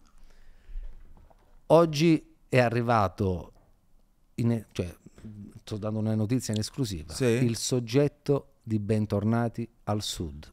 oggi 1.66 2.36
è 2.48 2.60
arrivato, 2.60 3.52
in, 4.36 4.64
cioè, 4.70 4.94
sto 5.60 5.76
dando 5.76 5.98
una 5.98 6.14
notizia 6.14 6.54
in 6.54 6.60
esclusiva, 6.60 7.12
sì. 7.12 7.24
il 7.24 7.56
soggetto 7.56 8.58
di 8.62 8.78
Bentornati 8.78 9.68
al 9.82 10.02
Sud. 10.02 10.52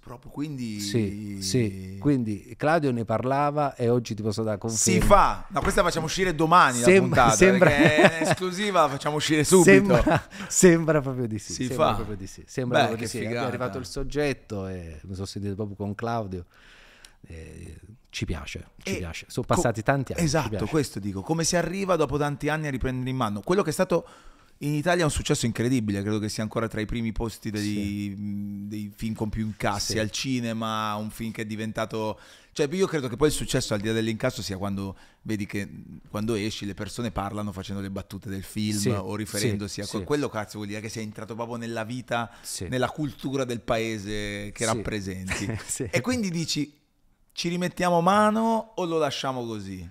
proprio, 0.00 0.32
quindi... 0.32 0.80
Sì, 0.80 1.38
sì, 1.40 1.96
quindi 2.00 2.52
Claudio 2.56 2.90
ne 2.90 3.04
parlava 3.04 3.76
e 3.76 3.88
oggi 3.88 4.16
ti 4.16 4.22
posso 4.22 4.42
dare 4.42 4.58
conferma. 4.58 5.00
Si 5.00 5.06
fa, 5.06 5.46
no, 5.48 5.60
questa 5.60 5.84
facciamo 5.84 6.06
uscire 6.06 6.34
domani 6.34 6.78
Sem- 6.78 6.94
la 6.94 7.00
puntata, 7.02 7.36
sembra... 7.36 7.70
è 7.70 8.18
esclusiva, 8.22 8.80
la 8.80 8.88
facciamo 8.88 9.14
uscire 9.14 9.44
subito. 9.44 9.70
Sembra, 9.70 10.28
sembra 10.48 11.00
proprio 11.00 11.28
di 11.28 11.38
sì. 11.38 11.52
Si 11.52 11.66
sembra 11.66 11.86
fa. 11.90 11.94
proprio 11.94 12.16
di 12.16 12.26
sì. 12.26 12.42
Sembra 12.48 12.78
Beh, 12.80 12.86
proprio 12.86 13.06
di 13.06 13.12
sì. 13.12 13.22
È 13.22 13.36
arrivato 13.36 13.78
il 13.78 13.86
soggetto 13.86 14.66
e 14.66 14.98
mi 15.04 15.14
sono 15.14 15.26
sentito 15.26 15.54
proprio 15.54 15.76
con 15.76 15.94
Claudio. 15.94 16.46
Eh, 17.28 17.78
ci 18.10 18.24
piace, 18.24 18.70
ci 18.82 18.94
e 18.94 18.98
piace. 18.98 19.26
Sono 19.28 19.46
passati 19.46 19.80
co- 19.80 19.86
tanti 19.86 20.12
anni. 20.12 20.24
Esatto, 20.24 20.66
questo 20.66 20.98
dico. 20.98 21.22
Come 21.22 21.44
si 21.44 21.56
arriva 21.56 21.96
dopo 21.96 22.18
tanti 22.18 22.48
anni 22.48 22.66
a 22.66 22.70
riprendere 22.70 23.08
in 23.08 23.16
mano? 23.16 23.40
Quello 23.40 23.62
che 23.62 23.70
è 23.70 23.72
stato 23.72 24.06
in 24.62 24.74
Italia 24.74 25.04
un 25.04 25.10
successo 25.10 25.46
incredibile, 25.46 26.02
credo 26.02 26.18
che 26.18 26.28
sia 26.28 26.42
ancora 26.42 26.68
tra 26.68 26.80
i 26.80 26.86
primi 26.86 27.12
posti 27.12 27.50
dei, 27.50 27.62
sì. 27.62 28.14
dei 28.68 28.92
film 28.94 29.14
con 29.14 29.30
più 29.30 29.46
incassi 29.46 29.92
sì. 29.92 29.98
al 29.98 30.10
cinema, 30.10 30.94
un 30.96 31.10
film 31.10 31.30
che 31.32 31.42
è 31.42 31.46
diventato... 31.46 32.18
Cioè 32.52 32.68
io 32.72 32.86
credo 32.88 33.08
che 33.08 33.16
poi 33.16 33.28
il 33.28 33.32
successo 33.32 33.74
al 33.74 33.80
di 33.80 33.86
là 33.86 33.94
dell'incasso 33.94 34.42
sia 34.42 34.58
quando 34.58 34.96
vedi 35.22 35.46
che 35.46 35.68
quando 36.10 36.34
esci 36.34 36.66
le 36.66 36.74
persone 36.74 37.12
parlano 37.12 37.52
facendo 37.52 37.80
le 37.80 37.90
battute 37.90 38.28
del 38.28 38.42
film 38.42 38.76
sì. 38.76 38.88
o 38.88 39.14
riferendosi 39.14 39.80
a 39.82 39.86
que- 39.86 40.02
quello 40.02 40.28
cazzo 40.28 40.56
vuol 40.56 40.66
dire 40.66 40.80
che 40.80 40.88
sei 40.88 41.04
entrato 41.04 41.36
proprio 41.36 41.56
nella 41.56 41.84
vita, 41.84 42.28
nella 42.68 42.90
cultura 42.90 43.44
del 43.44 43.60
paese 43.60 44.50
che 44.52 44.64
rappresenti. 44.66 45.46
e 45.90 46.00
quindi 46.00 46.28
dici 46.28 46.79
ci 47.32 47.48
rimettiamo 47.48 48.00
mano 48.00 48.72
o 48.74 48.84
lo 48.84 48.98
lasciamo 48.98 49.44
così? 49.46 49.88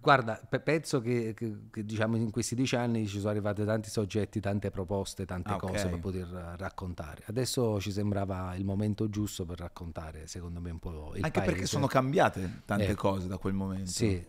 Guarda, 0.00 0.38
penso 0.62 1.00
che, 1.00 1.32
che, 1.34 1.68
che, 1.70 1.84
diciamo 1.84 2.16
in 2.16 2.30
questi 2.30 2.54
dieci 2.54 2.76
anni 2.76 3.06
ci 3.06 3.16
sono 3.16 3.30
arrivati 3.30 3.64
tanti 3.64 3.88
soggetti, 3.88 4.38
tante 4.38 4.70
proposte, 4.70 5.24
tante 5.24 5.52
ah, 5.52 5.56
cose 5.56 5.86
okay. 5.86 5.90
per 5.90 5.98
poter 5.98 6.26
raccontare. 6.58 7.22
Adesso 7.26 7.80
ci 7.80 7.90
sembrava 7.90 8.54
il 8.54 8.66
momento 8.66 9.08
giusto 9.08 9.46
per 9.46 9.60
raccontare, 9.60 10.26
secondo 10.26 10.60
me, 10.60 10.70
un 10.70 10.78
po' 10.78 11.14
il 11.14 11.24
Anche 11.24 11.38
paese. 11.38 11.52
perché 11.52 11.66
sono 11.66 11.86
cambiate 11.86 12.62
tante 12.66 12.88
eh, 12.88 12.94
cose 12.94 13.28
da 13.28 13.38
quel 13.38 13.54
momento. 13.54 13.90
Sì, 13.90 14.22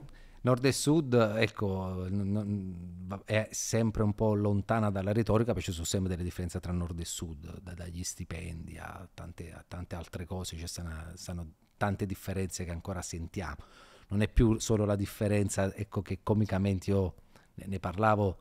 Nord 0.43 0.63
e 0.63 0.71
Sud, 0.71 1.13
ecco, 1.13 2.05
è 3.25 3.49
sempre 3.51 4.03
un 4.03 4.13
po' 4.13 4.35
lontana 4.35 4.91
dalla 4.91 5.11
retorica 5.11 5.51
perché 5.51 5.67
ci 5.69 5.73
sono 5.73 5.85
sempre 5.85 6.09
delle 6.09 6.23
differenze 6.23 6.61
tra 6.61 6.71
Nord 6.71 6.99
e 6.99 7.05
Sud, 7.05 7.59
dagli 7.59 8.03
stipendi 8.03 8.77
a 8.77 9.05
tante, 9.13 9.51
a 9.51 9.63
tante 9.67 9.95
altre 9.95 10.25
cose, 10.25 10.55
ci 10.55 10.67
stanno, 10.67 11.11
stanno 11.15 11.47
tante 11.83 12.05
differenze 12.05 12.63
che 12.63 12.71
ancora 12.71 13.01
sentiamo. 13.01 13.57
Non 14.07 14.21
è 14.21 14.29
più 14.29 14.57
solo 14.59 14.85
la 14.85 14.95
differenza, 14.95 15.73
ecco 15.75 16.01
che 16.01 16.19
comicamente 16.23 16.91
io 16.91 17.15
ne 17.55 17.79
parlavo 17.79 18.37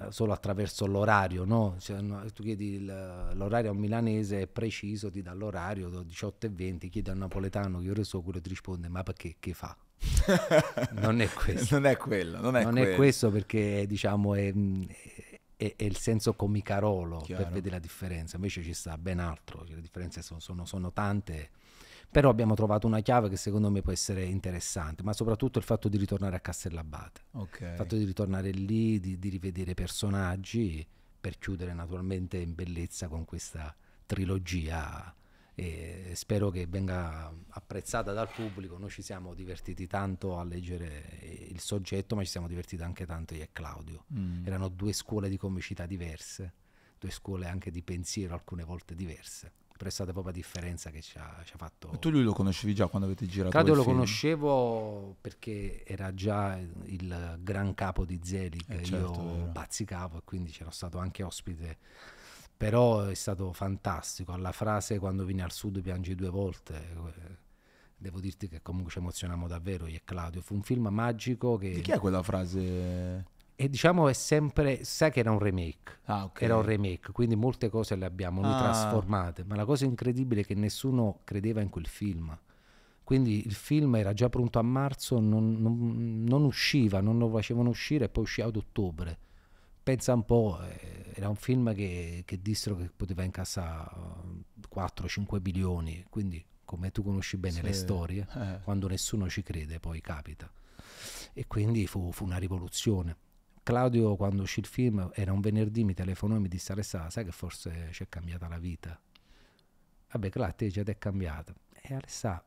eh, 0.00 0.10
solo 0.10 0.32
attraverso 0.32 0.86
l'orario, 0.86 1.44
no? 1.44 1.76
Cioè, 1.78 1.98
tu 2.32 2.42
chiedi 2.42 2.82
l'orario 2.82 3.70
a 3.70 3.72
un 3.72 3.78
milanese 3.78 4.42
è 4.42 4.46
preciso, 4.46 5.10
ti 5.10 5.20
dà 5.20 5.34
l'orario 5.34 6.02
18 6.02 6.46
e 6.46 6.48
20, 6.48 6.88
chiedi 6.88 7.10
a 7.10 7.12
un 7.12 7.18
napoletano 7.18 7.80
che 7.80 7.90
ore 7.90 8.04
so, 8.04 8.22
quello 8.22 8.40
ti 8.40 8.48
risponde 8.48 8.88
ma 8.88 9.02
perché 9.02 9.36
che 9.38 9.52
fa? 9.52 9.76
non 11.02 11.20
è 11.20 11.28
questo. 11.28 11.74
non 11.74 11.84
è 11.86 11.96
quello, 11.98 12.40
non 12.40 12.56
è, 12.56 12.62
non 12.62 12.72
quello. 12.72 12.92
è 12.92 12.94
questo 12.94 13.30
perché 13.30 13.84
diciamo 13.86 14.34
è, 14.34 14.50
è, 15.56 15.74
è, 15.76 15.84
il 15.84 15.96
senso 15.96 16.32
comicarolo 16.34 17.18
Chiaro. 17.18 17.42
per 17.42 17.52
vedere 17.52 17.74
la 17.74 17.80
differenza, 17.80 18.36
invece 18.36 18.62
ci 18.62 18.72
sta 18.72 18.96
ben 18.96 19.18
altro, 19.18 19.64
le 19.68 19.80
differenze 19.80 20.22
sono, 20.22 20.40
sono, 20.40 20.64
sono 20.64 20.90
tante 20.92 21.50
però 22.10 22.30
abbiamo 22.30 22.54
trovato 22.54 22.86
una 22.86 23.00
chiave 23.00 23.28
che 23.28 23.36
secondo 23.36 23.70
me 23.70 23.82
può 23.82 23.92
essere 23.92 24.24
interessante, 24.24 25.02
ma 25.02 25.12
soprattutto 25.12 25.58
il 25.58 25.64
fatto 25.64 25.88
di 25.88 25.98
ritornare 25.98 26.36
a 26.36 26.40
Castellabate, 26.40 27.20
okay. 27.32 27.70
il 27.70 27.76
fatto 27.76 27.96
di 27.96 28.04
ritornare 28.04 28.50
lì, 28.50 28.98
di, 28.98 29.18
di 29.18 29.28
rivedere 29.28 29.74
personaggi 29.74 30.86
per 31.20 31.38
chiudere 31.38 31.74
naturalmente 31.74 32.38
in 32.38 32.54
bellezza 32.54 33.08
con 33.08 33.24
questa 33.24 33.74
trilogia 34.06 35.14
e 35.54 36.12
spero 36.14 36.50
che 36.50 36.66
venga 36.66 37.32
apprezzata 37.48 38.12
dal 38.12 38.30
pubblico. 38.30 38.78
Noi 38.78 38.90
ci 38.90 39.02
siamo 39.02 39.34
divertiti 39.34 39.86
tanto 39.86 40.38
a 40.38 40.44
leggere 40.44 41.46
il 41.48 41.60
soggetto, 41.60 42.14
ma 42.14 42.22
ci 42.22 42.30
siamo 42.30 42.46
divertiti 42.46 42.82
anche 42.82 43.04
tanto 43.04 43.34
io 43.34 43.42
e 43.42 43.48
Claudio. 43.52 44.04
Mm. 44.14 44.46
Erano 44.46 44.68
due 44.68 44.92
scuole 44.92 45.28
di 45.28 45.36
comicità 45.36 45.84
diverse, 45.84 46.54
due 46.96 47.10
scuole 47.10 47.48
anche 47.48 47.70
di 47.70 47.82
pensiero 47.82 48.34
alcune 48.34 48.62
volte 48.64 48.94
diverse 48.94 49.52
però 49.78 49.88
è 49.88 49.92
stata 49.92 50.10
proprio 50.12 50.34
la 50.34 50.38
differenza 50.38 50.90
che 50.90 51.00
ci 51.00 51.16
ha, 51.16 51.40
ci 51.44 51.54
ha 51.54 51.56
fatto. 51.56 51.92
E 51.92 51.98
tu 51.98 52.10
lui 52.10 52.22
lo 52.22 52.32
conoscevi 52.32 52.74
già 52.74 52.88
quando 52.88 53.06
avete 53.06 53.26
girato? 53.26 53.50
Claudio 53.50 53.74
lo 53.74 53.82
film? 53.82 53.94
conoscevo 53.94 55.16
perché 55.20 55.84
era 55.86 56.12
già 56.12 56.58
il 56.86 57.38
gran 57.40 57.72
capo 57.74 58.04
di 58.04 58.20
Zelig, 58.22 58.64
eh 58.66 58.82
certo, 58.82 59.22
io 59.22 59.46
bazzicavo 59.52 60.18
e 60.18 60.20
quindi 60.24 60.50
c'ero 60.50 60.70
stato 60.70 60.98
anche 60.98 61.22
ospite. 61.22 61.78
Però 62.56 63.04
è 63.04 63.14
stato 63.14 63.52
fantastico. 63.52 64.32
Alla 64.32 64.50
frase 64.50 64.98
quando 64.98 65.24
vieni 65.24 65.42
al 65.42 65.52
sud 65.52 65.80
piangi 65.80 66.16
due 66.16 66.28
volte. 66.28 66.74
Eh, 66.74 67.46
devo 67.96 68.20
dirti 68.20 68.48
che 68.48 68.62
comunque 68.62 68.90
ci 68.90 68.98
emozioniamo 68.98 69.46
davvero 69.46 69.86
io 69.86 69.96
e 69.96 70.02
Claudio. 70.04 70.40
Fu 70.42 70.54
un 70.54 70.62
film 70.62 70.88
magico 70.88 71.56
che... 71.56 71.70
Di 71.70 71.80
chi 71.82 71.92
è 71.92 71.98
quella 71.98 72.22
frase? 72.24 73.36
E 73.60 73.68
diciamo 73.68 74.06
è 74.06 74.12
sempre, 74.12 74.84
sai 74.84 75.10
che 75.10 75.18
era 75.18 75.32
un 75.32 75.40
remake, 75.40 75.98
ah, 76.04 76.26
okay. 76.26 76.44
era 76.44 76.54
un 76.54 76.62
remake, 76.62 77.10
quindi 77.10 77.34
molte 77.34 77.68
cose 77.68 77.96
le 77.96 78.04
abbiamo 78.04 78.40
noi 78.40 78.52
ah. 78.52 78.58
trasformate, 78.58 79.42
ma 79.42 79.56
la 79.56 79.64
cosa 79.64 79.84
incredibile 79.84 80.42
è 80.42 80.44
che 80.44 80.54
nessuno 80.54 81.22
credeva 81.24 81.60
in 81.60 81.68
quel 81.68 81.88
film. 81.88 82.38
Quindi 83.02 83.44
il 83.44 83.54
film 83.54 83.96
era 83.96 84.12
già 84.12 84.28
pronto 84.28 84.60
a 84.60 84.62
marzo, 84.62 85.18
non, 85.18 85.60
non, 85.60 86.22
non 86.22 86.44
usciva, 86.44 87.00
non 87.00 87.18
lo 87.18 87.28
facevano 87.30 87.70
uscire 87.70 88.04
e 88.04 88.08
poi 88.08 88.22
uscì 88.22 88.42
ad 88.42 88.54
ottobre. 88.54 89.18
Pensa 89.82 90.14
un 90.14 90.24
po', 90.24 90.60
eh, 90.62 91.10
era 91.14 91.28
un 91.28 91.34
film 91.34 91.74
che, 91.74 92.22
che 92.24 92.40
dissero 92.40 92.76
che 92.76 92.92
poteva 92.94 93.24
incassare 93.24 93.90
4-5 94.72 95.40
milioni, 95.42 96.04
quindi 96.08 96.44
come 96.64 96.92
tu 96.92 97.02
conosci 97.02 97.36
bene 97.38 97.56
sì. 97.56 97.62
le 97.62 97.72
storie, 97.72 98.28
eh. 98.36 98.60
quando 98.62 98.86
nessuno 98.86 99.28
ci 99.28 99.42
crede 99.42 99.80
poi 99.80 100.00
capita. 100.00 100.48
E 101.32 101.48
quindi 101.48 101.88
fu, 101.88 102.12
fu 102.12 102.22
una 102.22 102.36
rivoluzione. 102.36 103.16
Claudio 103.68 104.16
quando 104.16 104.44
uscì 104.44 104.60
il 104.60 104.66
film 104.66 105.10
era 105.12 105.30
un 105.30 105.40
venerdì 105.40 105.84
mi 105.84 105.92
telefonò 105.92 106.36
e 106.36 106.38
mi 106.38 106.48
disse 106.48 106.72
Alessà 106.72 107.10
sai 107.10 107.26
che 107.26 107.32
forse 107.32 107.90
ci 107.92 108.02
è 108.02 108.08
cambiata 108.08 108.48
la 108.48 108.56
vita? 108.56 108.98
Vabbè 110.10 110.30
Claudio 110.30 110.54
te 110.56 110.68
già 110.68 110.82
ti 110.82 110.90
è 110.90 110.96
cambiata. 110.96 111.54
E 111.82 111.92
Alessà 111.92 112.42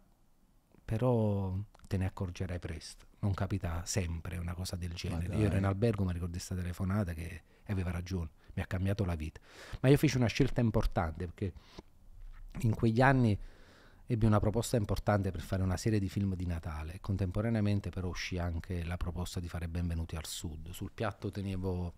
però 0.84 1.55
te 1.86 1.97
ne 1.97 2.05
accorgerai 2.05 2.57
presto 2.57 3.05
non 3.19 3.36
capita 3.36 3.86
sempre 3.86 4.37
una 4.37 4.56
cosa 4.56 4.75
del 4.75 4.93
genere. 4.93 5.35
io 5.35 5.46
ero 5.46 5.58
in 5.58 5.65
albergo 5.65 6.04
mi 6.04 6.12
ricordo 6.12 6.33
questa 6.33 6.56
telefonata 6.56 7.13
che 7.13 7.43
aveva 7.65 7.91
ragione 7.91 8.31
mi 8.54 8.63
ha 8.63 8.65
cambiato 8.65 9.06
la 9.06 9.13
vita. 9.13 9.39
Ma 9.81 9.89
io 9.89 9.98
feci 9.98 10.17
una 10.17 10.25
scelta 10.25 10.60
importante 10.60 11.25
perché 11.25 11.54
in 12.62 12.73
quegli 12.73 13.00
anni 13.00 13.37
ebbe 14.12 14.25
una 14.25 14.41
proposta 14.41 14.75
importante 14.75 15.31
per 15.31 15.39
fare 15.39 15.63
una 15.63 15.77
serie 15.77 15.97
di 15.97 16.09
film 16.09 16.35
di 16.35 16.45
Natale. 16.45 16.97
Contemporaneamente 16.99 17.89
però 17.89 18.09
uscì 18.09 18.37
anche 18.37 18.83
la 18.83 18.97
proposta 18.97 19.39
di 19.39 19.47
fare 19.47 19.69
Benvenuti 19.69 20.17
al 20.17 20.25
Sud. 20.25 20.71
Sul 20.71 20.91
piatto 20.93 21.31
tenevo 21.31 21.93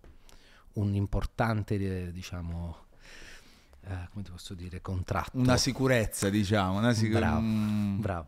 un 0.74 0.94
importante, 0.94 2.12
diciamo, 2.12 2.84
eh, 3.82 4.08
come 4.12 4.22
ti 4.22 4.30
posso 4.30 4.54
dire, 4.54 4.80
contratto. 4.80 5.36
Una 5.36 5.56
sicurezza, 5.56 6.30
diciamo. 6.30 6.78
Una 6.78 6.92
sicu- 6.92 7.18
bravo, 7.18 7.40
mm, 7.40 8.00
bravo. 8.00 8.26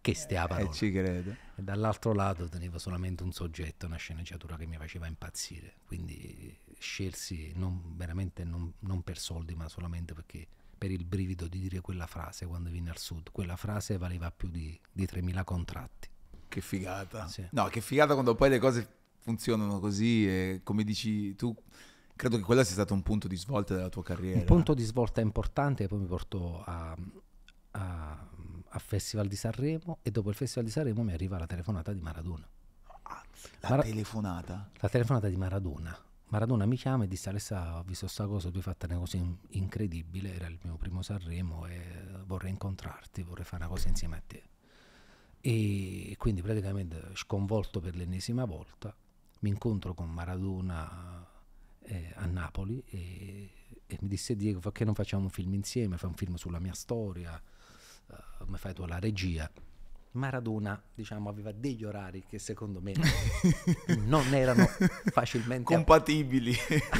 Che 0.00 0.14
stia 0.14 0.44
Eh, 0.44 0.48
parola. 0.48 0.70
ci 0.72 0.90
credo. 0.90 1.30
E 1.54 1.62
dall'altro 1.62 2.14
lato 2.14 2.48
tenevo 2.48 2.78
solamente 2.78 3.24
un 3.24 3.32
soggetto, 3.32 3.84
una 3.84 3.96
sceneggiatura 3.96 4.56
che 4.56 4.64
mi 4.64 4.78
faceva 4.78 5.06
impazzire. 5.06 5.74
Quindi 5.86 6.56
scelsi 6.78 7.52
non, 7.56 7.94
veramente 7.94 8.42
non, 8.44 8.72
non 8.78 9.02
per 9.02 9.18
soldi, 9.18 9.54
ma 9.54 9.68
solamente 9.68 10.14
perché 10.14 10.46
per 10.78 10.90
il 10.92 11.04
brivido 11.04 11.48
di 11.48 11.58
dire 11.58 11.80
quella 11.80 12.06
frase 12.06 12.46
quando 12.46 12.70
vine 12.70 12.90
al 12.90 12.98
sud. 12.98 13.30
Quella 13.32 13.56
frase 13.56 13.98
valeva 13.98 14.30
più 14.30 14.48
di, 14.48 14.78
di 14.92 15.04
3.000 15.04 15.44
contratti. 15.44 16.08
Che 16.48 16.60
figata. 16.60 17.26
Sì. 17.26 17.46
No, 17.50 17.66
che 17.66 17.80
figata 17.80 18.14
quando 18.14 18.34
poi 18.34 18.48
le 18.48 18.58
cose 18.58 18.88
funzionano 19.18 19.80
così 19.80 20.26
e 20.26 20.60
come 20.62 20.84
dici 20.84 21.34
tu, 21.34 21.54
credo 22.16 22.36
che 22.36 22.42
quello 22.42 22.62
sia 22.64 22.72
stato 22.72 22.94
un 22.94 23.02
punto 23.02 23.28
di 23.28 23.36
svolta 23.36 23.74
della 23.74 23.88
tua 23.90 24.02
carriera. 24.02 24.38
Un 24.38 24.44
punto 24.46 24.72
di 24.72 24.84
svolta 24.84 25.20
importante 25.20 25.82
che 25.82 25.88
poi 25.88 25.98
mi 25.98 26.06
portò 26.06 26.62
a, 26.64 26.96
a- 27.72 28.28
a 28.70 28.78
Festival 28.78 29.26
di 29.28 29.36
Sanremo 29.36 29.98
e 30.02 30.10
dopo 30.10 30.28
il 30.30 30.34
Festival 30.36 30.64
di 30.64 30.70
Sanremo 30.70 31.02
mi 31.02 31.12
arriva 31.12 31.38
la 31.38 31.46
telefonata 31.46 31.92
di 31.92 32.00
Maradona. 32.00 32.46
La 33.60 33.68
Mara- 33.70 33.82
telefonata. 33.82 34.70
La 34.78 34.88
telefonata 34.88 35.28
di 35.28 35.36
Maradona. 35.36 35.96
Maradona 36.30 36.66
mi 36.66 36.76
chiama 36.76 37.04
e 37.04 37.08
disse 37.08 37.30
Alessa 37.30 37.78
ho 37.78 37.82
visto 37.84 38.06
sta 38.06 38.26
cosa, 38.26 38.50
tu 38.50 38.56
hai 38.58 38.62
fatto 38.62 38.86
una 38.86 38.98
cosa 38.98 39.16
in- 39.16 39.36
incredibile, 39.50 40.34
era 40.34 40.46
il 40.46 40.58
mio 40.62 40.76
primo 40.76 41.00
Sanremo 41.00 41.66
e 41.66 41.80
vorrei 42.26 42.50
incontrarti, 42.50 43.22
vorrei 43.22 43.44
fare 43.44 43.64
una 43.64 43.72
cosa 43.72 43.88
insieme 43.88 44.16
a 44.16 44.22
te. 44.26 44.42
E 45.40 46.14
quindi 46.18 46.42
praticamente 46.42 47.10
sconvolto 47.14 47.80
per 47.80 47.96
l'ennesima 47.96 48.44
volta 48.44 48.94
mi 49.40 49.48
incontro 49.48 49.94
con 49.94 50.10
Maradona 50.10 51.26
eh, 51.84 52.12
a 52.16 52.26
Napoli 52.26 52.82
e, 52.86 53.50
e 53.86 53.98
mi 54.00 54.08
disse 54.08 54.36
Diego 54.36 54.60
perché 54.60 54.84
non 54.84 54.94
facciamo 54.94 55.24
un 55.24 55.30
film 55.30 55.54
insieme, 55.54 55.96
fai 55.96 56.10
un 56.10 56.16
film 56.16 56.34
sulla 56.34 56.58
mia 56.58 56.74
storia, 56.74 57.40
eh, 58.10 58.14
mi 58.46 58.58
fai 58.58 58.74
tu 58.74 58.84
la 58.84 58.98
regia. 58.98 59.50
Maradona 60.12 60.80
diciamo 60.94 61.28
aveva 61.28 61.52
degli 61.52 61.84
orari 61.84 62.24
che 62.28 62.38
secondo 62.38 62.80
me 62.80 62.92
non 64.06 64.32
erano 64.34 64.66
facilmente 65.10 65.74
Compatibili. 65.74 66.54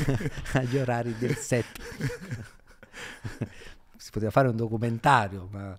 agli 0.55 0.77
orari 0.77 1.17
del 1.17 1.37
set. 1.37 1.67
si 3.97 4.11
poteva 4.11 4.31
fare 4.31 4.49
un 4.49 4.57
documentario, 4.57 5.49
ma 5.51 5.79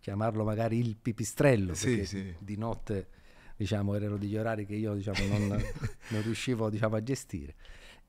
chiamarlo 0.00 0.44
magari 0.44 0.78
il 0.78 0.96
pipistrello, 1.00 1.74
Sì, 1.74 1.86
perché 1.88 2.04
sì. 2.04 2.34
di 2.38 2.56
notte 2.56 3.08
diciamo, 3.56 3.94
erano 3.94 4.16
degli 4.16 4.36
orari 4.36 4.66
che 4.66 4.74
io 4.74 4.94
diciamo, 4.94 5.26
non, 5.26 5.46
non 6.08 6.22
riuscivo 6.22 6.70
diciamo, 6.70 6.96
a 6.96 7.02
gestire. 7.02 7.54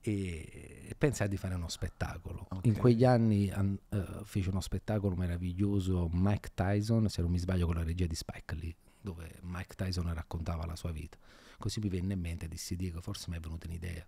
E, 0.08 0.96
pensai 0.98 1.28
di 1.28 1.36
fare 1.36 1.56
uno 1.56 1.68
spettacolo. 1.68 2.48
In 2.62 2.74
Ok. 2.74 2.78
quegli 2.80 3.04
anni 3.04 3.50
an- 3.50 3.80
eh, 3.90 4.22
fece 4.24 4.50
uno 4.50 4.62
spettacolo 4.62 5.16
meraviglioso 5.16 6.10
Mike 6.12 6.52
Tyson, 6.54 7.10
se 7.10 7.22
non 7.22 7.32
mi 7.32 7.40
sbaglio 7.40 7.66
con 7.66 7.76
la 7.76 7.84
regia 7.84 8.06
di 8.06 8.14
Spike 8.14 8.56
Lee, 8.56 8.76
dove 9.02 9.40
Mike 9.42 9.74
Tyson 9.76 10.14
raccontava 10.14 10.66
la 10.66 10.76
sua 10.76 10.92
vita. 10.92 11.18
Così 11.58 11.80
mi 11.80 11.90
venne 11.90 12.14
in 12.14 12.20
mente 12.20 12.48
dissi 12.48 12.76
Diego, 12.76 13.02
forse 13.02 13.30
mi 13.30 13.38
è 13.38 13.40
venuta 13.40 13.66
un'idea. 13.66 14.06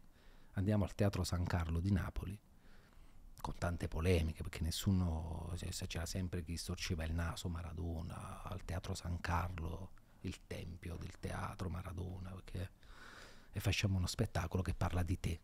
Andiamo 0.53 0.83
al 0.83 0.93
Teatro 0.93 1.23
San 1.23 1.45
Carlo 1.45 1.79
di 1.79 1.91
Napoli, 1.91 2.37
con 3.41 3.55
tante 3.57 3.87
polemiche, 3.87 4.43
perché 4.43 4.61
nessuno, 4.61 5.51
cioè, 5.55 5.87
c'era 5.87 6.05
sempre 6.05 6.43
chi 6.43 6.57
storceva 6.57 7.05
il 7.05 7.13
naso, 7.13 7.49
Maradona, 7.49 8.43
al 8.43 8.63
Teatro 8.65 8.93
San 8.93 9.19
Carlo, 9.19 9.91
il 10.21 10.45
tempio 10.45 10.95
del 10.97 11.17
teatro 11.19 11.69
Maradona, 11.69 12.31
perché... 12.31 12.69
e 13.51 13.59
facciamo 13.59 13.97
uno 13.97 14.07
spettacolo 14.07 14.61
che 14.61 14.73
parla 14.75 15.01
di 15.01 15.19
te. 15.19 15.39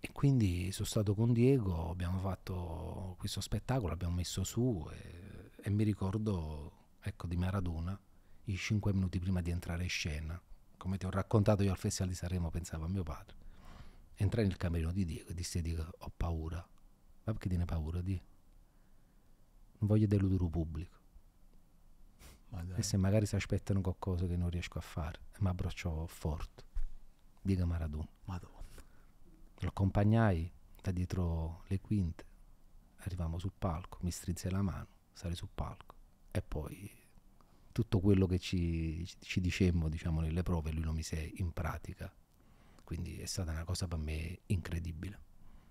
E 0.00 0.12
quindi 0.12 0.70
sono 0.72 0.86
stato 0.86 1.14
con 1.14 1.32
Diego, 1.32 1.90
abbiamo 1.90 2.20
fatto 2.20 3.14
questo 3.18 3.40
spettacolo, 3.40 3.88
l'abbiamo 3.88 4.14
messo 4.14 4.44
su 4.44 4.88
e, 4.92 5.50
e 5.60 5.70
mi 5.70 5.84
ricordo 5.84 6.72
ecco, 7.00 7.26
di 7.26 7.36
Maradona 7.36 7.98
i 8.44 8.56
cinque 8.56 8.92
minuti 8.92 9.18
prima 9.18 9.40
di 9.40 9.50
entrare 9.50 9.82
in 9.82 9.88
scena. 9.88 10.40
Come 10.76 10.98
ti 10.98 11.06
ho 11.06 11.10
raccontato 11.10 11.62
io 11.62 11.72
al 11.72 11.78
Festival 11.78 12.10
di 12.10 12.16
Sanremo, 12.16 12.50
pensavo 12.50 12.84
a 12.84 12.88
mio 12.88 13.02
padre. 13.02 13.36
Entrai 14.14 14.46
nel 14.46 14.56
camerino 14.56 14.92
di 14.92 15.04
Diego 15.04 15.30
e 15.30 15.34
dissi 15.34 15.58
a 15.58 15.62
Diego, 15.62 15.84
ho 15.98 16.12
paura. 16.16 16.56
Ma 16.56 17.32
perché 17.32 17.48
tiene 17.48 17.64
paura? 17.64 18.00
Di? 18.00 18.14
Non 19.78 19.88
voglio 19.88 20.06
deludere 20.06 20.44
il 20.44 20.50
pubblico. 20.50 20.94
E 22.76 22.82
se 22.82 22.96
magari 22.96 23.26
si 23.26 23.34
aspettano 23.34 23.80
qualcosa 23.80 24.26
che 24.26 24.36
non 24.36 24.48
riesco 24.48 24.78
a 24.78 24.80
fare, 24.80 25.18
mi 25.38 25.48
abbracciò 25.48 26.06
forte. 26.06 26.64
Diego 27.42 27.66
Maradona. 27.66 28.08
Madonna. 28.24 28.55
Lo 29.60 29.68
accompagnai 29.68 30.50
da 30.80 30.90
dietro 30.90 31.64
le 31.68 31.80
quinte, 31.80 32.24
arrivammo 32.98 33.38
sul 33.38 33.52
palco, 33.56 33.98
mi 34.02 34.10
strinse 34.10 34.50
la 34.50 34.62
mano, 34.62 34.86
salì 35.12 35.34
sul 35.34 35.48
palco 35.52 35.94
e 36.30 36.42
poi 36.42 36.90
tutto 37.72 38.00
quello 38.00 38.26
che 38.26 38.38
ci, 38.38 39.06
ci 39.20 39.40
dicemmo 39.40 39.88
diciamo, 39.88 40.20
nelle 40.20 40.42
prove 40.42 40.72
lui 40.72 40.82
lo 40.82 40.92
mise 40.92 41.32
in 41.36 41.52
pratica. 41.52 42.12
Quindi 42.84 43.18
è 43.18 43.26
stata 43.26 43.50
una 43.50 43.64
cosa 43.64 43.88
per 43.88 43.98
me 43.98 44.40
incredibile. 44.46 45.20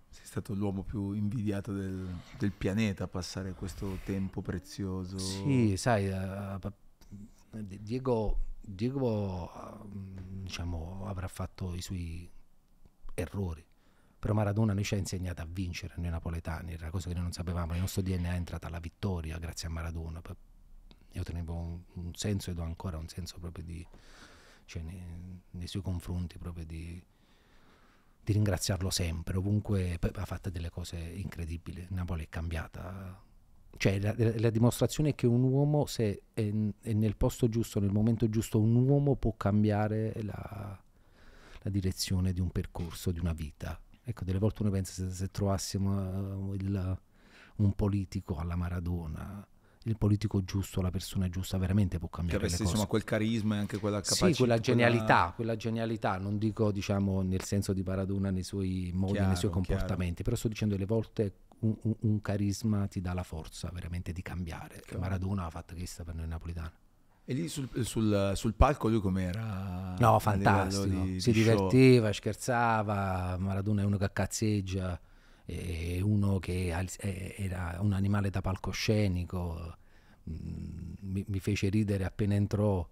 Sei 0.09 0.25
stato 0.25 0.53
l'uomo 0.53 0.83
più 0.83 1.11
invidiato 1.13 1.73
del, 1.73 2.07
del 2.37 2.51
pianeta 2.51 3.05
a 3.05 3.07
passare 3.07 3.53
questo 3.53 3.99
tempo 4.03 4.41
prezioso. 4.41 5.17
Sì, 5.17 5.75
sai, 5.77 6.07
eh, 6.07 6.59
Diego, 7.81 8.37
Diego 8.61 9.51
eh, 9.51 9.87
diciamo, 10.41 11.05
avrà 11.07 11.27
fatto 11.27 11.73
i 11.73 11.81
suoi 11.81 12.29
errori, 13.13 13.65
però 14.25 14.37
Maradona 14.37 14.73
noi 14.73 14.83
ci 14.83 14.95
ha 14.95 14.97
insegnato 14.97 15.43
a 15.43 15.47
vincere, 15.47 15.93
noi 15.97 16.09
napoletani, 16.09 16.71
era 16.71 16.85
una 16.85 16.89
cosa 16.89 17.09
che 17.09 17.13
noi 17.13 17.21
non 17.21 17.31
sapevamo, 17.31 17.73
nel 17.73 17.81
nostro 17.81 18.01
DNA 18.01 18.31
è 18.31 18.35
entrata 18.35 18.69
la 18.69 18.79
vittoria 18.79 19.37
grazie 19.37 19.67
a 19.67 19.69
Maradona. 19.69 20.19
Io 21.11 21.21
tenevo 21.21 21.53
un, 21.53 21.79
un 21.93 22.15
senso 22.15 22.49
ed 22.49 22.57
ho 22.57 22.63
ancora 22.63 22.97
un 22.97 23.07
senso 23.07 23.37
proprio 23.37 23.63
di, 23.63 23.85
cioè, 24.65 24.81
nei, 24.81 24.99
nei 25.51 25.67
suoi 25.67 25.83
confronti, 25.83 26.39
proprio 26.39 26.65
di, 26.65 26.99
di 28.23 28.33
ringraziarlo 28.33 28.89
sempre, 28.89 29.37
ovunque 29.37 29.99
ha 30.01 30.25
fatto 30.25 30.49
delle 30.49 30.71
cose 30.71 30.97
incredibili, 30.97 31.85
Napoli 31.91 32.23
è 32.23 32.27
cambiata 32.27 33.21
cioè 33.77 33.99
la, 33.99 34.15
la 34.17 34.49
dimostrazione 34.49 35.09
è 35.09 35.15
che 35.15 35.27
un 35.27 35.43
uomo 35.43 35.85
se 35.85 36.23
è, 36.33 36.49
è 36.81 36.93
nel 36.93 37.15
posto 37.15 37.47
giusto, 37.47 37.79
nel 37.79 37.91
momento 37.91 38.27
giusto, 38.27 38.59
un 38.59 38.73
uomo 38.73 39.17
può 39.17 39.35
cambiare 39.37 40.13
la, 40.23 40.81
la 41.61 41.69
direzione 41.69 42.33
di 42.33 42.39
un 42.39 42.49
percorso, 42.49 43.11
di 43.11 43.19
una 43.19 43.33
vita. 43.33 43.79
Ecco, 44.07 44.23
delle 44.23 44.37
volte 44.39 44.61
uno 44.61 44.71
pensa 44.71 44.93
se, 44.93 45.09
se 45.09 45.31
trovassimo 45.31 46.53
eh, 46.53 46.55
il- 46.57 46.99
un 47.57 47.73
politico 47.73 48.35
alla 48.35 48.55
Maradona, 48.55 49.45
il 49.83 49.97
politico 49.97 50.43
giusto, 50.43 50.81
la 50.81 50.91
persona 50.91 51.27
giusta, 51.29 51.57
veramente 51.57 51.97
può 51.97 52.07
Che 52.09 52.15
cambiare 52.17 52.39
le 52.41 52.45
avesse 52.47 52.63
cose. 52.63 52.69
insomma 52.75 52.89
quel 52.89 53.03
carisma 53.03 53.55
e 53.55 53.59
anche 53.59 53.77
quella 53.79 54.01
capacità. 54.01 54.27
Sì, 54.27 54.35
quella 54.35 54.59
genialità, 54.59 55.31
quella 55.35 55.55
genialità, 55.55 56.17
non 56.17 56.37
dico 56.37 56.71
diciamo 56.71 57.21
nel 57.21 57.43
senso 57.43 57.73
di 57.73 57.81
Maradona 57.81 58.29
nei 58.29 58.43
suoi 58.43 58.91
modi, 58.93 59.13
Chiaro, 59.13 59.27
nei 59.27 59.35
suoi 59.37 59.51
chiaro. 59.51 59.65
comportamenti, 59.65 60.21
però 60.23 60.35
sto 60.35 60.47
dicendo 60.49 60.75
delle 60.75 60.85
volte 60.87 61.33
un, 61.59 61.75
un- 61.81 61.95
un 62.01 62.21
carisma 62.21 62.87
ti 62.87 63.01
dà 63.01 63.13
la 63.13 63.23
forza 63.23 63.69
veramente 63.73 64.11
di 64.11 64.21
cambiare. 64.21 64.81
Chiaro. 64.81 64.99
Maradona 64.99 65.45
ha 65.45 65.49
fatto 65.49 65.73
questa 65.75 66.03
per 66.03 66.13
noi 66.15 66.27
napoletani. 66.27 66.71
E 67.27 67.33
lì 67.33 67.47
sul, 67.47 67.67
sul- 67.83 68.31
sul 68.35 68.53
palco 68.53 68.87
lui 68.87 68.99
com'era? 69.01 69.95
No, 69.97 70.19
fantastico, 70.19 70.83
di- 70.85 71.19
si 71.19 71.31
di 71.31 71.41
show? 71.43 71.55
divertiva, 71.57 72.13
scherzava, 72.13 73.35
Maradona 73.39 73.81
è 73.81 73.85
uno 73.85 73.97
che 73.97 74.11
cazzeggia, 74.11 74.99
è 75.43 75.99
uno 76.01 76.37
che 76.39 76.67
era 77.37 77.77
un 77.81 77.93
animale 77.93 78.29
da 78.29 78.41
palcoscenico, 78.41 79.77
Mm, 80.27 80.93
mi, 81.01 81.23
mi 81.27 81.39
fece 81.39 81.69
ridere 81.69 82.03
appena 82.03 82.33
entrò, 82.33 82.83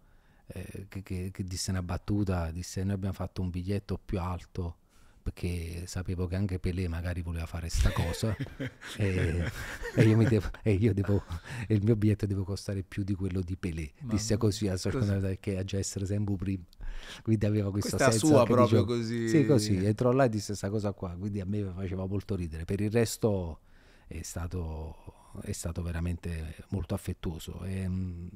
eh, 0.45 0.85
che, 0.87 1.01
che- 1.01 1.31
che 1.33 1.43
disse 1.43 1.71
una 1.71 1.81
battuta, 1.81 2.51
disse 2.51 2.83
noi 2.83 2.93
abbiamo 2.93 3.15
fatto 3.15 3.41
un 3.41 3.49
biglietto 3.49 3.97
più 3.97 4.19
alto 4.19 4.75
perché 5.23 5.83
sapevo 5.87 6.27
che 6.27 6.35
anche 6.35 6.59
Pelé 6.59 6.87
magari 6.89 7.21
voleva 7.21 7.45
fare 7.45 7.69
sta 7.69 7.91
cosa 7.91 8.35
e, 8.97 9.49
e 9.95 10.03
io 10.03 10.17
mi 10.17 10.25
devo, 10.25 10.49
e 10.61 10.73
io 10.73 10.93
devo 10.93 11.23
e 11.65 11.73
il 11.73 11.81
mio 11.83 11.95
biglietto 11.95 12.25
deve 12.25 12.43
costare 12.43 12.83
più 12.83 13.03
di 13.03 13.15
quello 13.15 13.39
di 13.41 13.55
Pelé. 13.55 13.91
Disse 14.01 14.33
Mamma 14.33 14.45
così 14.45 14.67
a 14.67 14.77
così. 14.77 15.37
che 15.39 15.57
a 15.57 15.63
già 15.63 15.77
essere 15.77 16.05
sempre 16.05 16.35
prima. 16.35 16.63
Quindi 17.21 17.45
aveva 17.45 17.71
Questa 17.71 17.97
senso 17.97 18.27
sua 18.27 18.43
proprio 18.45 18.83
dicevo- 18.83 18.85
così. 18.85 19.29
sì 19.29 19.45
così. 19.45 19.85
Entrò 19.85 20.11
là 20.11 20.25
e 20.25 20.29
disse 20.29 20.47
questa 20.47 20.69
cosa 20.69 20.91
qua. 20.91 21.15
Quindi 21.17 21.39
a 21.39 21.45
me 21.45 21.63
faceva 21.73 22.05
molto 22.05 22.35
ridere. 22.35 22.65
Per 22.65 22.81
il 22.81 22.91
resto 22.91 23.61
è 24.07 24.21
stato 24.21 25.21
è 25.41 25.51
stato 25.51 25.81
veramente 25.81 26.55
molto 26.69 26.93
affettuoso. 26.93 27.63
E, 27.63 27.87
mm, 27.87 28.27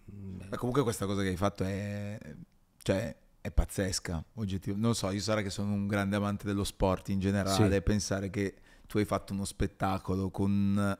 Ma 0.49 0.57
comunque 0.57 0.83
questa 0.83 1.05
cosa 1.05 1.21
che 1.21 1.27
hai 1.29 1.37
fatto 1.37 1.63
è, 1.63 2.17
cioè, 2.81 3.15
è 3.47 3.51
pazzesca, 3.51 4.23
oggettivamente. 4.35 4.85
Non 4.85 4.95
so, 4.95 5.09
io 5.09 5.19
sarà 5.21 5.41
che 5.41 5.49
sono 5.49 5.73
un 5.73 5.87
grande 5.87 6.15
amante 6.15 6.45
dello 6.45 6.63
sport 6.63 7.09
in 7.09 7.19
generale, 7.19 7.75
Sì. 7.75 7.81
pensare 7.81 8.29
che 8.29 8.55
tu 8.87 8.97
hai 8.97 9.05
fatto 9.05 9.33
uno 9.33 9.45
spettacolo 9.45 10.29
con, 10.29 10.97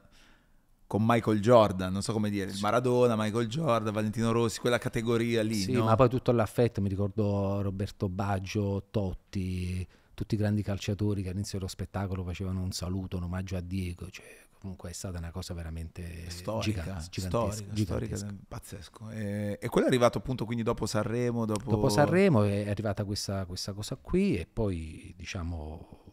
con 0.86 1.04
Michael 1.04 1.40
Jordan, 1.40 1.92
non 1.92 2.02
so 2.02 2.12
come 2.12 2.30
dire, 2.30 2.52
Maradona, 2.60 3.14
Michael 3.16 3.46
Jordan, 3.48 3.92
Valentino 3.92 4.32
Rossi, 4.32 4.60
quella 4.60 4.78
categoria 4.78 5.42
lì, 5.42 5.54
Sì, 5.54 5.72
no? 5.72 5.84
ma 5.84 5.94
poi 5.96 6.08
tutto 6.08 6.32
l'affetto, 6.32 6.80
mi 6.80 6.88
ricordo 6.88 7.60
Roberto 7.60 8.08
Baggio, 8.08 8.86
Totti, 8.90 9.86
tutti 10.14 10.34
i 10.34 10.38
grandi 10.38 10.62
calciatori 10.62 11.22
che 11.22 11.28
all'inizio 11.28 11.58
dello 11.58 11.70
spettacolo 11.70 12.24
facevano 12.24 12.62
un 12.62 12.72
saluto, 12.72 13.16
un 13.18 13.24
omaggio 13.24 13.56
a 13.56 13.60
Diego, 13.60 14.08
cioè, 14.10 14.26
comunque 14.58 14.90
è 14.90 14.92
stata 14.92 15.18
una 15.18 15.30
cosa 15.30 15.54
veramente 15.54 16.28
storica, 16.30 16.82
gigan- 16.82 17.00
storica, 17.00 17.72
gigantesca. 17.72 18.16
storica, 18.16 18.36
pazzesco. 18.48 19.10
E, 19.10 19.58
e 19.60 19.68
quello 19.68 19.86
è 19.86 19.90
arrivato 19.90 20.18
appunto 20.18 20.44
quindi 20.44 20.62
dopo 20.62 20.86
Sanremo, 20.86 21.46
dopo... 21.46 21.70
Dopo 21.70 21.88
Sanremo 21.88 22.42
è 22.42 22.68
arrivata 22.68 23.04
questa, 23.04 23.44
questa 23.46 23.72
cosa 23.72 23.96
qui 23.96 24.36
e 24.36 24.46
poi 24.46 25.14
diciamo 25.16 26.06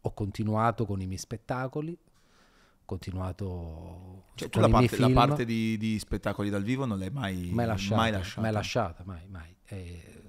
ho 0.00 0.12
continuato 0.12 0.86
con 0.86 1.00
i 1.00 1.06
miei 1.06 1.18
spettacoli, 1.18 1.92
ho 1.92 2.84
continuato 2.84 4.24
Cioè 4.34 4.48
tu 4.48 4.60
la 4.60 4.68
parte, 4.68 4.98
la 4.98 5.10
parte 5.10 5.44
di, 5.44 5.76
di 5.76 5.98
spettacoli 5.98 6.50
dal 6.50 6.62
vivo 6.62 6.84
non 6.84 6.98
l'hai 6.98 7.10
mai, 7.10 7.50
mai 7.52 7.66
lasciata, 7.66 7.96
mai 7.96 8.10
lasciata. 8.12 8.40
mai 8.40 8.52
lasciata, 8.52 9.02
mai, 9.04 9.26
mai. 9.28 9.56
E, 9.64 10.22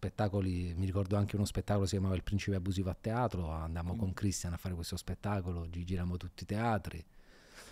spettacoli, 0.00 0.72
mi 0.76 0.86
ricordo 0.86 1.16
anche 1.16 1.36
uno 1.36 1.44
spettacolo 1.44 1.84
che 1.84 1.90
si 1.90 1.96
chiamava 1.96 2.16
Il 2.16 2.22
principe 2.22 2.56
abusivo 2.56 2.88
a 2.88 2.96
teatro, 2.98 3.50
andammo 3.50 3.94
Mm. 3.94 3.98
con 3.98 4.14
Christian 4.14 4.54
a 4.54 4.56
fare 4.56 4.74
questo 4.74 4.96
spettacolo, 4.96 5.68
gi- 5.68 5.84
girammo 5.84 6.16
tutti 6.16 6.44
i 6.44 6.46
teatri, 6.46 7.04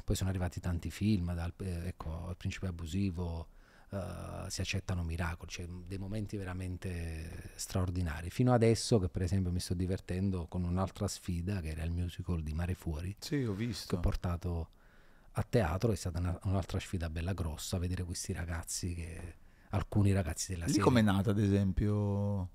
poi 0.05 0.15
sono 0.15 0.29
arrivati 0.29 0.61
tanti 0.61 0.91
film, 0.91 1.33
dal, 1.35 1.55
eh, 1.59 1.89
ecco, 1.89 2.27
Il 2.29 2.37
principe 2.37 2.67
abusivo, 2.67 3.49
eh, 3.91 4.51
Si 4.51 4.61
accettano 4.61 5.03
miracoli, 5.03 5.51
cioè 5.51 5.67
dei 5.67 5.97
momenti 5.97 6.37
veramente 6.37 7.53
straordinari, 7.55 8.29
fino 8.29 8.53
adesso 8.53 8.99
che 8.99 9.09
per 9.09 9.23
esempio 9.23 9.51
mi 9.51 9.61
sto 9.61 9.73
divertendo 9.73 10.47
con 10.47 10.65
un'altra 10.65 11.09
sfida 11.09 11.61
che 11.63 11.69
era 11.71 11.83
il 11.85 11.91
musical 11.91 12.43
di 12.43 12.53
Mare 12.53 12.75
Fuori, 12.75 13.17
Sì, 13.19 13.37
ho 13.45 13.53
che 13.53 13.57
visto. 13.57 13.97
ho 13.97 14.01
portato 14.01 14.69
a 15.33 15.43
teatro, 15.49 15.93
è 15.93 15.97
stata 15.97 16.19
una- 16.19 16.39
un'altra 16.45 16.79
sfida 16.79 17.09
bella 17.09 17.33
grossa, 17.33 17.79
vedere 17.79 18.05
questi 18.05 18.33
ragazzi 18.35 18.93
che 18.95 19.35
alcuni 19.71 20.13
ragazzi 20.13 20.53
della 20.53 20.67
Lì 20.67 20.79
serie 20.79 20.79
com'è 20.79 21.03
nata 21.03 21.31
ad 21.31 21.39
esempio 21.41 22.49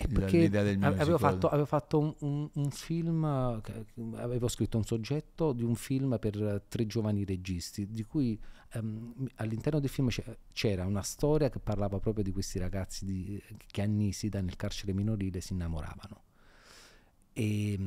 e 0.00 0.06
perché 0.08 0.36
l'idea 0.36 0.62
del 0.62 0.78
a- 0.78 0.94
avevo 0.96 1.18
musical? 1.18 1.18
fatto, 1.18 1.48
avevo 1.48 1.66
fatto 1.66 1.98
un, 1.98 2.14
un- 2.20 2.48
un 2.54 2.70
film, 2.70 3.24
eh, 3.24 3.84
avevo 4.16 4.46
scritto 4.48 4.76
un 4.76 4.84
soggetto 4.84 5.52
di 5.52 5.64
un 5.64 5.74
film 5.74 6.18
per 6.20 6.40
eh, 6.40 6.62
tre 6.68 6.86
giovani 6.86 7.24
registi, 7.24 7.90
di 7.90 8.04
cui 8.04 8.38
ehm, 8.74 9.26
all'interno 9.36 9.80
del 9.80 9.88
film 9.90 10.08
c'era 10.52 10.86
una 10.86 11.02
storia 11.02 11.50
che 11.50 11.58
parlava 11.58 11.98
proprio 11.98 12.22
di 12.22 12.30
questi 12.32 12.58
ragazzi 12.60 13.04
di- 13.04 13.42
che 13.66 13.82
a 13.82 13.86
Nisida, 13.86 14.40
nel 14.40 14.54
carcere 14.56 14.92
minorile, 14.92 15.40
si 15.40 15.52
innamoravano. 15.54 16.22
E, 17.32 17.78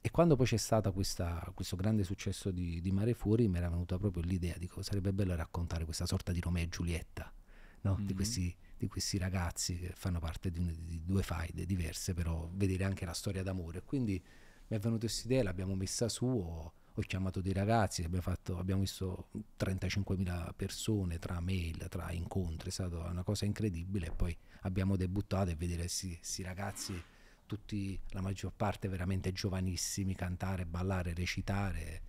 e 0.00 0.10
quando 0.10 0.36
poi 0.36 0.46
c'è 0.46 0.56
stato 0.56 0.92
questo 0.92 1.76
grande 1.76 2.04
successo 2.04 2.50
di, 2.50 2.80
di 2.80 2.90
Mare 2.92 3.14
Fuori, 3.14 3.48
mi 3.48 3.56
era 3.58 3.68
venuta 3.70 3.98
proprio 3.98 4.22
l'idea 4.24 4.56
di 4.58 4.66
cosa 4.66 4.82
sarebbe 4.82 5.12
bello 5.12 5.34
raccontare 5.34 5.84
questa 5.84 6.06
sorta 6.06 6.32
di 6.32 6.40
Romeo 6.40 6.64
e 6.64 6.68
Giulietta, 6.68 7.32
no? 7.82 8.00
di, 8.04 8.14
Mhm. 8.14 8.16
questi, 8.16 8.54
di 8.76 8.86
questi 8.88 9.18
ragazzi 9.18 9.78
che 9.78 9.92
fanno 9.94 10.18
parte 10.18 10.50
di, 10.50 10.58
un- 10.58 10.74
di 10.86 11.02
due 11.04 11.22
faide 11.22 11.66
diverse, 11.66 12.14
però 12.14 12.48
vedere 12.54 12.84
anche 12.84 13.04
la 13.04 13.12
storia 13.14 13.42
d'amore. 13.42 13.82
Quindi 13.82 14.22
mi 14.68 14.76
è 14.76 14.80
venuta 14.80 15.00
questa 15.06 15.26
idea, 15.26 15.42
l'abbiamo 15.42 15.74
messa 15.74 16.08
su, 16.08 16.26
ho, 16.26 16.72
ho 16.94 17.00
chiamato 17.02 17.40
dei 17.40 17.52
ragazzi, 17.52 18.02
abbiamo, 18.04 18.22
fatto, 18.22 18.58
abbiamo 18.58 18.80
visto 18.82 19.28
35.000 19.56 20.52
persone 20.56 21.18
tra 21.18 21.40
mail, 21.40 21.86
tra 21.88 22.10
incontri, 22.12 22.68
è 22.68 22.72
stata 22.72 22.98
una 23.10 23.22
cosa 23.22 23.44
incredibile 23.44 24.06
e 24.08 24.12
poi 24.12 24.36
abbiamo 24.62 24.96
debuttato 24.96 25.50
e 25.50 25.56
vedere 25.56 25.82
questi 25.84 26.42
ragazzi, 26.42 27.04
tutti, 27.46 28.00
la 28.10 28.20
maggior 28.22 28.52
parte 28.54 28.88
veramente 28.88 29.32
giovanissimi, 29.32 30.14
cantare, 30.14 30.64
ballare, 30.66 31.12
recitare, 31.14 32.02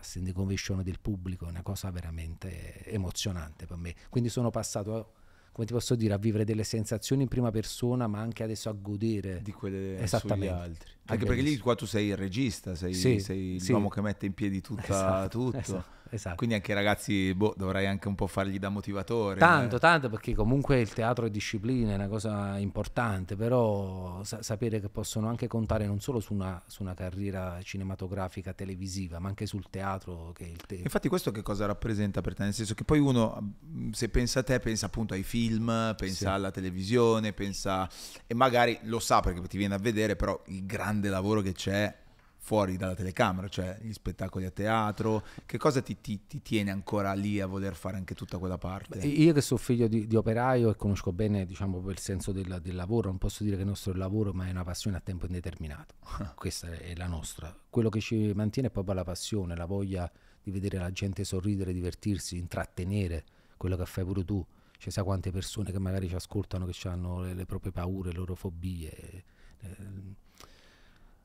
sentire 0.00 0.34
convenzione 0.34 0.82
del 0.82 1.00
pubblico, 1.00 1.46
è 1.46 1.48
una 1.48 1.62
cosa 1.62 1.90
veramente 1.90 2.84
emozionante 2.86 3.66
per 3.66 3.76
me. 3.76 3.94
Quindi 4.08 4.30
sono 4.30 4.50
passato, 4.50 5.12
come 5.52 5.66
ti 5.66 5.72
posso 5.72 5.94
dire, 5.94 6.14
a 6.14 6.18
vivere 6.18 6.44
delle 6.44 6.64
sensazioni 6.64 7.22
in 7.22 7.28
prima 7.28 7.50
persona, 7.50 8.06
ma 8.06 8.20
anche 8.20 8.42
adesso 8.42 8.68
a 8.68 8.72
godere 8.72 9.40
di 9.42 9.52
quelle 9.52 10.06
sugli 10.06 10.46
altri. 10.46 10.90
Che 11.04 11.12
Anche 11.12 11.26
perché 11.26 11.42
lì 11.42 11.56
qua 11.58 11.74
tu 11.74 11.86
sei 11.86 12.08
il 12.08 12.16
regista, 12.16 12.74
sei, 12.74 12.94
Sì, 12.94 13.18
sei 13.20 13.58
sì. 13.58 13.72
l'uomo 13.72 13.88
che 13.88 14.00
mette 14.00 14.26
in 14.26 14.34
piedi 14.34 14.60
tutta, 14.60 14.82
Esatto, 14.84 15.28
tutto. 15.38 15.58
esatto, 15.58 15.99
esatto. 16.10 16.36
Quindi 16.36 16.54
anche 16.56 16.72
i 16.72 16.74
ragazzi, 16.74 17.34
boh, 17.34 17.54
dovrai 17.56 17.86
anche 17.86 18.08
un 18.08 18.14
po' 18.14 18.26
fargli 18.26 18.58
da 18.58 18.68
motivatore. 18.68 19.38
Tanto, 19.38 19.76
eh. 19.76 19.78
tanto 19.78 20.08
perché 20.08 20.34
comunque 20.34 20.80
il 20.80 20.92
teatro 20.92 21.26
è 21.26 21.30
disciplina, 21.30 21.92
è 21.92 21.94
una 21.94 22.08
cosa 22.08 22.58
importante, 22.58 23.36
però 23.36 24.22
sa- 24.24 24.42
sapere 24.42 24.80
che 24.80 24.88
possono 24.88 25.28
anche 25.28 25.46
contare 25.46 25.86
non 25.86 26.00
solo 26.00 26.20
su 26.20 26.34
una, 26.34 26.62
su 26.66 26.82
una 26.82 26.94
carriera 26.94 27.58
cinematografica 27.62 28.52
televisiva, 28.52 29.18
ma 29.18 29.28
anche 29.28 29.46
sul 29.46 29.68
teatro 29.70 30.32
che 30.34 30.44
è 30.44 30.48
il 30.48 30.60
te- 30.66 30.74
Infatti 30.76 31.08
questo 31.08 31.30
che 31.30 31.42
cosa 31.42 31.66
rappresenta 31.66 32.20
per 32.20 32.34
te? 32.34 32.44
Nel 32.44 32.54
senso 32.54 32.74
che 32.74 32.84
poi 32.84 32.98
uno, 32.98 33.54
se 33.92 34.08
pensa 34.08 34.40
a 34.40 34.42
te, 34.42 34.58
pensa 34.60 34.86
appunto 34.86 35.14
ai 35.14 35.22
film, 35.22 35.66
pensa 35.96 36.14
Sì. 36.14 36.26
alla 36.26 36.50
televisione, 36.50 37.32
pensa... 37.32 37.88
e 38.26 38.34
magari 38.34 38.78
lo 38.82 38.98
sa 38.98 39.20
perché 39.20 39.40
ti 39.48 39.56
viene 39.58 39.74
a 39.74 39.78
vedere, 39.78 40.16
però 40.16 40.40
il 40.46 40.66
grande 40.66 41.08
lavoro 41.08 41.40
che 41.40 41.52
c'è 41.52 41.94
fuori 42.42 42.76
dalla 42.76 42.94
telecamera, 42.94 43.48
cioè 43.48 43.78
gli 43.80 43.92
spettacoli 43.92 44.46
a 44.46 44.50
teatro, 44.50 45.22
che 45.44 45.58
cosa 45.58 45.82
ti, 45.82 46.00
ti- 46.00 46.26
ti 46.26 46.40
tiene 46.40 46.70
ancora 46.70 47.12
lì 47.12 47.38
a 47.38 47.46
voler 47.46 47.74
fare 47.74 47.96
anche 47.96 48.14
tutta 48.14 48.38
quella 48.38 48.58
parte? 48.58 48.98
Io 48.98 49.32
che 49.34 49.42
sono 49.42 49.60
figlio 49.60 49.86
di, 49.86 50.06
di 50.06 50.16
operaio 50.16 50.70
e 50.70 50.76
conosco 50.76 51.12
bene 51.12 51.44
diciamo, 51.44 51.88
il 51.90 51.98
senso 51.98 52.32
del, 52.32 52.58
del 52.62 52.74
lavoro, 52.74 53.08
non 53.10 53.18
posso 53.18 53.44
dire 53.44 53.56
che 53.56 53.62
il 53.62 53.68
nostro 53.68 53.92
è 53.92 53.94
il 53.94 54.00
lavoro, 54.00 54.32
ma 54.32 54.46
è 54.46 54.50
una 54.50 54.64
passione 54.64 54.96
a 54.96 55.00
tempo 55.00 55.26
indeterminato. 55.26 55.94
Questa 56.34 56.70
è 56.72 56.94
la 56.96 57.06
nostra. 57.06 57.54
Quello 57.68 57.90
che 57.90 58.00
ci 58.00 58.32
mantiene 58.34 58.68
è 58.68 58.70
proprio 58.70 58.94
la 58.94 59.04
passione, 59.04 59.54
la 59.54 59.66
voglia 59.66 60.10
di 60.42 60.50
vedere 60.50 60.78
la 60.78 60.90
gente 60.90 61.22
sorridere, 61.24 61.74
divertirsi, 61.74 62.38
intrattenere, 62.38 63.24
quello 63.56 63.76
che 63.76 63.84
fai 63.84 64.04
pure 64.04 64.24
tu. 64.24 64.44
Ci 64.78 64.90
sa 64.90 65.04
quante 65.04 65.30
persone 65.30 65.70
che 65.70 65.78
magari 65.78 66.08
ci 66.08 66.14
ascoltano, 66.14 66.64
che 66.64 66.88
hanno 66.88 67.20
le, 67.20 67.34
le 67.34 67.44
proprie 67.44 67.70
paure, 67.70 68.12
le 68.12 68.16
loro 68.16 68.34
fobie, 68.34 69.24
eh, 69.60 69.76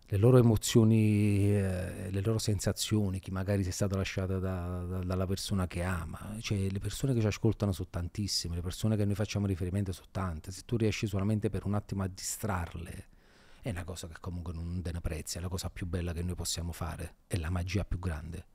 le 0.07 0.17
loro 0.17 0.37
emozioni, 0.37 1.51
eh, 1.51 2.11
le 2.11 2.21
loro 2.21 2.37
sensazioni, 2.37 3.19
chi 3.19 3.31
magari 3.31 3.63
si 3.63 3.69
è 3.69 3.71
stato 3.71 3.95
lasciato 3.97 4.39
da- 4.39 4.85
da- 4.87 5.03
dalla 5.03 5.25
persona 5.25 5.65
che 5.67 5.81
ama. 5.81 6.37
Cioè, 6.39 6.69
le 6.69 6.79
persone 6.79 7.13
che 7.13 7.21
ci 7.21 7.27
ascoltano 7.27 7.71
sono 7.71 7.87
tantissime, 7.89 8.55
le 8.55 8.61
persone 8.61 8.95
che 8.95 9.05
noi 9.05 9.15
facciamo 9.15 9.47
riferimento 9.47 9.91
sono 9.91 10.07
tante. 10.11 10.51
Se 10.51 10.61
tu 10.65 10.77
riesci 10.77 11.07
solamente 11.07 11.49
per 11.49 11.65
un 11.65 11.73
attimo 11.73 12.03
a 12.03 12.07
distrarle, 12.07 13.07
è 13.61 13.69
una 13.71 13.83
cosa 13.83 14.07
che 14.07 14.15
comunque 14.19 14.53
non 14.53 14.79
te 14.83 14.91
ne 14.91 15.01
prezzi, 15.01 15.39
è 15.39 15.41
la 15.41 15.47
cosa 15.47 15.69
più 15.71 15.87
bella 15.87 16.13
che 16.13 16.21
noi 16.21 16.35
possiamo 16.35 16.71
fare, 16.71 17.15
è 17.25 17.37
la 17.37 17.49
magia 17.49 17.83
più 17.83 17.97
grande. 17.97 18.45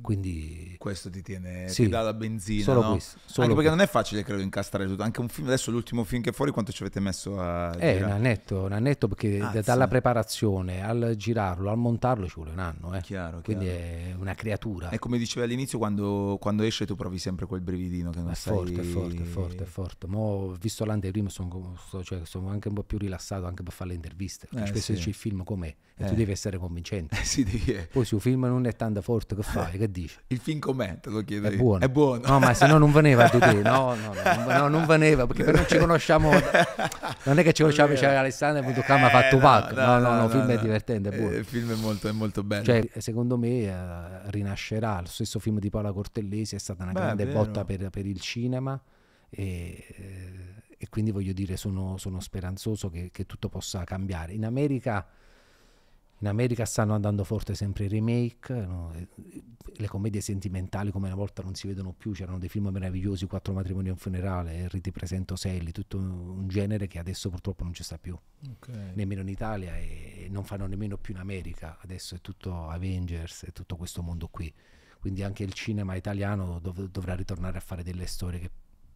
Quindi 0.00 0.74
Questo 0.78 1.10
ti 1.10 1.20
tiene, 1.22 1.68
Sì, 1.68 1.84
ti 1.84 1.88
dà 1.90 2.00
la 2.00 2.14
benzina, 2.14 2.62
solo 2.64 2.82
no? 2.82 2.90
questo, 2.92 3.18
solo 3.26 3.46
Anche 3.48 3.54
perché 3.54 3.54
questo. 3.54 3.70
non 3.74 3.80
è 3.80 3.86
facile, 3.86 4.22
credo, 4.22 4.40
incastrare 4.42 4.86
tutto. 4.86 5.02
Anche 5.02 5.20
un 5.20 5.28
film, 5.28 5.46
adesso 5.48 5.70
l'ultimo 5.70 6.04
film 6.04 6.22
che 6.22 6.30
è 6.30 6.32
fuori, 6.32 6.50
quanto 6.52 6.72
ci 6.72 6.82
avete 6.82 7.00
messo 7.00 7.38
a 7.40 7.72
è 7.76 7.90
un 7.90 7.96
girare? 7.98 8.12
annetto, 8.12 8.62
un 8.64 8.72
annetto 8.72 9.08
perché 9.08 9.40
Azza. 9.40 9.60
dalla 9.60 9.88
preparazione 9.88 10.82
al 10.82 11.14
girarlo, 11.16 11.70
al 11.70 11.76
montarlo 11.78 12.26
ci 12.26 12.34
vuole 12.36 12.50
un 12.52 12.58
anno, 12.60 12.94
eh. 12.96 13.00
Chiaro, 13.02 13.40
quindi 13.42 13.66
chiaro. 13.66 13.78
è 13.80 14.14
una 14.18 14.34
creatura. 14.34 14.88
E 14.90 14.98
come 14.98 15.18
dicevi 15.18 15.44
all'inizio, 15.44 15.78
quando, 15.78 16.38
quando 16.40 16.62
esce 16.62 16.86
tu 16.86 16.94
provi 16.96 17.18
sempre 17.18 17.46
quel 17.46 17.60
brividino 17.60 18.10
che 18.10 18.20
non 18.20 18.30
È 18.30 18.34
sai... 18.34 18.54
forte, 18.54 18.80
è 18.80 18.84
forte, 18.84 19.22
è 19.22 19.26
forte, 19.26 19.62
è 19.64 19.66
forte. 19.66 20.06
Mo 20.06 20.56
visto 20.60 20.84
l'anteprima, 20.84 21.28
sono, 21.28 21.76
cioè, 22.02 22.20
sono 22.24 22.48
anche 22.48 22.68
un 22.68 22.74
po' 22.74 22.82
più 22.84 22.96
rilassato 22.98 23.46
anche 23.46 23.62
per 23.62 23.72
fare 23.72 23.90
le 23.90 23.96
interviste. 23.96 24.46
Perché 24.48 24.64
Eh, 24.64 24.68
spesso 24.68 24.84
sì. 24.86 24.92
dici 24.94 25.08
il 25.10 25.14
film 25.14 25.44
com'è 25.44 25.74
e 25.96 26.04
Eh. 26.04 26.06
tu 26.08 26.14
devi 26.14 26.32
essere 26.32 26.56
convincente. 26.58 27.16
Eh, 27.20 27.22
sì, 27.24 27.44
devi- 27.44 27.86
Poi 27.92 28.04
se 28.04 28.14
un 28.14 28.20
film 28.20 28.44
non 28.46 28.66
è 28.66 28.74
tanto 28.74 29.02
forte, 29.02 29.34
che 29.36 29.42
fai? 29.42 29.78
Che 29.80 29.90
dici? 29.90 30.14
Il 30.26 30.38
film 30.40 30.58
com'è? 30.58 31.00
Te 31.00 31.08
lo 31.08 31.24
chiedo 31.24 31.48
È 31.48 31.52
io. 31.52 31.56
buono. 31.56 31.82
È 31.82 31.88
buono. 31.88 32.20
No, 32.26 32.38
ma 32.38 32.52
se 32.52 32.66
no 32.66 32.76
non 32.76 32.92
veniva 32.92 33.30
tu 33.30 33.38
te. 33.38 33.54
No, 33.62 33.94
no, 33.94 34.12
no, 34.12 34.58
no, 34.58 34.68
non 34.68 34.84
veniva 34.84 35.26
perché 35.26 35.42
per 35.42 35.54
non 35.54 35.64
ci 35.66 35.78
conosciamo. 35.78 36.30
Non 37.22 37.38
è 37.38 37.42
che 37.42 37.54
ci 37.54 37.62
conosciamo, 37.62 37.94
c'è 37.94 38.12
Alessandro 38.12 38.62
e 38.62 38.66
mi 38.66 38.72
ha 38.78 39.08
fatto 39.08 39.36
Eh, 39.36 39.40
pack. 39.40 39.72
No, 39.72 39.98
no, 39.98 40.14
no, 40.16 40.24
il 40.26 40.30
film 40.30 40.46
è 40.48 40.58
divertente, 40.58 41.08
è 41.08 41.14
Eh, 41.14 41.16
buono. 41.18 41.34
Il 41.34 41.44
film 41.46 41.72
è 41.72 41.76
molto, 41.76 42.08
è 42.08 42.12
molto 42.12 42.42
bello. 42.44 42.64
Cioè, 42.64 42.86
secondo 42.98 43.38
me 43.38 43.48
eh, 43.62 44.30
rinascerà. 44.30 45.00
Lo 45.00 45.06
stesso 45.06 45.38
film 45.38 45.58
di 45.58 45.70
Paola 45.70 45.92
Cortellesi 45.92 46.56
è 46.56 46.58
stata 46.58 46.82
una 46.82 46.92
Beh, 46.92 47.00
grande 47.00 47.26
botta 47.28 47.64
per, 47.64 47.88
per 47.88 48.04
il 48.04 48.20
cinema 48.20 48.78
e, 49.30 49.84
eh, 49.96 50.74
e 50.76 50.88
quindi 50.90 51.10
voglio 51.10 51.32
dire 51.32 51.56
sono, 51.56 51.96
sono 51.96 52.20
speranzoso 52.20 52.90
che, 52.90 53.08
che 53.10 53.24
tutto 53.24 53.48
possa 53.48 53.82
cambiare. 53.84 54.34
In 54.34 54.44
America, 54.44 55.06
in 56.20 56.26
America 56.28 56.64
stanno 56.66 56.94
andando 56.94 57.24
forte 57.24 57.54
sempre 57.54 57.84
i 57.86 57.88
remake, 57.88 58.54
no? 58.54 58.92
Le 59.76 59.86
commedie 59.86 60.20
sentimentali 60.20 60.90
come 60.90 61.06
una 61.06 61.16
volta 61.16 61.42
non 61.42 61.54
si 61.54 61.66
vedono 61.66 61.92
più, 61.92 62.12
c'erano 62.12 62.38
dei 62.38 62.50
film 62.50 62.68
meravigliosi, 62.68 63.26
Quattro 63.26 63.54
matrimoni 63.54 63.88
e 63.88 63.92
un 63.92 63.96
funerale, 63.96 64.68
Riti 64.68 64.90
presento 64.92 65.34
Sally, 65.34 65.72
tutto 65.72 65.96
un 65.96 66.46
genere 66.46 66.86
che 66.86 66.98
adesso 66.98 67.30
purtroppo 67.30 67.64
non 67.64 67.72
ci 67.72 67.82
sta 67.82 67.96
più 67.96 68.18
Ok. 68.50 68.68
nemmeno 68.94 69.22
in 69.22 69.28
Italia 69.28 69.76
e 69.78 70.28
non 70.30 70.44
fanno 70.44 70.66
nemmeno 70.66 70.98
più 70.98 71.14
in 71.14 71.20
America. 71.20 71.78
Adesso 71.80 72.16
è 72.16 72.20
tutto 72.20 72.68
Avengers 72.68 73.44
e 73.44 73.52
tutto 73.52 73.76
questo 73.76 74.02
mondo 74.02 74.28
qui. 74.28 74.52
Quindi 74.98 75.22
anche 75.22 75.42
il 75.44 75.54
cinema 75.54 75.94
italiano 75.94 76.58
dov- 76.60 76.90
dovrà 76.90 77.14
ritornare 77.14 77.56
a 77.56 77.60
fare 77.62 77.82
delle 77.82 78.04
storie 78.06 78.38
che, 78.40 78.50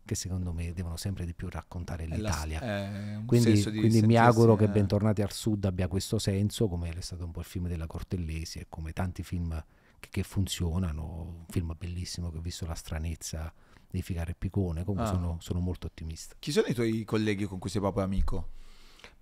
che 0.04 0.14
secondo 0.14 0.52
me 0.52 0.72
devono 0.72 0.96
sempre 0.96 1.24
di 1.24 1.34
più 1.34 1.48
raccontare 1.48 2.06
la- 2.06 2.16
l'Italia. 2.16 2.60
un 3.18 3.24
Quindi, 3.26 3.62
quindi 3.62 4.02
mi 4.02 4.16
auguro 4.16 4.54
che 4.56 4.64
eh, 4.64 4.68
Bentornati 4.68 5.22
al 5.22 5.32
Sud 5.32 5.64
abbia 5.64 5.88
questo 5.88 6.18
senso, 6.18 6.68
come 6.68 6.90
è 6.90 7.00
stato 7.00 7.24
un 7.24 7.30
po' 7.30 7.40
il 7.40 7.46
film 7.46 7.68
della 7.68 7.86
Cortellesi 7.86 8.58
e 8.58 8.66
come 8.68 8.92
tanti 8.92 9.22
film 9.22 9.62
che, 9.98 10.08
che 10.10 10.22
funzionano. 10.22 11.02
Un 11.38 11.44
film 11.48 11.74
bellissimo 11.78 12.30
che 12.30 12.38
ho 12.38 12.40
visto 12.40 12.66
La 12.66 12.74
stranezza 12.74 13.52
di 13.90 14.02
Figaro 14.02 14.30
e 14.30 14.34
Picone. 14.36 14.84
Comunque 14.84 15.10
Ah. 15.10 15.14
sono, 15.14 15.36
sono 15.40 15.60
molto 15.60 15.86
ottimista. 15.86 16.34
Chi 16.38 16.52
sono 16.52 16.66
i 16.66 16.74
tuoi 16.74 17.04
colleghi 17.04 17.44
con 17.46 17.58
cui 17.58 17.70
sei 17.70 17.80
proprio 17.80 18.04
amico? 18.04 18.48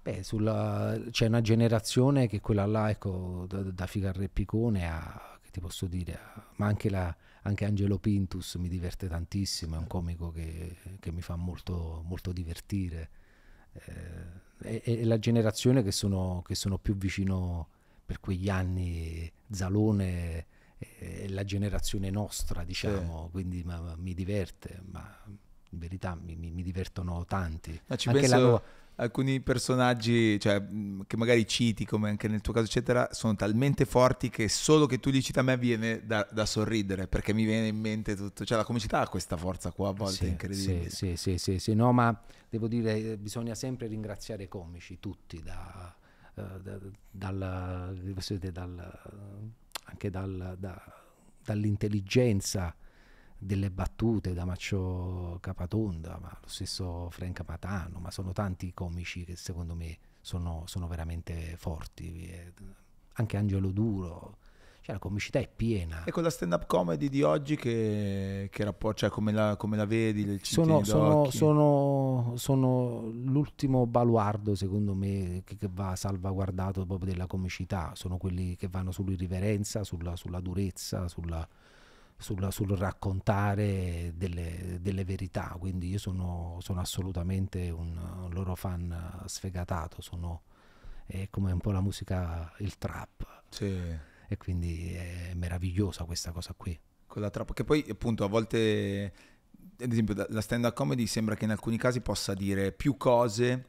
Beh, 0.02 0.24
sulla- 0.24 0.98
c'è 1.12 1.26
una 1.26 1.40
generazione 1.40 2.26
che 2.26 2.40
quella 2.40 2.66
là, 2.66 2.90
ecco, 2.90 3.44
da, 3.48 3.62
da 3.62 3.86
Ficarre 3.86 4.24
e 4.24 4.28
Picone 4.28 4.88
a, 4.90 5.31
ti 5.52 5.60
posso 5.60 5.86
dire, 5.86 6.18
ma 6.56 6.66
anche, 6.66 6.88
la, 6.88 7.14
anche 7.42 7.66
Angelo 7.66 7.98
Pintus 7.98 8.54
mi 8.54 8.68
diverte 8.68 9.06
tantissimo, 9.06 9.76
è 9.76 9.78
un 9.78 9.86
comico 9.86 10.32
che, 10.32 10.76
che 10.98 11.12
mi 11.12 11.20
fa 11.20 11.36
molto, 11.36 12.02
molto 12.06 12.32
divertire. 12.32 13.10
Eh, 13.74 14.80
è, 14.80 14.82
è, 14.82 15.04
la 15.04 15.18
generazione 15.18 15.82
che 15.82 15.92
sono, 15.92 16.42
che 16.44 16.54
sono 16.54 16.78
più 16.78 16.96
vicino 16.96 17.68
per 18.04 18.18
quegli 18.18 18.48
anni, 18.48 19.30
Zalone 19.50 20.46
è 20.78 21.28
la 21.28 21.44
generazione 21.44 22.08
nostra, 22.08 22.64
diciamo, 22.64 23.24
sì. 23.26 23.30
quindi 23.30 23.62
ma, 23.62 23.78
ma, 23.80 23.94
mi 23.96 24.14
diverte, 24.14 24.80
ma 24.90 25.22
in 25.26 25.78
verità 25.78 26.14
mi, 26.14 26.34
mi, 26.34 26.50
mi 26.50 26.62
divertono 26.62 27.26
tanti. 27.26 27.78
Anche 27.88 28.10
penso... 28.10 28.50
la, 28.50 28.62
alcuni 28.96 29.40
personaggi 29.40 30.38
cioè, 30.38 30.62
che 31.06 31.16
magari 31.16 31.46
citi, 31.46 31.84
come 31.84 32.10
anche 32.10 32.28
nel 32.28 32.40
tuo 32.40 32.52
caso, 32.52 32.66
eccetera, 32.66 33.08
sono 33.12 33.34
talmente 33.34 33.84
forti 33.84 34.28
che 34.28 34.48
solo 34.48 34.86
che 34.86 34.98
tu 34.98 35.10
li 35.10 35.22
citi 35.22 35.38
a 35.38 35.42
me 35.42 35.56
viene 35.56 36.04
da, 36.04 36.26
da 36.30 36.44
sorridere 36.44 37.06
perché 37.06 37.32
mi 37.32 37.44
viene 37.44 37.68
in 37.68 37.78
mente 37.78 38.14
tutto. 38.14 38.44
Cioè, 38.44 38.56
la 38.56 38.64
comicità 38.64 39.00
ha 39.00 39.08
questa 39.08 39.36
forza 39.36 39.72
qua 39.72 39.88
a 39.88 39.92
volte 39.92 40.24
sì, 40.24 40.28
incredibile. 40.28 40.90
Sì, 40.90 41.16
sì, 41.16 41.38
sì, 41.38 41.58
sì, 41.58 41.74
no, 41.74 41.92
ma 41.92 42.18
devo 42.48 42.68
dire, 42.68 43.16
bisogna 43.16 43.54
sempre 43.54 43.86
ringraziare 43.86 44.44
i 44.44 44.48
comici, 44.48 44.98
tutti, 45.00 45.42
da, 45.42 45.94
uh, 46.34 46.40
da, 46.60 46.78
dal, 47.10 47.42
dal, 48.52 49.00
anche 49.84 50.10
dal, 50.10 50.56
da, 50.58 50.82
dall'intelligenza 51.42 52.74
delle 53.44 53.70
battute 53.70 54.34
da 54.34 54.44
Maccio 54.44 55.38
Capatonda, 55.40 56.16
ma 56.20 56.36
lo 56.40 56.48
stesso 56.48 57.10
Frank 57.10 57.42
Matano, 57.44 57.98
ma 57.98 58.10
sono 58.12 58.32
tanti 58.32 58.72
comici 58.72 59.24
che 59.24 59.34
secondo 59.34 59.74
me 59.74 59.98
sono, 60.20 60.62
sono 60.66 60.86
veramente 60.86 61.56
forti, 61.56 62.32
anche 63.14 63.36
Angelo 63.36 63.72
Duro, 63.72 64.36
cioè 64.82 64.94
la 64.94 65.00
comicità 65.00 65.40
è 65.40 65.48
piena. 65.48 66.04
E 66.04 66.12
con 66.12 66.22
la 66.22 66.30
stand-up 66.30 66.66
comedy 66.66 67.08
di 67.08 67.22
oggi 67.22 67.56
che, 67.56 68.48
che 68.50 68.64
rapporto, 68.64 68.98
cioè 69.00 69.10
come 69.10 69.32
la, 69.32 69.56
come 69.56 69.76
la 69.76 69.86
vedi? 69.86 70.24
Le 70.24 70.38
sono, 70.42 70.84
sono, 70.84 71.28
sono, 71.30 72.32
sono, 72.36 73.10
l'ultimo 73.12 73.88
baluardo 73.88 74.54
secondo 74.54 74.94
me 74.94 75.42
che, 75.44 75.56
che, 75.56 75.68
va 75.68 75.96
salvaguardato 75.96 76.86
proprio 76.86 77.10
della 77.10 77.26
comicità, 77.26 77.90
sono 77.96 78.18
quelli 78.18 78.54
che 78.54 78.68
vanno 78.68 78.92
sull'irriverenza, 78.92 79.82
sulla, 79.82 80.14
sulla 80.14 80.38
durezza, 80.38 81.08
sulla 81.08 81.46
sul, 82.22 82.48
sul 82.50 82.70
raccontare 82.76 84.12
delle, 84.16 84.78
delle, 84.80 85.04
verità, 85.04 85.56
quindi 85.58 85.88
io 85.88 85.98
sono, 85.98 86.56
sono 86.60 86.80
assolutamente 86.80 87.68
un, 87.70 87.96
un, 87.96 88.30
loro 88.32 88.54
fan 88.54 89.22
sfegatato, 89.26 90.00
sono, 90.00 90.42
è 91.04 91.28
come 91.28 91.52
un 91.52 91.60
po' 91.60 91.72
la 91.72 91.80
musica, 91.80 92.52
il 92.58 92.78
trap. 92.78 93.42
Sì. 93.50 94.10
E 94.28 94.36
quindi 94.38 94.94
è 94.94 95.34
meravigliosa 95.34 96.04
questa 96.04 96.32
cosa 96.32 96.54
qui. 96.56 96.78
Con 97.06 97.20
la 97.20 97.28
trap, 97.28 97.52
che 97.52 97.64
poi 97.64 97.84
appunto 97.90 98.24
a 98.24 98.28
volte, 98.28 99.12
ad 99.78 99.92
esempio 99.92 100.26
la 100.28 100.40
stand-up 100.40 100.74
comedy 100.74 101.06
sembra 101.06 101.34
che 101.34 101.44
in 101.44 101.50
alcuni 101.50 101.76
casi 101.76 102.00
possa 102.00 102.32
dire 102.32 102.72
più 102.72 102.96
cose 102.96 103.66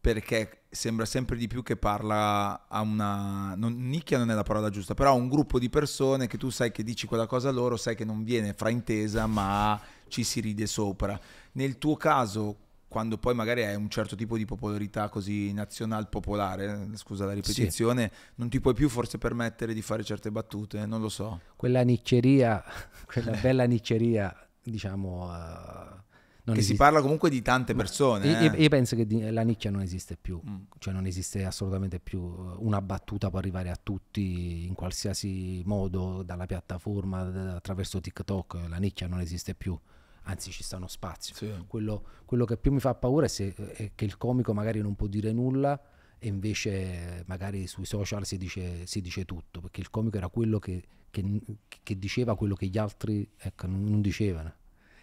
perché 0.00 0.63
sembra 0.74 1.04
sempre 1.04 1.36
di 1.36 1.46
più 1.46 1.62
che 1.62 1.76
parla 1.76 2.66
a 2.68 2.80
una... 2.80 3.54
Non, 3.56 3.88
nicchia 3.88 4.18
non 4.18 4.30
è 4.30 4.34
la 4.34 4.42
parola 4.42 4.70
giusta, 4.70 4.94
però 4.94 5.10
a 5.10 5.14
un 5.14 5.28
gruppo 5.28 5.58
di 5.58 5.70
persone 5.70 6.26
che 6.26 6.36
tu 6.36 6.50
sai 6.50 6.72
che 6.72 6.82
dici 6.82 7.06
quella 7.06 7.26
cosa 7.26 7.50
loro, 7.50 7.76
sai 7.76 7.94
che 7.94 8.04
non 8.04 8.24
viene 8.24 8.52
fraintesa, 8.54 9.26
ma 9.26 9.80
ci 10.08 10.24
si 10.24 10.40
ride 10.40 10.66
sopra. 10.66 11.18
Nel 11.52 11.78
tuo 11.78 11.96
caso, 11.96 12.56
quando 12.88 13.18
poi 13.18 13.34
magari 13.34 13.64
hai 13.64 13.76
un 13.76 13.88
certo 13.88 14.16
tipo 14.16 14.36
di 14.36 14.44
popolarità 14.44 15.08
così 15.08 15.52
nazional 15.52 16.08
popolare, 16.08 16.88
scusa 16.94 17.24
la 17.24 17.32
ripetizione, 17.32 18.10
sì. 18.12 18.32
non 18.36 18.48
ti 18.48 18.60
puoi 18.60 18.74
più 18.74 18.88
forse 18.88 19.18
permettere 19.18 19.74
di 19.74 19.82
fare 19.82 20.02
certe 20.02 20.30
battute, 20.30 20.86
non 20.86 21.00
lo 21.00 21.08
so. 21.08 21.40
Quella 21.56 21.82
nicceria, 21.82 22.62
quella 23.06 23.36
bella 23.40 23.64
nicceria, 23.64 24.34
diciamo... 24.62 25.26
Uh 25.26 26.02
non 26.44 26.54
che 26.54 26.60
esiste. 26.60 26.76
si 26.76 26.76
parla 26.76 27.00
comunque 27.00 27.30
di 27.30 27.40
tante 27.40 27.74
persone. 27.74 28.26
Io, 28.26 28.52
eh. 28.52 28.62
io, 28.62 28.68
penso 28.68 28.96
che 28.96 29.30
la 29.30 29.42
nicchia 29.42 29.70
non 29.70 29.80
esiste 29.80 30.16
più, 30.16 30.40
mm. 30.46 30.62
cioè 30.78 30.92
non 30.92 31.06
esiste 31.06 31.44
assolutamente 31.44 32.00
più. 32.00 32.20
Una 32.20 32.82
battuta 32.82 33.30
può 33.30 33.38
arrivare 33.38 33.70
a 33.70 33.78
tutti 33.82 34.66
in 34.66 34.74
qualsiasi 34.74 35.62
modo, 35.64 36.22
dalla 36.22 36.44
piattaforma, 36.46 37.54
attraverso 37.56 38.00
TikTok, 38.00 38.58
la 38.68 38.76
nicchia 38.76 39.06
non 39.06 39.20
esiste 39.20 39.54
più. 39.54 39.78
Anzi, 40.26 40.50
ci 40.50 40.62
sta 40.62 40.76
uno 40.76 40.88
spazio. 40.88 41.34
Sì. 41.34 41.50
Quello, 41.66 42.02
quello, 42.26 42.44
che 42.44 42.56
più 42.58 42.72
mi 42.72 42.80
fa 42.80 42.94
paura 42.94 43.24
è, 43.24 43.28
se, 43.28 43.54
è 43.54 43.92
che 43.94 44.04
il 44.04 44.18
comico 44.18 44.52
magari 44.52 44.80
non 44.80 44.94
può 44.96 45.06
dire 45.06 45.32
nulla 45.32 45.80
e 46.18 46.28
invece 46.28 47.24
magari 47.26 47.66
sui 47.66 47.86
social 47.86 48.24
si 48.26 48.36
dice, 48.36 48.86
si 48.86 49.00
dice 49.00 49.24
tutto, 49.24 49.60
perché 49.60 49.80
il 49.80 49.90
comico 49.90 50.16
era 50.18 50.28
quello 50.28 50.58
che, 50.58 50.82
che, 51.10 51.40
che 51.82 51.98
diceva 51.98 52.36
quello 52.36 52.54
che 52.54 52.66
gli 52.66 52.78
altri 52.78 53.28
ecco, 53.36 53.66
non, 53.66 53.84
non 53.84 54.00
dicevano 54.00 54.52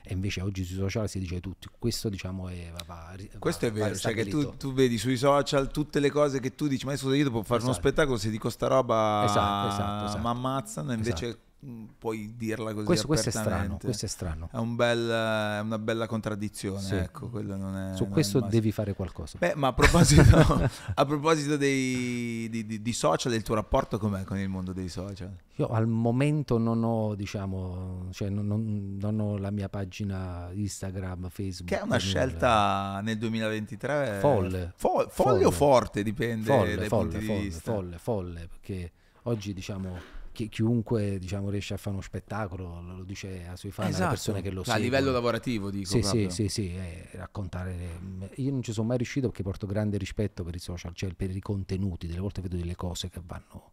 e 0.04 0.14
invece 0.14 0.42
oggi 0.42 0.64
sui 0.64 0.76
social 0.76 1.08
si 1.10 1.20
dice 1.20 1.40
tutti. 1.40 1.68
Questo 1.78 2.10
diciamo 2.10 2.50
è... 2.50 2.72
Va, 2.72 2.84
va, 2.86 3.16
Questo 3.40 3.66
è 3.66 3.72
vero, 3.72 3.96
cioè 3.96 4.14
che 4.14 4.26
tu, 4.26 4.56
tu, 4.58 4.74
vedi 4.74 4.98
sui 4.98 5.18
social 5.18 5.72
tutte 5.72 6.00
le 6.00 6.10
cose 6.10 6.40
che 6.40 6.56
tu 6.56 6.68
dici, 6.68 6.86
ma 6.86 6.96
scusa 6.96 7.16
io 7.16 7.24
devo 7.24 7.44
fare 7.44 7.60
esatto. 7.60 7.72
uno 7.72 7.74
spettacolo, 7.74 8.18
se 8.18 8.30
dico 8.30 8.50
sta 8.50 8.68
roba 8.68 9.24
esatto, 9.26 9.74
esatto, 9.74 10.06
esatto. 10.06 10.22
mi 10.22 10.28
ammazzano, 10.28 10.94
invece 10.94 11.26
esatto. 11.26 11.50
Puoi 11.98 12.34
dirla 12.36 12.74
così 12.74 12.86
questo, 12.86 13.08
questo, 13.08 13.30
è 13.30 13.32
strano, 13.32 13.78
questo 13.78 14.06
è 14.06 14.10
strano. 14.10 14.50
È, 14.52 14.58
un 14.58 14.76
bel, 14.76 15.08
è 15.08 15.60
una 15.60 15.78
bella 15.78 16.08
contraddizione, 16.08 16.82
sì. 16.82 16.96
ecco, 16.96 17.30
è, 17.38 17.96
Su 17.96 18.08
questo 18.08 18.40
devi 18.40 18.72
fare 18.72 18.96
qualcosa. 18.96 19.38
Beh, 19.38 19.54
ma 19.56 19.68
a 19.68 19.74
proposito, 19.74 20.24
a 20.96 21.06
proposito 21.06 21.58
dei, 21.58 22.48
di, 22.50 22.66
di, 22.66 22.82
di, 22.82 22.94
social, 22.94 23.34
il 23.34 23.44
tuo 23.44 23.54
rapporto 23.54 24.00
com'è 24.00 24.24
con 24.24 24.40
il 24.40 24.50
mondo 24.50 24.74
dei 24.74 24.90
social? 24.90 25.32
Io 25.58 25.68
al 25.68 25.88
momento 25.88 26.58
non 26.58 26.84
ho, 26.84 27.14
diciamo, 27.14 28.08
cioè 28.12 28.30
non, 28.30 28.48
non, 28.48 28.98
non 29.00 29.20
ho 29.20 29.38
la 29.38 29.52
mia 29.52 29.70
pagina 29.70 30.50
Instagram, 30.52 31.30
Facebook. 31.30 31.70
Che 31.70 31.80
è 31.80 31.84
una 31.84 31.98
scelta 31.98 33.02
nel 33.04 33.20
2023 33.20 34.18
folle. 34.20 34.74
Fo- 34.76 34.90
folle, 34.90 35.10
folle. 35.10 35.46
o 35.46 35.52
forte, 35.52 36.02
dipende 36.02 36.46
folle, 36.46 36.76
dai 36.76 36.88
folle, 36.88 37.20
folle. 37.20 37.52
Folle, 37.52 37.98
folle, 38.00 38.48
perché 38.48 38.92
oggi 39.24 39.54
diciamo 39.54 40.20
chi, 40.32 40.50
chiunque 40.50 41.20
diciamo, 41.20 41.50
riesce 41.50 41.74
a 41.74 41.78
fare 41.78 41.92
uno 41.96 42.02
spettacolo 42.02 42.82
lo 42.82 43.04
dice 43.04 43.46
ai 43.48 43.58
suoi 43.58 43.72
fan, 43.72 43.88
esatto. 43.88 44.04
alle 44.04 44.12
persone 44.12 44.42
che 44.42 44.50
lo 44.50 44.64
seguono. 44.64 44.80
A 44.80 44.84
livello 44.84 45.12
lavorativo 45.12 45.70
dico. 45.70 45.90
Sì, 45.90 46.02
sì, 46.02 46.30
sì, 46.30 46.48
sì, 46.48 46.76
eh, 46.76 47.10
raccontare. 47.14 48.00
Io 48.36 48.52
non 48.52 48.62
ci 48.64 48.72
sono 48.74 48.88
mai 48.88 48.98
riuscito 48.98 49.28
perché 49.28 49.44
porto 49.44 49.68
grande 49.68 49.98
rispetto 49.98 50.44
per 50.44 50.56
i 50.56 50.60
social, 50.60 50.94
cioè 50.94 51.14
per 51.14 51.36
i 51.36 51.40
contenuti, 51.40 52.08
delle 52.08 52.20
volte 52.20 52.42
vedo 52.42 52.56
delle 52.56 52.76
cose 52.76 53.10
che 53.10 53.22
vanno, 53.26 53.72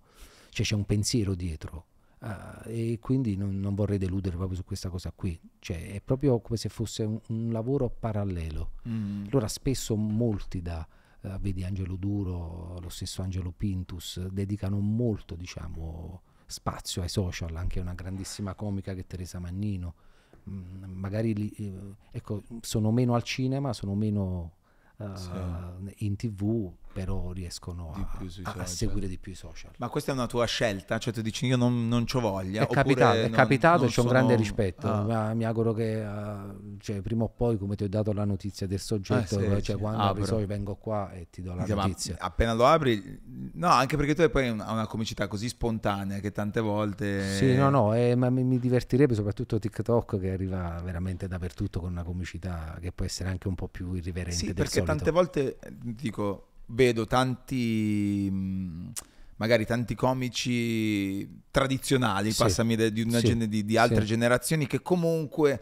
cioè 0.50 0.64
c'è 0.64 0.74
un 0.74 0.84
pensiero 0.84 1.34
dietro. 1.34 1.86
Uh, 2.20 2.66
e 2.66 2.98
quindi 3.00 3.36
non, 3.36 3.60
non, 3.60 3.76
vorrei 3.76 3.96
deludere 3.96 4.34
proprio 4.34 4.56
su 4.56 4.64
questa 4.64 4.88
cosa 4.88 5.12
qui, 5.14 5.38
cioè 5.60 5.92
è 5.92 6.00
proprio 6.00 6.40
come 6.40 6.56
se 6.56 6.68
fosse 6.68 7.04
un, 7.04 7.20
un 7.28 7.52
lavoro 7.52 7.88
parallelo. 7.88 8.72
Mm. 8.88 9.26
Allora 9.30 9.46
spesso 9.46 9.94
molti 9.94 10.60
da, 10.60 10.84
uh, 11.20 11.38
vedi 11.38 11.62
Angelo 11.62 11.94
Duro, 11.94 12.76
lo 12.80 12.88
stesso 12.88 13.22
Angelo 13.22 13.52
Pintus, 13.56 14.18
dedicano 14.30 14.80
molto 14.80 15.36
diciamo 15.36 16.22
spazio 16.48 17.02
ai 17.02 17.10
social, 17.10 17.54
anche 17.56 17.78
una 17.78 17.92
grandissima 17.92 18.54
comica 18.54 18.94
che 18.94 19.06
Teresa 19.06 19.38
Mannino. 19.38 19.94
Mm, 20.48 20.84
magari 20.84 21.34
li, 21.34 21.50
eh, 21.58 21.94
ecco, 22.10 22.42
sono 22.62 22.90
meno 22.90 23.14
al 23.14 23.22
cinema, 23.22 23.74
sono 23.74 23.94
meno 23.94 24.52
uh, 24.96 25.14
sì. 25.14 26.06
in 26.06 26.16
tv, 26.16 26.72
però 26.98 27.30
riescono 27.30 27.92
a, 28.42 28.52
a, 28.56 28.66
seguire 28.66 29.06
di 29.06 29.18
più 29.18 29.30
i 29.30 29.34
social. 29.36 29.70
Ma 29.78 29.88
questa 29.88 30.10
è 30.10 30.14
una 30.14 30.26
tua 30.26 30.46
scelta? 30.46 30.98
Cioè 30.98 31.12
tu 31.12 31.22
dici 31.22 31.46
io 31.46 31.56
non, 31.56 31.86
non 31.86 32.06
ci 32.08 32.18
voglia? 32.18 32.62
È 32.62 32.66
capitato, 32.66 33.18
è 33.18 33.30
capitato 33.30 33.84
e 33.84 33.88
c'è 33.88 34.00
un 34.00 34.08
grande 34.08 34.34
rispetto. 34.34 34.88
Ah. 34.88 35.32
Mi 35.34 35.44
auguro 35.44 35.72
che 35.72 36.02
uh, 36.02 36.76
cioè, 36.78 37.00
prima 37.00 37.22
o 37.22 37.28
poi, 37.28 37.56
come 37.56 37.76
ti 37.76 37.84
ho 37.84 37.88
dato 37.88 38.12
la 38.12 38.24
notizia 38.24 38.66
del 38.66 38.80
soggetto, 38.80 39.38
eh, 39.38 39.44
sì, 39.44 39.62
cioè, 39.62 39.76
sì. 39.76 39.80
quando 39.80 40.02
apri 40.02 40.24
social 40.24 40.46
vengo 40.46 40.74
qua 40.74 41.12
e 41.12 41.28
ti 41.30 41.40
do 41.40 41.54
la 41.54 41.62
Diciamo, 41.62 41.82
notizia. 41.82 42.16
Appena 42.18 42.52
lo 42.52 42.66
apri, 42.66 43.20
no, 43.52 43.68
anche 43.68 43.96
perché 43.96 44.16
tu 44.16 44.22
hai 44.22 44.30
poi 44.30 44.48
una, 44.48 44.72
una 44.72 44.86
comicità 44.88 45.28
così 45.28 45.48
spontanea 45.48 46.18
che 46.18 46.32
tante 46.32 46.60
volte... 46.60 47.36
Sì, 47.36 47.54
no, 47.54 47.70
no, 47.70 47.94
eh, 47.94 48.16
ma 48.16 48.28
mi, 48.28 48.42
mi 48.42 48.58
divertirebbe 48.58 49.14
soprattutto 49.14 49.60
TikTok 49.60 50.18
che 50.18 50.32
arriva 50.32 50.80
veramente 50.82 51.28
dappertutto 51.28 51.78
con 51.78 51.92
una 51.92 52.02
comicità 52.02 52.76
che 52.80 52.90
può 52.90 53.04
essere 53.04 53.28
anche 53.28 53.46
un 53.46 53.54
po' 53.54 53.68
più 53.68 53.94
irriverente. 53.94 54.36
Sì, 54.36 54.52
perché 54.52 54.80
solito. 54.80 54.92
tante 54.92 55.10
volte 55.12 55.58
dico 55.78 56.48
vedo 56.68 57.06
tanti 57.06 58.30
magari 59.38 59.64
tanti 59.64 59.94
comici 59.94 61.42
tradizionali, 61.50 62.32
sì. 62.32 62.42
passami 62.42 62.92
di, 62.92 63.02
una 63.02 63.18
sì. 63.20 63.48
di, 63.48 63.64
di 63.64 63.76
altre 63.76 64.00
sì. 64.00 64.06
generazioni 64.06 64.66
che 64.66 64.82
comunque 64.82 65.60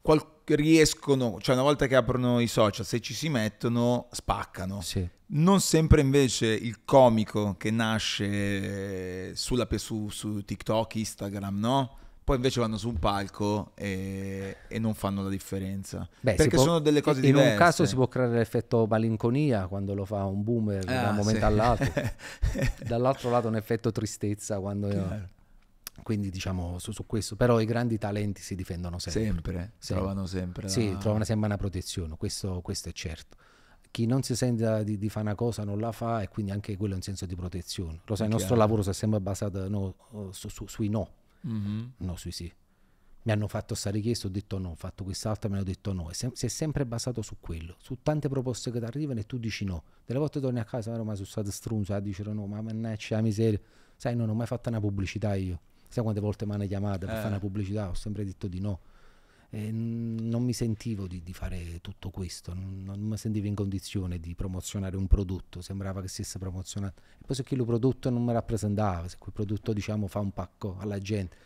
qual- 0.00 0.32
riescono, 0.46 1.38
cioè 1.40 1.54
una 1.54 1.64
volta 1.64 1.86
che 1.86 1.96
aprono 1.96 2.40
i 2.40 2.46
social, 2.46 2.84
se 2.84 3.00
ci 3.00 3.14
si 3.14 3.28
mettono, 3.28 4.08
spaccano. 4.10 4.80
Sì. 4.82 5.08
Non 5.26 5.60
sempre 5.60 6.00
invece 6.00 6.46
il 6.48 6.84
comico 6.84 7.56
che 7.56 7.70
nasce 7.70 9.34
sulla, 9.34 9.66
su, 9.76 10.08
su 10.10 10.44
TikTok, 10.44 10.96
Instagram, 10.96 11.58
no? 11.58 11.98
Poi 12.24 12.36
invece 12.36 12.58
vanno 12.58 12.78
su 12.78 12.88
un 12.88 12.98
palco 12.98 13.72
e, 13.74 14.56
e 14.66 14.78
non 14.78 14.94
fanno 14.94 15.22
la 15.22 15.28
differenza. 15.28 16.08
Beh, 16.20 16.34
perché 16.34 16.56
può, 16.56 16.64
sono 16.64 16.78
delle 16.78 17.02
cose 17.02 17.20
in 17.20 17.26
diverse. 17.26 17.46
In 17.46 17.52
un 17.52 17.58
caso 17.58 17.84
si 17.84 17.94
può 17.94 18.08
creare 18.08 18.32
l'effetto 18.32 18.86
malinconia 18.88 19.66
quando 19.66 19.94
lo 19.94 20.06
fa 20.06 20.24
un 20.24 20.42
boomer 20.42 20.88
ah, 20.88 21.02
da 21.02 21.08
un 21.10 21.16
momento 21.16 21.40
sì. 21.40 21.44
all'altro, 21.44 21.92
dall'altro 22.86 23.30
lato 23.30 23.48
un 23.48 23.56
effetto 23.56 23.92
tristezza 23.92 24.58
quando... 24.58 24.88
Io, 24.90 25.28
Quindi 26.02 26.30
diciamo 26.30 26.78
su, 26.78 26.92
su 26.92 27.04
questo, 27.06 27.36
però 27.36 27.60
i 27.60 27.66
grandi 27.66 27.98
talenti 27.98 28.40
si 28.40 28.54
difendono 28.54 28.98
sempre. 28.98 29.22
Sempre, 29.22 29.72
Sì. 29.76 29.92
trovano 29.92 30.26
sempre. 30.26 30.68
Sì, 30.68 30.92
la- 30.92 30.98
trovano 30.98 31.24
sempre 31.24 31.46
una 31.46 31.56
protezione, 31.58 32.16
questo, 32.16 32.60
questo 32.62 32.88
è 32.88 32.92
certo. 32.92 33.36
Chi 33.90 34.06
non 34.06 34.22
si 34.22 34.34
sente 34.34 34.82
di, 34.82 34.96
di 34.96 35.08
fare 35.10 35.26
una 35.26 35.36
cosa 35.36 35.62
non 35.62 35.78
la 35.78 35.92
fa 35.92 36.22
e 36.22 36.28
quindi 36.28 36.50
anche 36.50 36.76
quello 36.76 36.94
è 36.94 36.96
un 36.96 37.02
senso 37.02 37.26
di 37.26 37.36
protezione. 37.36 38.00
Lo 38.06 38.16
sai, 38.16 38.26
il 38.26 38.32
nostro 38.32 38.56
lavoro 38.56 38.82
si 38.82 38.88
è 38.90 38.92
sempre 38.94 39.20
basato 39.20 39.68
no, 39.68 39.94
su- 40.32 40.48
su- 40.48 40.66
sui 40.66 40.88
no, 40.88 41.08
Mhm. 41.44 41.92
no 41.98 42.16
sui 42.16 42.32
sì. 42.32 42.52
Mi 43.26 43.32
hanno 43.32 43.48
fatto 43.48 43.68
questa 43.68 43.90
richiesta, 43.90 44.26
ho 44.26 44.30
detto 44.30 44.58
no, 44.58 44.70
ho 44.70 44.74
fatto 44.74 45.02
quest'altra, 45.02 45.48
mi 45.48 45.54
hanno 45.54 45.64
detto 45.64 45.92
no. 45.94 46.10
E 46.10 46.14
sem- 46.14 46.32
si 46.32 46.44
è 46.44 46.48
sempre 46.50 46.84
basato 46.84 47.22
su 47.22 47.36
quello, 47.40 47.76
su 47.78 47.98
tante 48.02 48.28
proposte 48.28 48.70
che 48.70 48.78
ti 48.78 48.84
arrivano 48.84 49.20
e 49.20 49.24
tu 49.24 49.38
dici 49.38 49.64
no. 49.64 49.82
Delle 50.04 50.18
volte 50.18 50.40
torni 50.40 50.58
a 50.58 50.64
casa, 50.64 50.92
"Oh, 50.92 51.04
ma 51.04 51.14
sono 51.14 51.26
stato 51.26 51.50
strunzo, 51.50 51.94
a 51.94 52.00
dire 52.00 52.32
no, 52.34 52.46
ma 52.46 52.60
mannaggia 52.60 53.16
la 53.16 53.22
miseria. 53.22 53.58
Sai, 53.96 54.14
non 54.14 54.28
ho 54.28 54.34
mai 54.34 54.46
fatto 54.46 54.68
una 54.68 54.80
pubblicità 54.80 55.34
io. 55.36 55.60
Sai 55.88 56.02
quante 56.02 56.20
volte 56.20 56.44
mi 56.44 56.52
hanno 56.52 56.66
chiamato 56.66 57.06
per 57.06 57.10
Eh. 57.10 57.14
fare 57.16 57.28
una 57.28 57.38
pubblicità? 57.38 57.88
Ho 57.88 57.94
sempre 57.94 58.24
detto 58.24 58.46
di 58.46 58.60
no. 58.60 58.80
E 59.54 59.70
n- 59.70 60.16
non 60.28 60.42
mi 60.42 60.52
sentivo 60.52 61.06
di, 61.06 61.22
di 61.22 61.32
fare 61.32 61.80
tutto 61.80 62.10
questo, 62.10 62.52
non, 62.54 62.82
non 62.84 62.98
mi 62.98 63.16
sentivo 63.16 63.46
in 63.46 63.54
condizione 63.54 64.18
di 64.18 64.34
promozionare 64.34 64.96
un 64.96 65.06
prodotto, 65.06 65.60
sembrava 65.60 66.00
che 66.00 66.08
stesse 66.08 66.40
promozionando. 66.40 66.96
E 67.20 67.24
poi 67.24 67.36
se 67.36 67.44
quel 67.44 67.64
prodotto 67.64 68.10
non 68.10 68.24
mi 68.24 68.32
rappresentava, 68.32 69.06
se 69.06 69.16
quel 69.16 69.32
prodotto 69.32 69.72
diciamo 69.72 70.08
fa 70.08 70.18
un 70.18 70.32
pacco 70.32 70.76
alla 70.78 70.98
gente. 70.98 71.36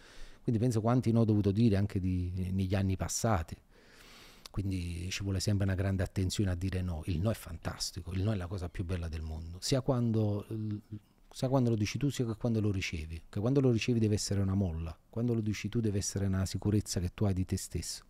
Quindi 0.43 0.59
penso 0.59 0.81
quanti 0.81 1.13
no 1.13 1.21
ho 1.21 1.25
dovuto 1.27 1.51
dire 1.51 1.77
anche 1.77 2.01
di- 2.01 2.51
negli 2.51 2.75
anni 2.75 2.97
passati. 2.97 3.55
Quindi 4.51 5.11
ci 5.11 5.23
vuole 5.23 5.39
sempre 5.39 5.67
una 5.67 5.75
grande 5.75 6.03
attenzione 6.03 6.51
a 6.51 6.55
dire 6.55 6.81
no. 6.81 7.03
Il 7.05 7.21
no 7.21 7.31
è 7.31 7.35
fantastico, 7.35 8.13
il 8.15 8.23
no 8.23 8.33
è 8.33 8.37
la 8.37 8.47
cosa 8.47 8.71
più 8.71 8.87
bella 8.87 9.09
del 9.09 9.21
mondo, 9.21 9.59
sia 9.61 9.83
quando, 9.83 10.47
sia 11.31 11.49
quando 11.49 11.71
lo 11.71 11.77
dici 11.77 11.99
tu 11.99 12.09
sia 12.11 12.27
che 12.27 12.35
quando 12.37 12.61
lo 12.61 12.71
ricevi. 12.71 13.23
Che 13.29 13.41
quando 13.41 13.61
lo 13.61 13.71
ricevi 13.71 13.99
deve 13.99 14.15
essere 14.15 14.41
una 14.41 14.55
molla, 14.55 14.97
quando 15.09 15.35
lo 15.35 15.41
dici 15.41 15.69
tu 15.69 15.81
deve 15.81 15.99
essere 15.99 16.27
una 16.27 16.47
sicurezza 16.47 17.01
che 17.01 17.11
tu 17.15 17.25
hai 17.25 17.35
di 17.35 17.45
te 17.45 17.57
stesso. 17.57 18.05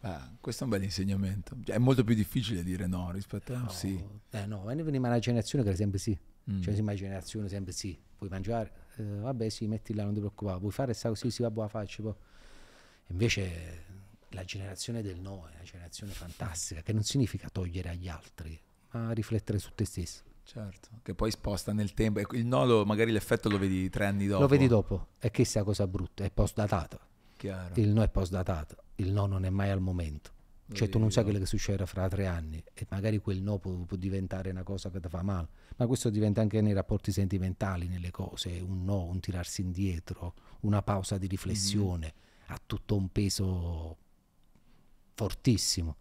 Ah, 0.00 0.34
questo 0.40 0.62
è 0.62 0.66
un 0.66 0.72
bel 0.72 0.82
insegnamento. 0.82 1.56
Cioè, 1.64 1.76
è 1.76 1.78
molto 1.78 2.02
più 2.02 2.14
difficile 2.14 2.64
dire 2.64 2.86
no 2.86 3.12
rispetto 3.12 3.54
a 3.54 3.60
un 3.60 3.70
sì. 3.70 4.02
Eh 4.30 4.46
no, 4.46 4.64
veniva 4.64 5.06
una 5.06 5.18
generazione 5.18 5.62
che 5.62 5.70
era 5.70 5.78
sempre 5.78 5.98
sì. 5.98 6.18
Mm. 6.50 6.60
Cioè, 6.60 6.76
una 6.80 6.94
generazione 6.94 7.48
sempre 7.48 7.72
sì. 7.72 7.96
Puoi 8.16 8.28
mangiare? 8.28 8.72
Eh, 8.96 9.02
vabbè, 9.04 9.48
sì, 9.48 9.66
metti 9.68 9.94
là, 9.94 10.02
non 10.02 10.12
ti 10.12 10.18
preoccupare. 10.18 10.58
Puoi 10.58 10.72
fare 10.72 10.92
sta 10.92 11.08
così, 11.08 11.30
sì, 11.30 11.42
vabbè, 11.42 11.60
la 11.60 11.68
faccio. 11.68 12.02
Poi. 12.02 12.14
Invece 13.08 13.84
la 14.30 14.44
generazione 14.44 15.02
del 15.02 15.20
no 15.20 15.46
è 15.48 15.54
una 15.54 15.62
generazione 15.62 16.12
fantastica, 16.12 16.82
che 16.82 16.92
non 16.92 17.04
significa 17.04 17.48
togliere 17.48 17.90
agli 17.90 18.08
altri, 18.08 18.58
ma 18.90 19.12
riflettere 19.12 19.58
su 19.58 19.70
te 19.74 19.84
stesso. 19.84 20.22
Certo, 20.44 20.88
che 21.02 21.14
poi 21.14 21.30
sposta 21.30 21.72
nel 21.72 21.94
tempo. 21.94 22.20
Il 22.32 22.46
no, 22.46 22.84
magari 22.84 23.12
l'effetto 23.12 23.48
lo 23.48 23.58
vedi 23.58 23.88
tre 23.88 24.06
anni 24.06 24.26
dopo. 24.26 24.42
Lo 24.42 24.48
vedi 24.48 24.66
dopo, 24.66 25.08
e 25.18 25.30
è 25.30 25.42
la 25.54 25.64
cosa 25.64 25.86
brutta, 25.86 26.24
è 26.24 26.30
post-datata. 26.30 26.98
Chiaro. 27.36 27.74
Il 27.80 27.88
no 27.88 28.02
è 28.02 28.08
post-datato, 28.08 28.76
il 28.96 29.12
no 29.12 29.26
non 29.26 29.44
è 29.44 29.50
mai 29.50 29.70
al 29.70 29.80
momento. 29.80 30.30
Lo 30.66 30.74
Cioè 30.76 30.88
tu 30.88 30.98
non 30.98 31.10
sai 31.10 31.24
quello 31.24 31.38
che 31.38 31.46
succederà 31.46 31.86
fra 31.86 32.08
tre 32.08 32.26
anni 32.26 32.62
e 32.72 32.86
magari 32.88 33.18
quel 33.18 33.42
no 33.42 33.58
può, 33.58 33.72
può 33.72 33.96
diventare 33.96 34.50
una 34.50 34.62
cosa 34.62 34.90
che 34.90 35.00
ti 35.00 35.08
fa 35.08 35.22
male, 35.22 35.48
ma 35.76 35.86
questo 35.86 36.08
diventa 36.08 36.40
anche 36.40 36.60
nei 36.60 36.72
rapporti 36.72 37.12
sentimentali, 37.12 37.88
nelle 37.88 38.10
cose, 38.10 38.58
un 38.60 38.84
no, 38.84 39.04
un 39.04 39.20
tirarsi 39.20 39.60
indietro, 39.60 40.34
una 40.60 40.82
pausa 40.82 41.18
di 41.18 41.26
riflessione, 41.26 42.14
ha 42.46 42.60
tutto 42.64 42.96
un 42.96 43.10
peso 43.10 43.96
fortissimo. 45.14 45.96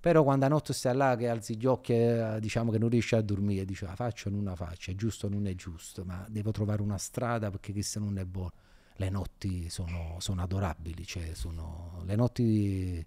Però 0.00 0.22
quando 0.22 0.46
a 0.46 0.48
notte 0.48 0.72
stai 0.72 0.96
là 0.96 1.14
che 1.14 1.28
alzi 1.28 1.58
gli 1.58 1.66
occhi 1.66 1.92
e 1.92 2.38
diciamo 2.40 2.70
che 2.70 2.78
non 2.78 2.88
riesci 2.88 3.14
a 3.14 3.20
dormire, 3.20 3.66
dici 3.66 3.84
la 3.84 3.94
faccio 3.94 4.28
o 4.28 4.32
non 4.32 4.44
la 4.44 4.56
faccio, 4.56 4.90
è 4.90 4.94
giusto 4.94 5.26
o 5.26 5.28
non 5.28 5.46
è 5.46 5.54
giusto, 5.54 6.04
ma 6.04 6.24
devo 6.30 6.52
trovare 6.52 6.80
una 6.80 6.96
strada 6.96 7.50
perché 7.50 7.72
questa 7.72 8.00
non 8.00 8.16
è 8.16 8.24
buona. 8.24 8.52
Le 8.96 9.10
notti 9.10 9.68
sono, 9.68 10.16
sono 10.18 10.42
adorabili, 10.42 11.04
cioè 11.06 11.34
sono, 11.34 12.02
le, 12.06 12.16
notti, 12.16 13.06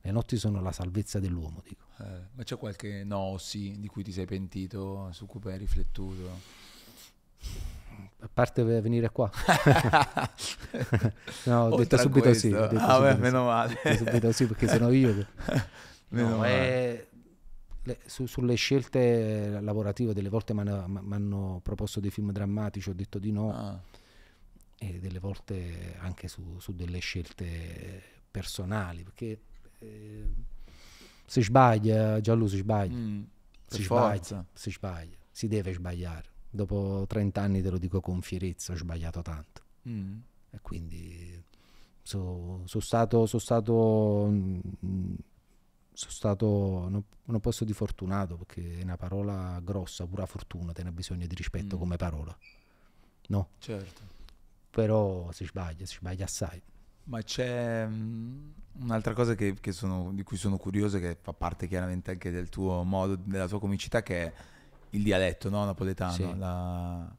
le 0.00 0.10
notti 0.10 0.38
sono 0.38 0.62
la 0.62 0.72
salvezza 0.72 1.20
dell'uomo, 1.20 1.62
dico. 1.62 1.84
Eh, 1.98 2.28
ma 2.32 2.42
c'è 2.42 2.56
qualche 2.56 3.04
no 3.04 3.18
o 3.18 3.38
sì 3.38 3.78
di 3.78 3.88
cui 3.88 4.02
ti 4.02 4.12
sei 4.12 4.24
pentito, 4.24 5.10
su 5.12 5.26
cui 5.26 5.52
hai 5.52 5.58
riflettuto? 5.58 6.30
A 8.20 8.28
parte 8.32 8.62
venire 8.62 9.10
qua. 9.10 9.30
no, 11.44 11.60
ho 11.60 11.74
Oltre 11.74 11.76
detto 11.76 11.98
subito 11.98 12.32
sì. 12.32 12.48
questo. 12.48 12.64
Ho 12.64 12.68
detto 12.68 12.84
Ah, 12.84 13.00
beh, 13.00 13.10
subito 13.10 13.14
sì. 13.14 13.20
meno 13.20 13.44
male. 13.44 13.72
Ho 13.72 13.80
detto 13.82 14.04
subito 14.04 14.32
sì 14.32 14.46
perché 14.46 14.68
sono 14.68 14.90
io 14.90 15.14
che... 15.14 15.26
No, 16.12 16.44
eh, 16.44 17.08
le- 17.84 17.98
su- 18.06 18.26
sulle 18.26 18.54
scelte 18.54 19.58
lavorative 19.60 20.12
delle 20.12 20.28
volte 20.28 20.54
mi 20.54 20.60
hanno 20.60 21.60
proposto 21.62 22.00
dei 22.00 22.10
film 22.10 22.30
drammatici, 22.32 22.90
ho 22.90 22.94
detto 22.94 23.18
di 23.18 23.32
no, 23.32 23.52
Ah, 23.52 23.80
e 24.78 24.98
delle 24.98 25.18
volte 25.20 25.96
anche 25.98 26.28
su, 26.28 26.58
su 26.58 26.74
delle 26.74 26.98
scelte 26.98 28.02
personali, 28.30 29.02
perché 29.04 29.40
eh, 29.78 30.24
si 31.26 31.40
sbaglia, 31.42 32.20
Gianlu 32.20 32.46
si 32.46 32.58
sbaglia, 32.58 32.96
mm, 32.96 33.22
si 33.66 33.82
sbaglia, 33.84 34.46
si 34.52 34.70
sbaglia, 34.70 35.16
si 35.30 35.48
deve 35.48 35.72
sbagliare. 35.72 36.30
Dopo 36.50 37.04
30 37.08 37.40
anni 37.40 37.62
te 37.62 37.70
lo 37.70 37.78
dico 37.78 38.00
con 38.00 38.20
fierezza, 38.22 38.72
ho 38.72 38.76
sbagliato 38.76 39.22
tanto. 39.22 39.62
Mm. 39.88 40.18
E 40.50 40.58
quindi 40.60 41.42
sono 42.02 42.64
stato, 42.66 43.24
so 43.26 43.38
stato, 43.38 44.26
mm, 44.28 45.14
so 45.92 46.10
stato 46.10 46.88
non, 46.88 47.04
non 47.24 47.40
posso 47.40 47.64
di 47.64 47.72
fortunato 47.72 48.36
perché 48.36 48.78
è 48.78 48.82
una 48.82 48.96
parola 48.96 49.60
grossa, 49.62 50.06
pure 50.06 50.22
la 50.22 50.26
fortuna 50.26 50.72
te 50.72 50.82
ne 50.82 50.88
ha 50.90 50.92
bisogno 50.92 51.26
di 51.26 51.34
rispetto 51.34 51.76
Mm. 51.76 51.78
come 51.78 51.96
parola. 51.96 52.36
No, 53.28 53.48
Certo. 53.58 54.02
però 54.70 55.30
si 55.32 55.44
sbaglia, 55.44 55.84
si 55.86 55.96
sbaglia 55.96 56.24
assai. 56.24 56.60
Ma 57.04 57.20
c'è 57.22 57.86
mm, 57.86 58.50
un'altra 58.82 59.12
cosa 59.12 59.34
che, 59.34 59.54
che 59.60 59.72
sono- 59.72 60.12
di 60.12 60.22
cui 60.22 60.36
sono 60.36 60.56
curioso, 60.56 60.98
che 60.98 61.16
fa 61.20 61.32
parte 61.32 61.66
chiaramente 61.66 62.10
anche 62.12 62.30
del 62.30 62.48
tuo 62.48 62.82
modo, 62.84 63.16
della 63.16 63.48
tua 63.48 63.58
comicità, 63.60 64.02
che 64.02 64.22
è 64.24 64.32
il 64.90 65.02
dialetto 65.02 65.48
no? 65.50 65.64
napoletano, 65.64 66.12
Sì. 66.12 66.36
la, 66.38 67.16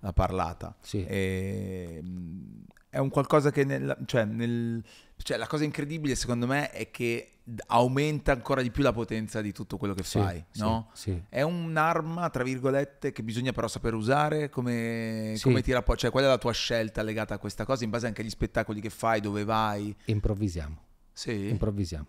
la 0.00 0.12
parlata. 0.12 0.76
Sì. 0.80 1.04
E, 1.04 2.00
mm, 2.02 2.62
è 2.96 2.98
un 2.98 3.10
qualcosa 3.10 3.50
che 3.50 3.62
nel, 3.64 3.94
cioè, 4.06 4.24
nel- 4.24 4.82
cioè, 5.18 5.36
la 5.36 5.46
cosa 5.46 5.64
incredibile 5.64 6.14
secondo 6.14 6.46
me 6.46 6.70
è 6.70 6.90
che 6.90 7.32
aumenta 7.66 8.32
ancora 8.32 8.62
di 8.62 8.70
più 8.70 8.82
la 8.82 8.92
potenza 8.92 9.42
di 9.42 9.52
tutto 9.52 9.76
quello 9.76 9.92
che 9.92 10.02
Sì, 10.02 10.18
fai, 10.18 10.42
sì, 10.50 10.60
no? 10.62 10.88
sì. 10.94 11.22
È 11.28 11.42
un'arma, 11.42 12.30
tra 12.30 12.42
virgolette, 12.42 13.12
che 13.12 13.22
bisogna 13.22 13.52
però 13.52 13.68
saper 13.68 13.92
usare 13.92 14.48
come, 14.48 15.36
come 15.42 15.60
ti 15.62 15.72
rappo- 15.72 15.94
Cioè, 15.94 16.10
qual 16.10 16.24
è 16.24 16.26
la 16.26 16.38
tua 16.38 16.52
scelta 16.52 17.02
legata 17.02 17.34
a 17.34 17.38
questa 17.38 17.66
cosa 17.66 17.84
in 17.84 17.90
base 17.90 18.06
anche 18.06 18.22
agli 18.22 18.30
spettacoli 18.30 18.80
che 18.80 18.88
fai, 18.90 19.20
dove 19.20 19.44
vai? 19.44 19.94
Improvvisiamo, 20.06 20.76
Sì. 21.12 21.48
improvvisiamo. 21.48 22.06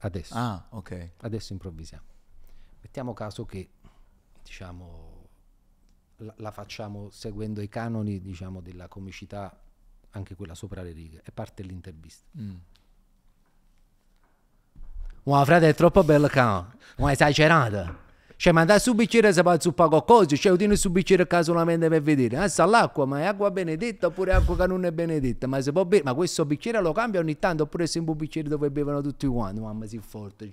Adesso, 0.00 0.34
ah, 0.36 0.66
ok. 0.70 1.10
adesso 1.22 1.54
improvvisiamo. 1.54 2.04
Mettiamo 2.82 3.14
caso 3.14 3.46
che 3.46 3.70
diciamo 4.42 5.14
la, 6.18 6.34
la 6.36 6.50
facciamo 6.50 7.08
seguendo 7.10 7.60
i 7.62 7.68
canoni 7.68 8.20
diciamo 8.20 8.60
della 8.60 8.86
comicità 8.88 9.58
anche 10.16 10.34
quella 10.34 10.54
sopra 10.54 10.82
le 10.82 10.92
righe 10.92 11.20
e 11.24 11.30
parte 11.30 11.62
l'intervista. 11.62 12.26
Mm. 12.38 12.54
Ma 15.24 15.44
frate 15.44 15.68
è 15.68 15.74
troppo 15.74 16.04
bello 16.04 16.28
cane, 16.28 16.76
ma 16.98 17.10
è 17.10 17.12
esagerato. 17.12 18.04
Cioè, 18.38 18.52
ma 18.52 18.66
dai 18.66 18.78
su 18.78 18.94
se 18.94 19.32
fa 19.32 19.58
zuppa 19.58 19.88
qualcosa, 19.88 20.36
cioè, 20.36 20.56
tieni 20.56 20.76
su 20.76 20.90
bicchiere 20.90 21.26
solamente 21.42 21.88
per 21.88 22.02
vedere. 22.02 22.36
Ah, 22.36 22.48
sta 22.48 22.66
l'acqua, 22.66 23.06
ma 23.06 23.20
è 23.20 23.24
acqua 23.24 23.50
benedetta 23.50 24.08
oppure 24.08 24.34
acqua 24.34 24.54
che 24.56 24.66
non 24.66 24.84
è 24.84 24.92
benedetta? 24.92 25.46
Ma 25.46 25.58
si 25.62 25.72
può 25.72 25.86
bere, 25.86 26.02
ma 26.04 26.12
questo 26.12 26.44
bicchiere 26.44 26.82
lo 26.82 26.92
cambia 26.92 27.18
ogni 27.18 27.38
tanto 27.38 27.62
oppure 27.62 27.84
è 27.84 27.86
sempre 27.86 28.12
un 28.12 28.18
bicchiere 28.18 28.48
dove 28.48 28.70
bevono 28.70 29.00
tutti 29.00 29.26
quanti? 29.26 29.60
Mamma, 29.60 29.86
si 29.86 29.98
forte. 30.06 30.50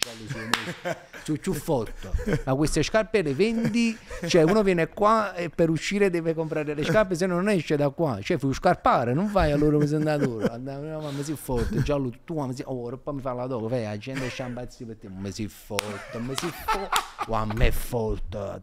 Su, 1.23 1.35
più 1.35 1.53
forte. 1.53 2.41
Ma 2.45 2.55
queste 2.55 2.83
scarpe 2.83 3.21
le 3.21 3.33
vendi, 3.33 3.97
cioè, 4.27 4.43
uno 4.43 4.63
viene 4.63 4.87
qua 4.87 5.33
e 5.35 5.49
per 5.49 5.69
uscire 5.69 6.09
deve 6.09 6.33
comprare 6.33 6.73
le 6.73 6.83
scarpe, 6.85 7.15
se 7.15 7.25
no 7.25 7.35
non 7.35 7.49
esce 7.49 7.75
da 7.75 7.89
qua. 7.89 8.17
Cioè, 8.21 8.37
fai 8.37 8.53
scarpare, 8.53 9.13
non 9.13 9.29
vai 9.29 9.51
allora 9.51 9.77
presentatore. 9.77 10.57
No, 10.57 11.01
mamma, 11.01 11.21
si 11.21 11.35
forte, 11.35 11.83
già 11.83 11.95
lo, 11.95 12.11
tu, 12.23 12.35
mamma, 12.35 12.53
si, 12.53 12.63
oh, 12.65 12.97
poi 12.97 13.15
mi 13.15 13.21
fa 13.21 13.33
la 13.33 13.45
dopo, 13.45 13.67
fai, 13.67 13.83
la 13.83 13.97
gente 13.97 14.29
sciambazzi 14.29 14.85
per 14.85 14.95
te, 14.95 15.09
ma 15.09 15.29
si 15.31 15.49
forte, 15.49 16.17
ma 16.17 16.33
si 16.33 16.47
forte. 16.47 17.11
Mamma 17.27 17.71
forte. 17.73 18.61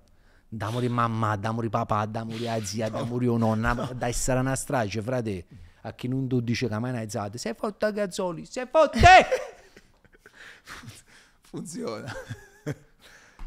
Dammi 0.49 0.81
di 0.81 0.89
mamma, 0.89 1.37
dammi 1.37 1.61
di 1.61 1.69
papà, 1.69 2.07
dammi 2.07 2.37
di 2.37 2.65
zia, 2.65 2.89
dammi 2.89 3.19
di 3.19 3.27
nonna, 3.27 3.75
da 3.75 4.09
essere 4.09 4.41
una 4.41 4.57
strage, 4.57 5.03
frate. 5.03 5.47
A 5.83 5.93
chi 5.93 6.09
non 6.09 6.27
tu 6.29 6.41
dice 6.41 6.69
che 6.69 6.79
mai 6.79 6.97
hai 6.97 7.09
sei 7.39 7.55
forte 7.55 7.93
Gazzoli, 7.93 8.45
sei 8.45 8.67
forte! 8.71 8.99
Funziona. 11.41 12.13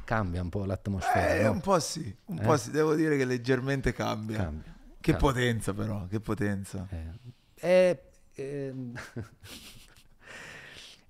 Cambia 0.04 0.42
un 0.42 0.50
po' 0.50 0.66
l'atmosfera, 0.66 1.36
Eh, 1.36 1.44
no? 1.44 1.52
un 1.52 1.62
po' 1.62 1.80
sì, 1.80 2.14
un 2.26 2.40
Eh? 2.40 2.42
po' 2.42 2.58
sì, 2.58 2.72
devo 2.72 2.96
dire 2.96 3.18
che 3.18 3.26
leggermente 3.26 3.94
cambia. 3.94 4.38
Cambia. 4.38 4.74
Che 5.00 5.12
cambia. 5.12 5.30
potenza 5.30 5.74
però, 5.74 6.06
che 6.08 6.20
potenza. 6.20 6.88
Eh, 6.90 7.12
e, 7.56 8.04
ehm, 8.36 8.94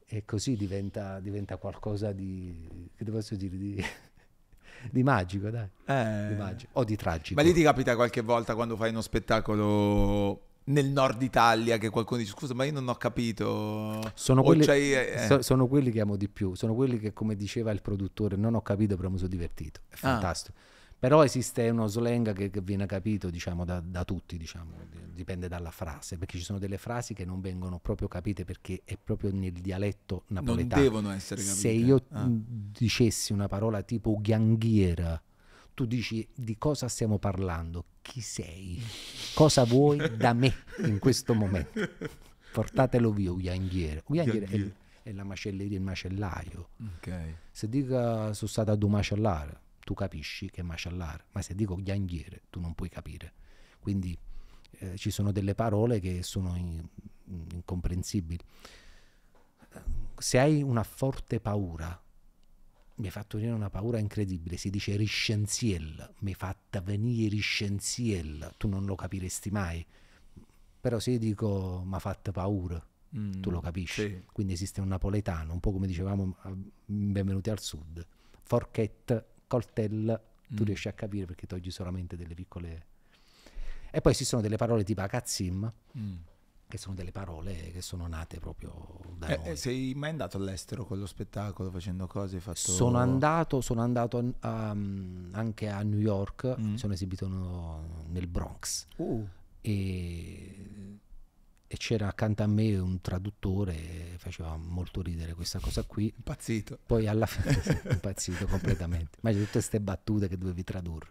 e 0.05 0.25
così 0.25 0.55
diventa, 0.55 1.19
diventa 1.19 1.57
qualcosa 1.57 2.11
di, 2.11 2.89
che 2.95 3.03
devo 3.03 3.19
dire, 3.31 3.57
di, 3.57 3.83
di 4.91 5.03
magico, 5.03 5.49
dai. 5.49 5.67
Eh. 5.85 6.27
Di 6.29 6.35
magico. 6.35 6.71
O 6.73 6.83
di 6.83 6.95
tragico. 6.95 7.39
Ma 7.39 7.45
lì 7.45 7.53
ti 7.53 7.61
capita 7.61 7.95
qualche 7.95 8.21
volta 8.21 8.55
quando 8.55 8.75
fai 8.75 8.89
uno 8.89 9.01
spettacolo 9.01 10.41
nel 10.65 10.87
nord 10.87 11.21
Italia 11.21 11.77
che 11.77 11.89
qualcuno 11.89 12.19
dice 12.21 12.31
scusa 12.31 12.53
ma 12.53 12.63
io 12.63 12.71
non 12.71 12.87
ho 12.87 12.95
capito 12.95 13.99
Sono 14.13 14.43
quelli, 14.43 14.65
c'hai, 14.65 14.93
eh, 14.93 15.25
so- 15.27 15.41
sono 15.41 15.67
quelli 15.67 15.91
che 15.91 15.99
amo 15.99 16.15
di 16.15 16.29
più, 16.29 16.53
sono 16.53 16.73
quelli 16.73 16.99
che 16.99 17.11
come 17.11 17.35
diceva 17.35 17.71
il 17.71 17.81
produttore 17.81 18.37
non 18.37 18.53
ho 18.55 18.61
capito 18.61 18.95
però 18.95 19.09
mi 19.09 19.17
sono 19.17 19.29
divertito, 19.29 19.81
è 19.89 19.95
fantastico. 19.95 20.57
Però 21.03 21.21
esiste 21.21 21.67
uno 21.67 21.87
slang 21.87 22.31
che, 22.31 22.49
che 22.49 22.61
viene 22.61 22.85
capito 22.85 23.29
diciamo 23.29 23.65
da, 23.65 23.81
da 23.81 24.05
tutti, 24.05 24.37
diciamo, 24.37 24.71
di- 24.89 25.13
dipende 25.13 25.49
dalla 25.49 25.69
frase, 25.69 26.17
perché 26.17 26.37
ci 26.37 26.45
sono 26.45 26.59
delle 26.59 26.77
frasi 26.77 27.13
che 27.13 27.25
non 27.25 27.41
vengono 27.41 27.77
proprio 27.79 28.07
capite 28.07 28.45
perché 28.45 28.83
è 28.85 28.97
proprio 28.97 29.33
nel 29.33 29.51
dialetto 29.51 30.23
non 30.27 30.45
napoletano. 30.45 30.81
devono 30.81 31.11
essere 31.11 31.41
capite 31.41 31.59
Se 31.59 31.67
io 31.67 32.05
Ah. 32.11 32.25
dicessi 32.29 33.33
una 33.33 33.49
parola 33.49 33.81
tipo 33.81 34.17
ghianghiera, 34.21 35.21
tu 35.73 35.85
dici 35.85 36.25
di 36.33 36.57
cosa 36.57 36.87
stiamo 36.87 37.17
parlando? 37.17 37.83
Chi 38.01 38.21
sei? 38.21 38.81
Cosa 39.33 39.65
vuoi 39.65 40.15
da 40.15 40.31
me 40.31 40.53
in 40.85 40.99
questo 40.99 41.33
momento? 41.33 41.81
Portatelo 42.53 43.11
via, 43.11 43.33
ghianghiera. 43.33 44.01
Ghianghiera 44.07 44.45
è, 44.45 44.71
è 45.09 45.11
la 45.11 45.25
macelleria, 45.25 45.75
il 45.77 45.83
macellaio. 45.83 46.69
ok 46.95 47.23
Se 47.51 47.67
dico 47.67 48.31
sono 48.33 48.49
stato 48.49 48.71
a 48.71 48.75
due 48.75 48.89
macellare, 48.89 49.59
tu 49.83 49.93
capisci 49.93 50.49
che 50.49 50.61
è 50.61 50.63
macellare, 50.63 51.25
ma 51.31 51.41
se 51.41 51.55
dico 51.55 51.75
ghianghiere, 51.75 52.43
tu 52.49 52.59
non 52.59 52.73
puoi 52.73 52.89
capire. 52.89 53.33
Quindi 53.79 54.17
eh, 54.79 54.97
ci 54.97 55.11
sono 55.11 55.31
delle 55.31 55.55
parole 55.55 55.99
che 55.99 56.23
sono 56.23 56.55
in- 56.55 56.83
incomprensibili. 57.53 58.39
Se 60.17 60.39
hai 60.39 60.61
una 60.61 60.83
forte 60.83 61.39
paura, 61.39 61.99
mi 62.95 63.05
hai 63.05 63.11
fatto 63.11 63.37
venire 63.37 63.55
una 63.55 63.69
paura 63.69 63.97
incredibile, 63.97 64.55
si 64.57 64.69
dice 64.69 64.95
riscenziel, 64.95 66.13
mi 66.19 66.29
hai 66.29 66.35
fatta 66.35 66.79
venire 66.81 67.29
riscenziel, 67.29 68.53
tu 68.57 68.67
non 68.67 68.85
lo 68.85 68.95
capiresti 68.95 69.49
mai. 69.49 69.85
Però 70.79 70.99
se 70.99 71.11
io 71.11 71.19
dico 71.19 71.83
mi 71.85 71.95
ha 71.95 71.99
fatto 71.99 72.31
paura, 72.31 72.85
Mm, 73.15 73.41
tu 73.41 73.51
lo 73.51 73.59
capisci. 73.59 74.01
sì. 74.09 74.23
Quindi 74.31 74.53
esiste 74.53 74.81
un 74.81 74.87
napoletano, 74.87 75.53
un 75.53 75.59
po' 75.59 75.71
come 75.71 75.85
dicevamo 75.85 76.35
a 76.41 76.51
Benvenuti 76.85 77.51
al 77.51 77.59
Sud, 77.59 78.03
forchette, 78.41 79.25
coltel, 79.53 80.19
tu 80.47 80.63
Mm. 80.63 80.65
riesci 80.65 80.87
a 80.87 80.93
capire 80.93 81.25
perché 81.25 81.45
togli 81.47 81.69
solamente 81.71 82.15
delle 82.15 82.33
piccole... 82.33 82.85
E 83.91 84.01
poi 84.01 84.11
esistono 84.11 84.41
delle 84.41 84.55
parole 84.57 84.83
tipo 84.83 85.01
akazzim, 85.01 85.71
Mm. 85.97 86.15
che 86.67 86.77
sono 86.79 86.95
delle 86.95 87.11
parole 87.11 87.69
che 87.71 87.81
sono 87.83 88.07
nate 88.07 88.39
proprio 88.39 88.99
da 89.15 89.27
Eh, 89.27 89.37
noi. 89.37 89.47
eh, 89.49 89.55
sei 89.55 89.93
mai 89.93 90.09
andato 90.09 90.37
all'estero 90.37 90.85
con 90.85 90.97
lo 90.97 91.05
spettacolo 91.05 91.69
facendo 91.69 92.07
cose 92.07 92.37
hai 92.37 92.41
fatto 92.41 92.57
Sono 92.57 92.97
andato, 92.97 93.61
sono 93.61 93.81
andato 93.81 94.33
a- 94.39 94.69
anche 94.69 95.69
a 95.69 95.83
New 95.83 95.99
York, 95.99 96.55
Mm. 96.59 96.73
sono 96.75 96.93
esibito 96.93 97.27
no- 97.27 98.05
nel 98.07 98.25
Bronx 98.25 98.87
Uh, 98.97 99.23
e, 99.61 100.99
e 101.73 101.77
c'era 101.77 102.07
accanto 102.07 102.43
a 102.43 102.45
me 102.47 102.77
un 102.77 103.01
traduttore, 103.01 104.13
faceva 104.19 104.55
molto 104.57 105.01
ridere 105.01 105.33
questa 105.33 105.59
cosa 105.59 105.81
qui. 105.81 106.13
impazzito 106.15 106.77
Poi 106.85 107.07
alla 107.07 107.25
fine 107.25 107.81
impazzito 107.89 108.45
completamente. 108.45 109.17
Ma 109.21 109.31
c'è 109.31 109.37
tutte 109.37 109.53
queste 109.53 109.81
battute 109.81 110.27
che 110.27 110.37
dovevi 110.37 110.63
tradurre. 110.63 111.09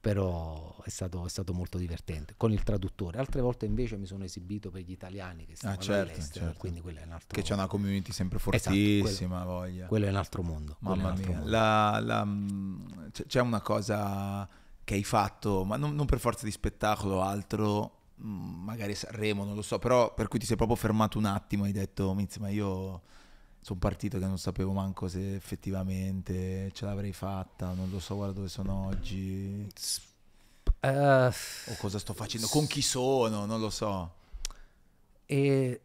Però 0.00 0.82
è 0.82 0.88
stato, 0.88 1.26
è 1.26 1.28
stato 1.28 1.52
molto 1.52 1.76
divertente 1.76 2.32
con 2.38 2.52
il 2.52 2.62
traduttore. 2.62 3.18
Altre 3.18 3.42
volte 3.42 3.66
invece 3.66 3.98
mi 3.98 4.06
sono 4.06 4.24
esibito 4.24 4.70
per 4.70 4.80
gli 4.80 4.92
italiani 4.92 5.44
che 5.44 5.56
stavano 5.56 5.82
certo, 5.82 6.10
all'estero, 6.12 6.44
certo. 6.46 6.58
quindi 6.58 6.80
quello 6.80 7.00
è 7.00 7.04
un 7.04 7.12
altro, 7.12 7.28
che 7.28 7.42
c'è 7.42 7.52
una 7.52 7.66
community 7.66 8.12
sempre 8.12 8.38
Esatto, 8.38 8.74
fortissima 8.74 9.44
voglia 9.44 9.86
quello 9.88 10.06
è 10.06 10.08
un 10.08 10.16
altro 10.16 10.42
mondo. 10.42 10.78
quello 10.82 10.96
Mamma 10.96 11.10
altro 11.10 11.26
mia, 11.28 11.36
mondo. 11.36 11.50
la- 11.50 12.00
la- 12.00 12.24
mm, 12.24 12.86
c'è, 13.26 13.40
una 13.42 13.60
cosa 13.60 14.48
che 14.82 14.94
hai 14.94 15.04
fatto, 15.04 15.64
ma 15.64 15.76
non, 15.76 15.94
non 15.94 16.06
per 16.06 16.18
forza 16.18 16.46
di 16.46 16.50
spettacolo, 16.50 17.20
altro, 17.20 18.01
magari 18.22 18.94
Sanremo, 18.94 19.44
non 19.44 19.54
lo 19.54 19.62
so, 19.62 19.78
però 19.78 20.14
per 20.14 20.28
cui 20.28 20.38
ti 20.38 20.46
sei 20.46 20.56
proprio 20.56 20.76
fermato 20.76 21.18
un 21.18 21.24
attimo 21.24 21.64
e 21.64 21.68
hai 21.68 21.72
detto, 21.72 22.12
"Mizz, 22.14 22.36
ma 22.36 22.48
io 22.48 23.02
sono 23.60 23.78
partito 23.78 24.18
che 24.18 24.26
non 24.26 24.38
sapevo 24.38 24.72
manco 24.72 25.08
se 25.08 25.34
effettivamente 25.36 26.70
ce 26.72 26.84
l'avrei 26.84 27.12
fatta, 27.12 27.72
non 27.72 27.90
lo 27.90 28.00
so, 28.00 28.16
guarda 28.16 28.34
dove 28.34 28.48
sono 28.48 28.86
oggi, 28.86 29.66
Eh, 30.80 31.26
o 31.28 31.76
cosa 31.78 31.98
sto 32.00 32.12
facendo, 32.12 32.48
con 32.48 32.66
chi 32.66 32.82
sono, 32.82 33.44
non 33.46 33.60
lo 33.60 33.70
so. 33.70 34.14
E 35.26 35.80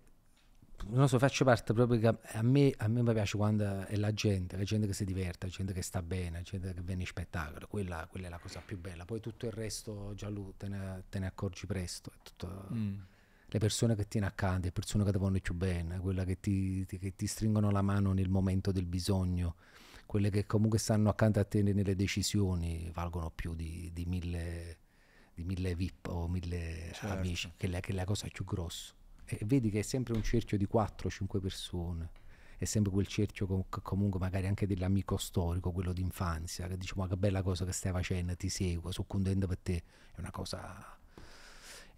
non 0.90 1.08
so, 1.10 1.20
faccio 1.20 1.44
parte 1.44 1.74
proprio 1.74 2.00
che 2.00 2.08
a 2.38 2.42
me, 2.42 2.74
a 2.78 2.88
me 2.88 3.04
piace 3.14 3.36
quando 3.38 3.86
è 3.88 3.96
la 3.96 4.14
gente, 4.14 4.56
la 4.58 4.64
gente 4.64 4.88
che 4.88 4.94
si 4.94 5.06
diverte, 5.06 5.48
la 5.48 5.52
gente 5.52 5.74
che 5.74 5.82
sta 5.82 6.02
bene, 6.02 6.38
la 6.38 6.42
gente 6.44 6.74
che 6.74 6.82
viene 6.82 7.02
in 7.02 7.08
spettacolo, 7.08 7.68
quella, 7.68 8.08
quella 8.10 8.28
è 8.28 8.30
la 8.30 8.38
cosa 8.40 8.62
più 8.66 8.78
bella. 8.80 9.04
Poi 9.06 9.20
tutto 9.20 9.46
il 9.48 9.52
resto, 9.52 10.14
Gianlu, 10.16 10.54
te 10.58 10.68
ne, 10.68 11.04
te 11.10 11.20
ne 11.20 11.26
accorgi 11.28 11.66
presto. 11.66 12.12
tutto- 12.24 12.68
Mm. 12.74 12.96
Le 13.50 13.60
persone 13.60 13.96
che 13.96 14.08
tieni 14.10 14.26
accanto, 14.28 14.66
le 14.66 14.72
persone 14.74 15.04
che 15.06 15.12
ti 15.12 15.18
vogliono 15.18 15.40
più 15.40 15.54
bene, 15.54 16.00
quelle 16.00 16.26
che 16.26 16.40
ti, 16.40 16.86
ti- 16.86 16.98
che 16.98 17.16
ti 17.16 17.28
stringono 17.28 17.72
la 17.72 17.82
mano 17.82 18.12
nel 18.12 18.28
momento 18.30 18.72
del 18.74 18.86
bisogno, 18.86 19.56
quelle 20.06 20.30
che 20.30 20.46
comunque 20.46 20.80
stanno 20.80 21.10
accanto 21.10 21.40
a 21.40 21.46
te 21.46 21.62
nelle 21.64 21.96
decisioni, 21.96 22.90
valgono 22.94 23.32
più 23.32 23.56
di, 23.56 23.90
di 23.94 24.06
mille, 24.06 24.78
di 25.34 25.44
mille 25.44 25.76
VIP 25.76 26.08
o 26.10 26.28
mille 26.28 26.92
Certo. 26.94 27.08
amici, 27.08 27.52
che 27.56 27.68
è, 27.68 27.70
la, 27.70 27.80
che 27.80 27.92
è 27.92 27.96
la 27.96 28.04
cosa 28.06 28.28
più 28.32 28.44
grossa. 28.44 28.94
E 29.30 29.40
vedi 29.46 29.70
che 29.70 29.80
è 29.80 29.84
sempre 29.84 30.14
un 30.14 30.24
cerchio 30.24 30.58
di 30.58 30.68
4-5 30.72 31.40
persone, 31.40 32.10
è 32.58 32.66
sempre 32.66 32.92
quel 32.92 33.08
cerchio 33.08 33.66
comunque 33.70 34.20
magari 34.20 34.48
anche 34.48 34.66
dell'amico 34.66 35.18
storico, 35.18 35.72
quello 35.72 35.94
d'infanzia, 35.94 36.68
che 36.68 36.78
dice 36.78 36.94
ma 36.96 37.08
che 37.08 37.18
bella 37.18 37.42
cosa 37.42 37.66
che 37.66 37.72
stai 37.74 37.92
facendo, 37.92 38.36
ti 38.36 38.50
seguo, 38.50 38.92
sono 38.92 39.06
contento 39.08 39.48
per 39.48 39.58
te, 39.58 39.84
è 40.16 40.20
una 40.20 40.32
cosa... 40.32 40.96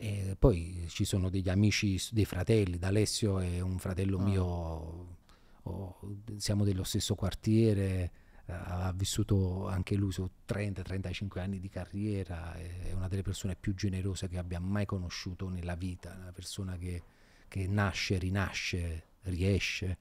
E 0.02 0.38
poi 0.40 0.86
ci 0.88 1.04
sono 1.04 1.30
degli 1.30 1.50
amici, 1.50 2.00
dei 2.12 2.24
fratelli, 2.24 2.78
D'Alessio 2.78 3.40
è 3.40 3.60
un 3.60 3.78
fratello 3.80 4.18
Ah. 4.18 4.24
mio, 4.24 5.18
oh, 5.64 6.00
siamo 6.38 6.64
dello 6.64 6.86
stesso 6.86 7.16
quartiere, 7.16 8.12
eh, 8.46 8.54
ha 8.54 8.94
vissuto 8.96 9.68
anche 9.68 9.96
lui 9.96 10.14
su 10.14 10.28
30-35 10.48 11.40
anni 11.40 11.60
di 11.60 11.68
carriera, 11.68 12.54
è 12.54 12.94
una 12.94 13.10
delle 13.10 13.24
persone 13.24 13.56
più 13.56 13.76
generose 13.76 14.30
che 14.30 14.38
abbia 14.38 14.60
mai 14.62 14.86
conosciuto 14.86 15.50
nella 15.50 15.76
vita, 15.76 16.16
una 16.18 16.32
persona 16.32 16.78
che, 16.78 17.04
che 17.50 17.68
nasce, 17.68 18.18
rinasce, 18.18 19.04
riesce, 19.24 19.98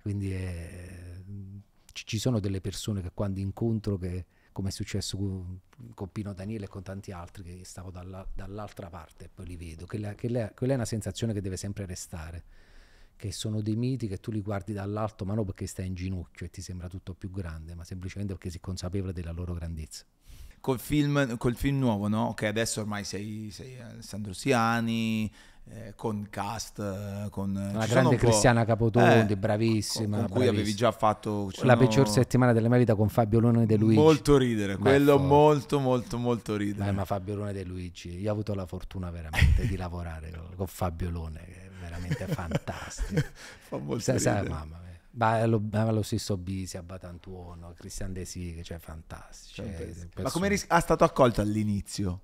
quindi 0.00 0.32
è- 0.32 1.22
ci, 1.92 2.18
sono 2.18 2.40
delle 2.40 2.60
persone 2.60 3.02
che 3.02 3.10
quando 3.12 3.40
incontro, 3.40 3.98
che, 3.98 4.26
come 4.52 4.68
è 4.68 4.72
successo 4.72 5.16
con, 5.18 5.60
con 5.94 6.10
Pino 6.10 6.32
Daniele 6.32 6.64
e 6.64 6.68
con 6.68 6.82
tanti 6.82 7.12
altri, 7.12 7.42
che 7.58 7.64
stavo 7.64 7.90
dalla- 7.90 8.26
dall'altra 8.34 8.88
parte 8.88 9.26
e 9.26 9.28
poi 9.32 9.46
li 9.46 9.56
vedo, 9.56 9.86
che 9.86 9.98
la- 9.98 10.14
che 10.14 10.28
la- 10.30 10.50
quella 10.54 10.72
è 10.72 10.76
una 10.76 10.84
sensazione 10.86 11.32
che 11.34 11.40
deve 11.42 11.56
sempre 11.56 11.86
restare 11.86 12.44
che 13.16 13.32
sono 13.32 13.60
dei 13.60 13.76
miti 13.76 14.08
che 14.08 14.18
tu 14.18 14.30
li 14.30 14.42
guardi 14.42 14.72
dall'alto, 14.72 15.24
ma 15.24 15.34
non 15.34 15.44
perché 15.44 15.66
stai 15.66 15.86
in 15.86 15.94
ginocchio 15.94 16.46
e 16.46 16.50
ti 16.50 16.60
sembra 16.60 16.88
tutto 16.88 17.14
più 17.14 17.30
grande, 17.30 17.74
ma 17.74 17.84
semplicemente 17.84 18.32
perché 18.32 18.50
sei 18.50 18.60
consapevole 18.60 19.12
della 19.12 19.30
loro 19.32 19.54
grandezza. 19.54 20.04
Col 20.60 20.80
film, 20.80 21.36
col 21.36 21.56
film 21.56 21.78
nuovo, 21.78 22.08
no? 22.08 22.28
Ok, 22.28 22.44
adesso 22.44 22.80
ormai 22.80 23.04
sei, 23.04 23.50
sei 23.50 23.78
Alessandro 23.80 24.32
Siani, 24.32 25.30
eh, 25.66 25.94
con 25.96 26.26
cast, 26.28 26.78
eh, 26.78 27.28
con... 27.30 27.54
Ci 27.54 27.72
sono 27.72 27.86
grande 27.86 28.16
Cristiana 28.16 28.64
Capotondi, 28.64 29.32
eh, 29.32 29.36
bravissima. 29.36 30.18
Con, 30.18 30.28
cui 30.28 30.42
avevi 30.42 30.56
bravissima. 30.56 30.90
già 30.90 30.92
fatto... 30.92 31.50
La 31.62 31.76
peggior 31.76 32.08
settimana 32.08 32.52
della 32.52 32.68
mia 32.68 32.78
vita 32.78 32.94
con 32.94 33.08
Fabio 33.08 33.40
Lone 33.40 33.64
De 33.64 33.76
Luigi. 33.76 33.98
Molto 33.98 34.36
ridere, 34.36 34.74
Ma 34.76 34.90
quello 34.90 35.16
forte. 35.16 35.26
molto 35.26 35.80
molto 35.80 36.18
molto 36.18 36.56
ridere. 36.56 36.88
Eh, 36.88 36.92
ma 36.92 37.04
Fabio 37.04 37.36
Lone 37.36 37.52
De 37.52 37.64
Luigi, 37.64 38.18
io 38.18 38.28
ho 38.28 38.32
avuto 38.32 38.54
la 38.54 38.66
fortuna 38.66 39.10
veramente 39.10 39.66
di 39.66 39.76
lavorare 39.78 40.30
con, 40.54 40.66
Fabio 40.66 41.10
Lone, 41.10 41.40
che 41.44 41.64
è 41.64 41.70
veramente 41.80 42.26
fantastico. 42.26 43.22
Fa 43.68 43.78
molto 43.78 44.02
sai, 44.02 44.18
ridere. 44.18 44.48
mamma 44.48 44.78
mia. 44.82 44.92
Ma 45.16 45.46
lo, 45.46 45.62
ma 45.70 45.90
lo 45.92 46.02
stesso 46.02 46.36
Bisi, 46.36 46.76
Abbatantuono, 46.76 47.72
Cristian 47.76 48.12
De 48.12 48.24
Siche, 48.24 48.62
cioè 48.62 48.78
fantastici. 48.78 49.54
Cioè, 49.54 49.94
Ma 50.22 50.30
come 50.30 50.46
eri- 50.46 50.60
ha 50.68 50.80
stato 50.80 51.04
accolto 51.04 51.40
all'inizio? 51.40 52.20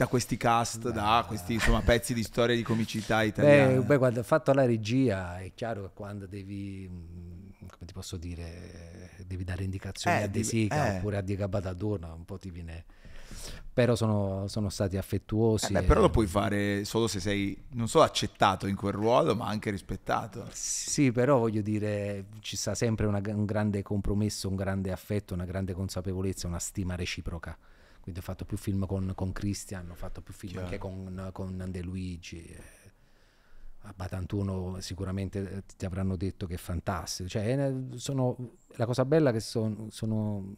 Da 0.00 0.06
questi 0.06 0.38
cast, 0.38 0.90
da 0.92 1.22
questi 1.28 1.52
insomma, 1.52 1.82
pezzi 1.82 2.14
di 2.14 2.22
storia 2.22 2.56
di 2.56 2.62
comicità 2.62 3.22
italiana? 3.22 3.82
Beh, 3.82 3.84
beh, 3.86 3.98
quando 3.98 4.20
ho 4.20 4.22
fatto 4.22 4.50
la 4.54 4.64
regia 4.64 5.38
è 5.38 5.52
chiaro 5.54 5.82
che 5.82 5.90
quando 5.92 6.24
devi, 6.26 6.88
mm, 6.90 7.50
come 7.58 7.84
ti 7.84 7.92
posso 7.92 8.16
dire, 8.16 9.10
devi 9.26 9.44
dare 9.44 9.62
indicazioni 9.62 10.16
Eh, 10.16 10.22
a 10.22 10.26
De 10.26 10.42
Sica 10.42 10.86
eh. 10.86 10.96
oppure 10.96 11.18
a 11.18 11.20
Diego 11.20 11.44
Abbatantuono, 11.44 12.14
un 12.14 12.24
po' 12.24 12.38
ti 12.38 12.50
viene... 12.50 12.84
Però 13.74 13.94
sono, 13.94 14.46
sono 14.48 14.70
stati 14.70 14.96
affettuosi. 14.96 15.66
Eh 15.66 15.70
beh, 15.70 15.82
però 15.82 16.00
lo 16.00 16.08
puoi 16.08 16.26
fare 16.26 16.86
solo 16.86 17.06
se 17.06 17.20
sei 17.20 17.56
non 17.72 17.86
solo 17.86 18.04
accettato 18.04 18.66
in 18.66 18.76
quel 18.76 18.94
ruolo, 18.94 19.36
ma 19.36 19.48
anche 19.48 19.70
rispettato. 19.70 20.48
Sì, 20.50 21.12
però 21.12 21.38
voglio 21.38 21.60
dire, 21.60 22.24
ci 22.40 22.56
sta 22.56 22.74
sempre 22.74 23.04
una- 23.06 23.20
un 23.22 23.44
grande 23.44 23.82
compromesso, 23.82 24.48
un 24.48 24.56
grande 24.56 24.92
affetto, 24.92 25.34
una 25.34 25.44
grande 25.44 25.74
consapevolezza, 25.74 26.46
una 26.46 26.58
stima 26.58 26.94
reciproca. 26.94 27.56
Quindi 28.10 28.18
ho 28.18 28.22
fatto 28.22 28.44
più 28.44 28.56
film 28.56 28.86
con, 28.86 29.12
con 29.14 29.32
Christian, 29.32 29.90
ho 29.90 29.94
fatto 29.94 30.20
più 30.20 30.34
film 30.34 30.52
Chiaro. 30.52 30.66
anche 30.66 30.78
con, 30.78 31.30
con 31.32 31.64
De 31.68 31.80
Luigi. 31.82 32.42
eh. 32.44 32.62
A 33.84 33.94
Batantuono 33.96 34.78
sicuramente 34.80 35.50
eh, 35.50 35.62
ti 35.76 35.86
avranno 35.86 36.16
detto 36.16 36.46
che 36.46 36.54
è 36.54 36.58
fantastico. 36.58 37.28
Cioè, 37.28 37.72
sono, 37.94 38.56
la 38.76 38.84
cosa 38.84 39.04
bella 39.06 39.30
è 39.30 39.32
che 39.32 39.40
son- 39.40 39.90
sono 39.90 40.56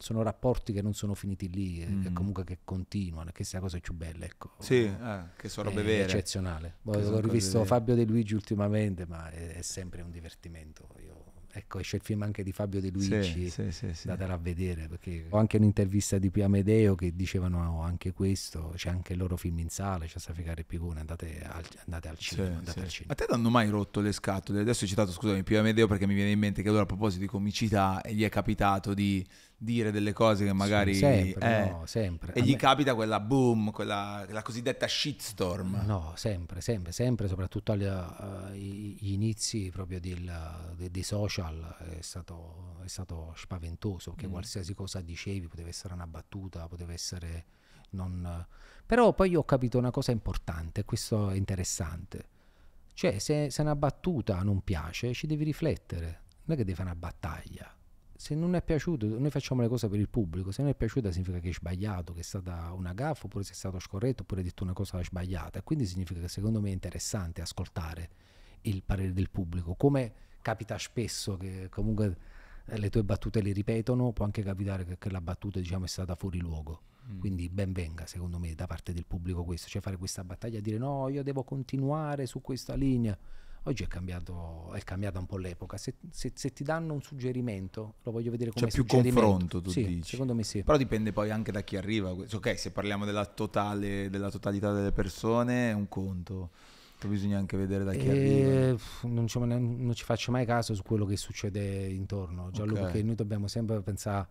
sono 0.00 0.22
rapporti 0.22 0.72
che 0.72 0.80
non 0.80 0.94
sono 0.94 1.12
finiti 1.14 1.50
lì, 1.50 1.84
Mm. 1.84 2.02
che 2.02 2.12
comunque 2.12 2.44
che 2.44 2.58
continuano, 2.62 3.32
che 3.32 3.42
sia 3.42 3.58
la 3.58 3.64
cosa 3.64 3.80
più 3.80 3.94
bella, 3.94 4.24
ecco. 4.26 4.52
Sì, 4.60 4.84
eh, 4.84 5.20
che 5.36 5.48
sono 5.48 5.70
robe 5.70 5.82
vere. 5.82 6.04
eccezionale. 6.04 6.76
Ho 6.84 7.18
rivisto. 7.20 7.64
Fabio 7.64 7.96
De 7.96 8.04
Luigi 8.04 8.34
ultimamente, 8.34 9.06
ma 9.06 9.28
è, 9.28 9.54
è 9.56 9.62
sempre 9.62 10.02
un 10.02 10.12
divertimento. 10.12 10.88
Io- 11.04 11.17
ecco, 11.58 11.78
esce 11.78 11.96
il 11.96 12.02
film 12.02 12.22
anche 12.22 12.42
di 12.42 12.52
Fabio 12.52 12.80
De 12.80 12.90
Luigi. 12.90 13.50
Sì, 13.50 13.70
sì, 13.70 13.92
sì. 13.92 14.06
Datela 14.06 14.34
a 14.34 14.38
vedere 14.38 14.88
perché 14.88 15.26
ho 15.28 15.38
anche 15.38 15.56
un'intervista 15.56 16.18
di 16.18 16.30
Pio 16.30 16.44
Amedeo 16.44 16.94
che 16.94 17.14
dicevano 17.14 17.82
anche 17.82 18.12
questo. 18.12 18.72
C'è 18.74 18.88
anche 18.88 19.12
il 19.12 19.18
loro 19.18 19.36
film 19.36 19.58
in 19.58 19.68
sala. 19.68 20.06
C'è 20.06 20.18
Safficare 20.18 20.64
Picone. 20.64 21.00
Andate 21.00 21.42
al, 21.44 21.64
andate 21.84 22.08
al 22.08 22.18
cinema. 22.18 22.56
andate 22.56 22.80
al 22.80 22.88
cinema. 22.88 23.12
A 23.12 23.16
te 23.16 23.26
non 23.28 23.38
hanno 23.40 23.50
mai 23.50 23.68
rotto 23.68 24.00
le 24.00 24.12
scatole? 24.12 24.60
Adesso 24.60 24.84
hai 24.84 24.90
citato, 24.90 25.10
scusami, 25.10 25.42
Pio 25.42 25.60
Amedeo 25.60 25.86
perché 25.86 26.06
mi 26.06 26.14
viene 26.14 26.30
in 26.30 26.38
mente 26.38 26.62
che 26.62 26.68
allora 26.68 26.84
a 26.84 26.86
proposito 26.86 27.20
di 27.20 27.28
comicità 27.28 28.00
gli 28.08 28.24
è 28.24 28.28
capitato 28.28 28.94
di 28.94 29.26
dire 29.60 29.90
delle 29.90 30.12
cose 30.12 30.44
che 30.44 30.52
magari... 30.52 30.94
Sì, 30.94 31.00
sempre, 31.00 31.64
eh, 31.66 31.68
no, 31.70 31.84
sempre. 31.86 32.32
E 32.32 32.42
gli 32.42 32.52
me- 32.52 32.56
capita 32.56 32.94
quella 32.94 33.18
boom, 33.18 33.72
quella 33.72 34.24
la 34.28 34.42
cosiddetta 34.42 34.86
shitstorm. 34.86 35.82
No, 35.84 36.12
sempre, 36.14 36.60
sempre, 36.60 36.92
sempre, 36.92 37.26
soprattutto 37.26 37.72
agli 37.72 37.82
eh, 37.84 38.56
i- 38.56 38.96
gli 39.00 39.12
inizi 39.12 39.68
proprio 39.72 39.98
dei 40.00 41.02
social 41.02 41.76
è 41.98 42.00
stato, 42.02 42.76
è 42.84 42.88
stato 42.88 43.32
spaventoso, 43.36 44.12
perché 44.12 44.28
Mm. 44.28 44.30
qualsiasi 44.30 44.74
cosa 44.74 45.00
dicevi 45.00 45.48
poteva 45.48 45.68
essere 45.68 45.92
una 45.94 46.06
battuta, 46.06 46.68
poteva 46.68 46.92
essere 46.92 47.44
non... 47.90 48.46
Però 48.86 49.12
poi 49.12 49.34
ho 49.34 49.44
capito 49.44 49.76
una 49.76 49.90
cosa 49.90 50.12
importante, 50.12 50.84
questo 50.84 51.30
è 51.30 51.36
interessante, 51.36 52.28
cioè 52.94 53.18
se, 53.18 53.50
se 53.50 53.60
una 53.60 53.74
battuta 53.76 54.40
non 54.42 54.62
piace 54.62 55.12
ci 55.14 55.26
devi 55.26 55.42
riflettere, 55.44 56.22
non 56.44 56.54
è 56.54 56.58
che 56.60 56.64
devi 56.64 56.74
fare 56.74 56.90
una 56.90 56.98
battaglia. 56.98 57.72
Se 58.20 58.34
non 58.34 58.56
è 58.56 58.62
piaciuto, 58.62 59.06
noi 59.06 59.30
facciamo 59.30 59.62
le 59.62 59.68
cose 59.68 59.88
per 59.88 60.00
il 60.00 60.08
pubblico, 60.08 60.50
se 60.50 60.62
non 60.62 60.72
è 60.72 60.74
piaciuta 60.74 61.12
significa 61.12 61.38
che 61.38 61.50
è 61.50 61.52
sbagliato, 61.52 62.12
che 62.12 62.18
è 62.18 62.24
stata 62.24 62.72
una 62.72 62.92
gaffa, 62.92 63.26
oppure 63.26 63.44
se 63.44 63.52
è 63.52 63.54
stato 63.54 63.78
scorretto, 63.78 64.22
oppure 64.22 64.40
hai 64.40 64.46
detto 64.48 64.64
una 64.64 64.72
cosa 64.72 65.00
sbagliata. 65.04 65.62
Quindi 65.62 65.86
significa 65.86 66.18
che 66.18 66.26
secondo 66.26 66.60
me 66.60 66.70
è 66.70 66.72
interessante 66.72 67.42
ascoltare 67.42 68.10
il 68.62 68.82
parere 68.82 69.12
del 69.12 69.30
pubblico. 69.30 69.76
Come 69.76 70.12
capita 70.42 70.76
spesso 70.78 71.36
che 71.36 71.68
comunque 71.70 72.16
eh, 72.64 72.76
le 72.76 72.90
tue 72.90 73.04
battute 73.04 73.40
le 73.40 73.52
ripetono, 73.52 74.10
può 74.10 74.24
anche 74.24 74.42
capitare 74.42 74.84
che, 74.84 74.98
che 74.98 75.10
la 75.10 75.20
battuta 75.20 75.60
diciamo, 75.60 75.84
è 75.84 75.88
stata 75.88 76.16
fuori 76.16 76.40
luogo. 76.40 76.80
Mm. 77.08 77.20
Quindi 77.20 77.48
ben 77.48 77.72
venga 77.72 78.04
secondo 78.06 78.40
me 78.40 78.52
da 78.56 78.66
parte 78.66 78.92
del 78.92 79.06
pubblico 79.06 79.44
questo, 79.44 79.68
cioè 79.68 79.80
fare 79.80 79.96
questa 79.96 80.24
battaglia, 80.24 80.58
dire 80.58 80.78
no, 80.78 81.08
io 81.08 81.22
devo 81.22 81.44
continuare 81.44 82.26
su 82.26 82.40
questa 82.40 82.74
linea. 82.74 83.16
Oggi 83.68 83.82
è, 83.84 83.86
cambiato, 83.86 84.72
è 84.72 84.80
cambiata 84.82 85.18
un 85.18 85.26
po' 85.26 85.36
l'epoca, 85.36 85.76
se, 85.76 85.94
se- 86.10 86.32
se 86.34 86.52
ti 86.54 86.64
danno 86.64 86.94
un 86.94 87.02
suggerimento 87.02 87.96
lo 88.02 88.12
voglio 88.12 88.30
vedere 88.30 88.50
come 88.50 88.66
C'è 88.66 88.72
più 88.72 88.86
confronto, 88.86 89.60
tu 89.60 89.70
Sì, 89.70 89.84
dici. 89.84 90.10
Secondo 90.10 90.34
me 90.34 90.42
sì. 90.42 90.62
Però 90.62 90.78
dipende 90.78 91.12
poi 91.12 91.30
anche 91.30 91.52
da 91.52 91.60
chi 91.62 91.76
arriva. 91.76 92.10
Ok, 92.10 92.58
se 92.58 92.70
parliamo 92.70 93.04
della, 93.04 93.26
totale, 93.26 94.08
della 94.08 94.30
totalità 94.30 94.72
delle 94.72 94.92
persone 94.92 95.70
è 95.70 95.74
un 95.74 95.86
conto. 95.88 96.50
Poi 96.98 97.10
bisogna 97.10 97.36
anche 97.36 97.56
vedere 97.58 97.84
da 97.84 97.92
chi 97.92 98.08
arriva. 98.08 98.68
Eh, 98.70 98.74
pff, 98.74 99.04
non, 99.04 99.26
ci, 99.28 99.38
non 99.38 99.92
ci 99.94 100.02
faccio 100.04 100.32
mai 100.32 100.46
caso 100.46 100.74
su 100.74 100.82
quello 100.82 101.04
che 101.04 101.16
succede 101.16 101.86
intorno, 101.88 102.50
Gianluca, 102.50 102.80
Ok. 102.80 102.86
perché 102.86 103.02
noi 103.04 103.14
dobbiamo 103.14 103.46
sempre 103.48 103.80
pensare, 103.82 104.26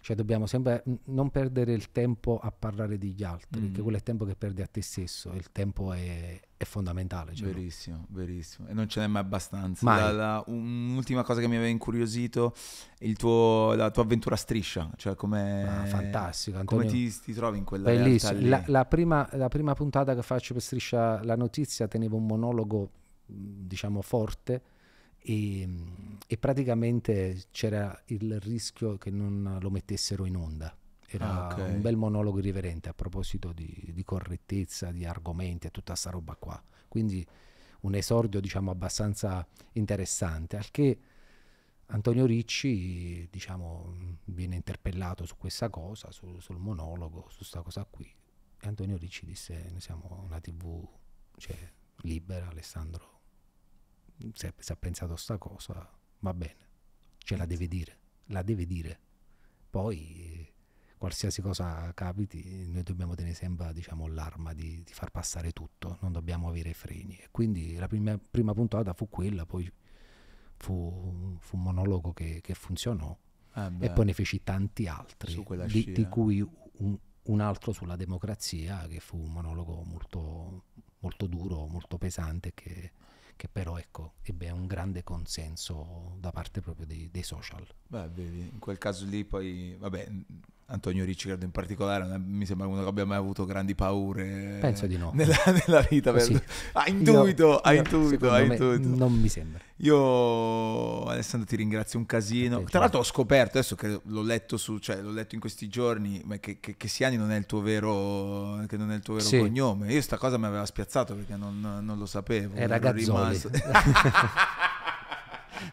cioè 0.00 0.16
dobbiamo 0.16 0.46
sempre 0.46 0.82
non 1.04 1.30
perdere 1.30 1.72
il 1.72 1.92
tempo 1.92 2.38
a 2.38 2.50
parlare 2.50 2.98
degli 2.98 3.22
altri, 3.22 3.60
Mm. 3.60 3.64
perché 3.66 3.80
quello 3.82 3.96
è 3.96 4.00
il 4.00 4.04
tempo 4.04 4.24
che 4.24 4.34
perdi 4.34 4.60
a 4.62 4.66
te 4.66 4.82
stesso, 4.82 5.32
il 5.32 5.50
tempo 5.52 5.92
è, 5.94 6.38
è 6.60 6.64
fondamentale. 6.66 7.32
Gianluca. 7.32 7.56
Verissimo, 7.58 8.04
verissimo. 8.10 8.68
E 8.68 8.74
non 8.74 8.86
ce 8.86 9.00
n'è 9.00 9.06
mai 9.06 9.22
abbastanza. 9.22 9.82
Mai. 9.86 9.98
La- 9.98 10.12
la- 10.12 10.44
un'ultima 10.46 11.22
cosa 11.22 11.40
che 11.40 11.48
mi 11.48 11.54
aveva 11.56 11.70
incuriosito, 11.70 12.54
il 12.98 13.16
tuo, 13.16 13.72
la 13.74 13.90
tua 13.90 14.02
avventura 14.02 14.36
striscia. 14.36 14.90
Cioè 14.96 15.14
come... 15.14 15.66
Ah, 15.66 15.86
fantastico, 15.86 16.62
Come 16.66 16.82
Antonio. 16.82 17.08
ti, 17.08 17.20
ti 17.22 17.32
trovi 17.32 17.56
in 17.56 17.64
quella 17.64 17.88
Bellissimo. 17.90 18.32
realtà 18.32 18.48
La, 18.66 18.78
la 18.80 18.84
prima, 18.84 19.26
la 19.32 19.48
prima 19.48 19.72
puntata 19.72 20.14
che 20.14 20.20
faccio 20.22 20.52
per 20.52 20.62
Striscia 20.62 21.24
la 21.24 21.34
Notizia 21.34 21.88
tenevo 21.88 22.16
un 22.18 22.26
monologo, 22.26 22.90
diciamo, 23.24 24.02
forte 24.02 24.62
e, 25.16 25.66
e 26.26 26.36
praticamente 26.36 27.44
c'era 27.52 27.98
il 28.08 28.38
rischio 28.38 28.98
che 28.98 29.10
non 29.10 29.56
lo 29.62 29.70
mettessero 29.70 30.26
in 30.26 30.36
onda. 30.36 30.74
Era 31.12 31.28
Ah, 31.28 31.40
ok. 31.40 31.58
un 31.66 31.80
bel 31.80 31.96
monologo 31.96 32.38
irriverente 32.38 32.88
a 32.88 32.94
proposito 32.94 33.52
di, 33.52 33.90
di 33.92 34.04
correttezza, 34.04 34.92
di 34.92 35.04
argomenti 35.04 35.66
e 35.66 35.70
tutta 35.70 35.94
sta 35.96 36.10
roba 36.10 36.36
qua. 36.36 36.62
Quindi 36.88 37.26
un 37.82 37.94
esordio, 37.94 38.40
diciamo, 38.40 38.70
abbastanza 38.70 39.46
interessante, 39.72 40.56
al 40.56 40.70
che 40.70 40.98
Antonio 41.86 42.26
Ricci, 42.26 43.28
diciamo, 43.30 44.16
viene 44.26 44.54
interpellato 44.56 45.26
su 45.26 45.36
questa 45.36 45.68
cosa, 45.70 46.12
su- 46.12 46.38
sul 46.40 46.58
monologo, 46.58 47.26
su 47.30 47.38
questa 47.38 47.62
cosa 47.62 47.84
qui. 47.84 48.04
E 48.60 48.66
Antonio 48.68 48.96
Ricci 48.96 49.26
disse, 49.26 49.66
noi 49.70 49.80
siamo 49.80 50.22
una 50.24 50.40
tv 50.40 50.86
cioè, 51.36 51.56
libera, 52.02 52.48
Alessandro, 52.48 53.18
se, 54.34 54.52
se 54.58 54.72
ha 54.72 54.76
pensato 54.76 55.12
a 55.14 55.16
sta 55.16 55.38
cosa, 55.38 55.88
va 56.20 56.34
bene, 56.34 56.68
ce 57.18 57.36
la 57.36 57.46
deve 57.46 57.66
dire, 57.68 57.98
la 58.26 58.42
deve 58.42 58.66
dire. 58.66 58.98
Poi, 59.70 60.39
qualsiasi 61.00 61.40
cosa 61.40 61.90
capiti, 61.94 62.66
noi 62.66 62.82
dobbiamo 62.82 63.14
tenere 63.14 63.34
sempre, 63.34 63.72
diciamo, 63.72 64.06
l'arma 64.06 64.52
di, 64.52 64.82
di 64.84 64.92
far 64.92 65.10
passare 65.10 65.52
tutto, 65.52 65.96
non 66.02 66.12
dobbiamo 66.12 66.46
avere 66.48 66.74
freni. 66.74 67.16
E 67.16 67.28
quindi 67.30 67.74
la 67.76 67.88
prima, 67.88 68.18
prima 68.18 68.52
puntata 68.52 68.92
fu 68.92 69.08
quella, 69.08 69.46
poi 69.46 69.72
fu, 70.58 71.38
fu 71.40 71.56
un 71.56 71.62
monologo 71.62 72.12
che, 72.12 72.42
che 72.42 72.52
funzionò 72.52 73.16
Eh, 73.54 73.70
e 73.78 73.90
poi 73.90 74.04
ne 74.04 74.12
feci 74.12 74.42
tanti 74.44 74.88
altri, 74.88 75.42
di, 75.66 75.90
di 75.90 76.06
cui 76.06 76.42
un, 76.42 76.98
un 77.22 77.40
altro 77.40 77.72
sulla 77.72 77.96
democrazia, 77.96 78.86
che 78.86 79.00
fu 79.00 79.16
un 79.16 79.32
monologo 79.32 79.82
molto, 79.82 80.64
molto 80.98 81.26
duro, 81.26 81.66
molto 81.66 81.96
pesante, 81.96 82.52
che, 82.52 82.92
che 83.36 83.48
però 83.48 83.78
ecco, 83.78 84.16
ebbe 84.20 84.50
un 84.50 84.66
grande 84.66 85.02
consenso 85.02 86.16
da 86.20 86.30
parte 86.30 86.60
proprio 86.60 86.84
dei, 86.84 87.08
dei 87.10 87.22
social. 87.22 87.66
Beh, 87.86 88.08
vedi, 88.10 88.40
in 88.52 88.58
quel 88.58 88.76
caso 88.76 89.06
lì 89.06 89.24
poi, 89.24 89.74
vabbè, 89.78 90.10
Antonio 90.72 91.04
Ricci 91.04 91.26
credo 91.26 91.44
in 91.44 91.50
particolare, 91.50 92.04
non 92.04 92.12
è- 92.14 92.18
mi 92.18 92.46
sembra 92.46 92.66
uno 92.66 92.82
che 92.82 92.88
abbia 92.88 93.04
mai 93.04 93.16
avuto 93.18 93.44
grandi 93.44 93.74
paure 93.74 94.58
Penso 94.60 94.86
di 94.86 94.96
no. 94.96 95.10
nella, 95.14 95.34
nella 95.66 95.86
vita. 95.88 96.12
per- 96.12 96.22
Sì. 96.22 96.40
Ha 96.72 96.84
intuito, 96.88 97.46
Io- 97.46 97.56
ha 97.58 97.74
intuito, 97.74 98.30
ha 98.30 98.40
intuito. 98.40 98.88
Non 98.88 99.12
mi 99.12 99.28
sembra. 99.28 99.60
Io 99.82 101.04
Alessandro 101.06 101.48
ti 101.48 101.56
ringrazio 101.56 101.98
un 101.98 102.06
casino. 102.06 102.56
Ok, 102.56 102.62
Tra 102.62 102.70
ciao. 102.72 102.80
l'altro 102.82 103.00
ho 103.00 103.04
scoperto 103.04 103.58
adesso 103.58 103.74
che 103.76 104.00
l'ho 104.04 104.22
letto 104.22 104.56
su, 104.56 104.78
cioè 104.78 105.00
l'ho 105.00 105.10
letto 105.10 105.34
in 105.34 105.40
questi 105.40 105.68
giorni, 105.68 106.20
ma 106.24 106.36
che, 106.36 106.58
che, 106.60 106.76
che 106.76 106.88
Siani 106.88 107.16
non 107.16 107.30
è 107.32 107.36
il 107.36 107.46
tuo 107.46 107.60
vero, 107.60 108.62
che 108.68 108.76
non 108.76 108.90
è 108.92 108.94
il 108.96 109.02
tuo 109.02 109.14
vero 109.14 109.26
Sì. 109.26 109.38
cognome. 109.38 109.92
Io 109.92 110.02
sta 110.02 110.18
cosa 110.18 110.36
mi 110.38 110.46
aveva 110.46 110.66
spiazzato 110.66 111.14
perché 111.14 111.34
non, 111.36 111.58
non 111.82 111.98
lo 111.98 112.06
sapevo. 112.06 112.54
Era 112.56 112.78
Gazzoli. 112.78 113.04
rimasto- 113.04 113.50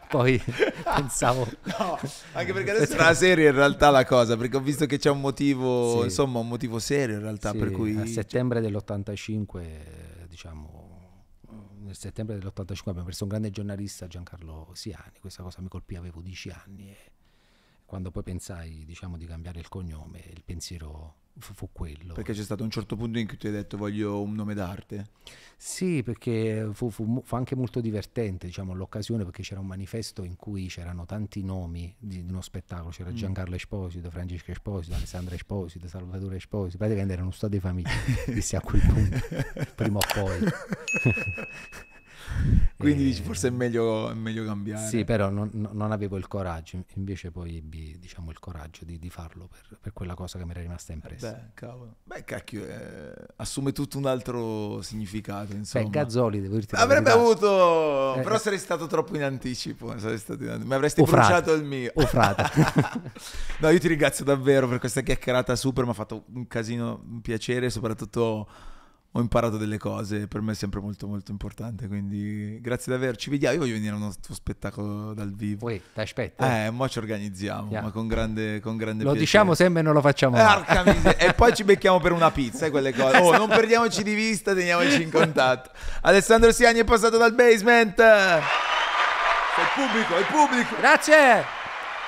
Poi 0.08 0.40
pensavo... 0.82 1.46
No, 1.78 1.98
anche 2.32 2.52
perché 2.52 2.70
adesso 2.70 2.94
era 2.98 3.14
seria 3.14 3.48
in 3.50 3.54
realtà 3.54 3.90
la 3.90 4.04
cosa, 4.04 4.36
perché 4.36 4.56
ho 4.56 4.60
visto 4.60 4.86
che 4.86 4.98
c'è 4.98 5.10
un 5.10 5.20
motivo, 5.20 5.98
Sì. 6.00 6.04
insomma, 6.04 6.38
un 6.38 6.48
motivo 6.48 6.78
serio 6.78 7.16
in 7.16 7.22
realtà 7.22 7.50
Sì, 7.52 7.58
per 7.58 7.70
cui 7.70 7.96
a 7.96 8.06
settembre 8.06 8.60
dell'85, 8.60 10.26
diciamo, 10.28 10.96
nel 11.80 11.96
settembre 11.96 12.38
dell'85 12.38 12.80
abbiamo 12.86 13.04
perso 13.04 13.24
un 13.24 13.30
grande 13.30 13.50
giornalista, 13.50 14.06
Giancarlo 14.06 14.70
Siani, 14.74 15.18
questa 15.20 15.42
cosa 15.42 15.60
mi 15.60 15.68
colpì, 15.68 15.96
avevo 15.96 16.20
10 16.20 16.50
anni 16.50 16.90
e 16.90 16.96
quando 17.84 18.10
poi 18.10 18.22
pensai, 18.22 18.84
diciamo, 18.84 19.16
di 19.16 19.24
cambiare 19.24 19.60
il 19.60 19.68
cognome, 19.68 20.22
il 20.32 20.42
pensiero 20.44 21.14
fu, 21.38 21.54
fu 21.54 21.68
quello. 21.72 22.14
perché 22.14 22.32
c'è 22.32 22.42
stato 22.42 22.62
un 22.62 22.70
certo 22.70 22.96
punto 22.96 23.18
in 23.18 23.26
cui 23.26 23.36
tu 23.36 23.46
hai 23.46 23.52
detto 23.52 23.76
voglio 23.76 24.20
un 24.22 24.34
nome 24.34 24.54
d'arte. 24.54 25.06
Sì, 25.60 26.02
perché 26.04 26.68
fu, 26.72 26.88
fu 26.88 27.20
fu 27.24 27.34
anche 27.34 27.56
molto 27.56 27.80
divertente, 27.80 28.46
diciamo, 28.46 28.74
l'occasione 28.74 29.24
perché 29.24 29.42
c'era 29.42 29.58
un 29.60 29.66
manifesto 29.66 30.22
in 30.22 30.36
cui 30.36 30.66
c'erano 30.68 31.04
tanti 31.04 31.42
nomi 31.42 31.92
di, 31.98 32.24
di 32.24 32.30
uno 32.30 32.42
spettacolo, 32.42 32.90
c'era 32.90 33.10
Mm. 33.10 33.14
Giancarlo 33.14 33.54
Esposito, 33.56 34.10
Francesco 34.10 34.50
Esposito, 34.52 34.94
Alessandra 34.94 35.34
Esposito, 35.34 35.88
Salvatore 35.88 36.36
Esposito, 36.36 36.76
praticamente 36.78 37.14
erano 37.14 37.30
stati 37.32 37.54
di 37.54 37.60
famiglia, 37.60 37.90
dissi 38.26 38.54
a 38.54 38.60
quel 38.60 38.80
punto, 38.82 39.18
prima 39.74 39.98
o 39.98 40.02
poi. 40.14 40.38
Quindi 42.78 43.02
dici 43.02 43.22
forse 43.22 43.48
è 43.48 43.50
meglio, 43.50 44.08
è 44.08 44.14
meglio 44.14 44.44
cambiare. 44.44 44.86
Sì, 44.86 45.04
però 45.04 45.30
non, 45.30 45.50
non- 45.52 45.90
avevo 45.90 46.16
il 46.16 46.28
coraggio, 46.28 46.80
invece 46.94 47.32
poi 47.32 47.56
ebbi 47.56 47.98
diciamo, 47.98 48.30
il 48.30 48.38
coraggio 48.38 48.84
di, 48.84 49.00
di 49.00 49.10
farlo 49.10 49.48
per, 49.48 49.78
per 49.80 49.92
quella 49.92 50.14
cosa 50.14 50.38
che 50.38 50.44
mi 50.44 50.52
era 50.52 50.60
rimasta 50.60 50.92
impressa. 50.92 51.32
Beh, 51.32 51.50
cavolo. 51.54 51.96
Beh, 52.04 52.22
cacchio, 52.22 52.64
eh, 52.64 53.12
assume 53.36 53.72
tutto 53.72 53.98
un 53.98 54.06
altro 54.06 54.80
significato, 54.82 55.54
insomma. 55.54 55.84
Beh, 55.84 55.90
Gazzoli, 55.90 56.40
devo 56.40 56.54
dirti 56.54 56.76
Avrebbe 56.76 57.10
avuto, 57.10 58.14
Eh, 58.14 58.20
però 58.20 58.36
eh. 58.36 58.38
sarei 58.38 58.58
stato 58.58 58.86
troppo 58.86 59.16
in 59.16 59.24
anticipo, 59.24 59.98
sarei 59.98 60.18
stato 60.18 60.44
in- 60.44 60.62
mi 60.64 60.74
avresti 60.74 61.02
bruciato 61.02 61.52
il 61.54 61.64
mio. 61.64 61.90
O 61.94 62.06
frate. 62.06 62.44
no, 63.58 63.70
io 63.70 63.78
ti 63.80 63.88
ringrazio 63.88 64.24
davvero 64.24 64.68
per 64.68 64.78
questa 64.78 65.00
chiacchierata 65.00 65.56
super, 65.56 65.82
mi 65.82 65.90
ha 65.90 65.94
fatto 65.94 66.26
un 66.32 66.46
casino, 66.46 67.02
un 67.08 67.20
piacere, 67.22 67.70
soprattutto 67.70 68.48
ho 69.12 69.20
imparato 69.20 69.56
delle 69.56 69.78
cose, 69.78 70.28
per 70.28 70.42
me 70.42 70.52
è 70.52 70.54
sempre 70.54 70.80
molto 70.80 71.06
molto 71.08 71.30
importante, 71.32 71.88
quindi 71.88 72.60
grazie 72.60 72.92
di 72.92 73.02
averci 73.02 73.30
vediamo, 73.30 73.54
io 73.54 73.60
voglio 73.60 73.72
venire 73.72 73.92
a 73.92 73.96
uno 73.96 74.12
tuo 74.24 74.34
spettacolo 74.34 75.14
dal 75.14 75.32
vivo. 75.34 75.66
Poi, 75.66 75.80
ti 75.94 76.00
aspetta. 76.00 76.66
Eh, 76.66 76.70
mo 76.70 76.88
ci 76.88 76.98
organizziamo, 76.98 77.70
Yeah. 77.70 77.82
ma 77.82 77.90
con 77.90 78.06
grande, 78.06 78.60
con 78.60 78.76
grande 78.76 79.04
Lo 79.04 79.10
piacere. 79.12 79.18
diciamo 79.24 79.54
sempre 79.54 79.80
e 79.80 79.82
non 79.82 79.94
lo 79.94 80.00
facciamo 80.02 80.36
Eh, 80.36 80.42
mai. 80.42 81.14
e 81.16 81.32
poi 81.34 81.54
ci 81.54 81.64
becchiamo 81.64 81.98
per 82.00 82.12
una 82.12 82.30
pizza 82.30 82.66
e 82.66 82.70
quelle 82.70 82.92
cose. 82.94 83.16
Oh, 83.16 83.36
non 83.36 83.48
perdiamoci 83.48 84.02
di 84.02 84.14
vista, 84.14 84.54
teniamoci 84.54 85.02
in 85.02 85.10
contatto. 85.10 85.70
Alessandro 86.02 86.52
Siani 86.52 86.78
è 86.80 86.84
passato 86.84 87.16
dal 87.16 87.34
basement. 87.34 87.98
È 88.00 88.40
il 89.60 89.66
pubblico, 89.74 90.14
è 90.14 90.18
il 90.20 90.26
pubblico. 90.26 90.74
Grazie! 90.78 91.57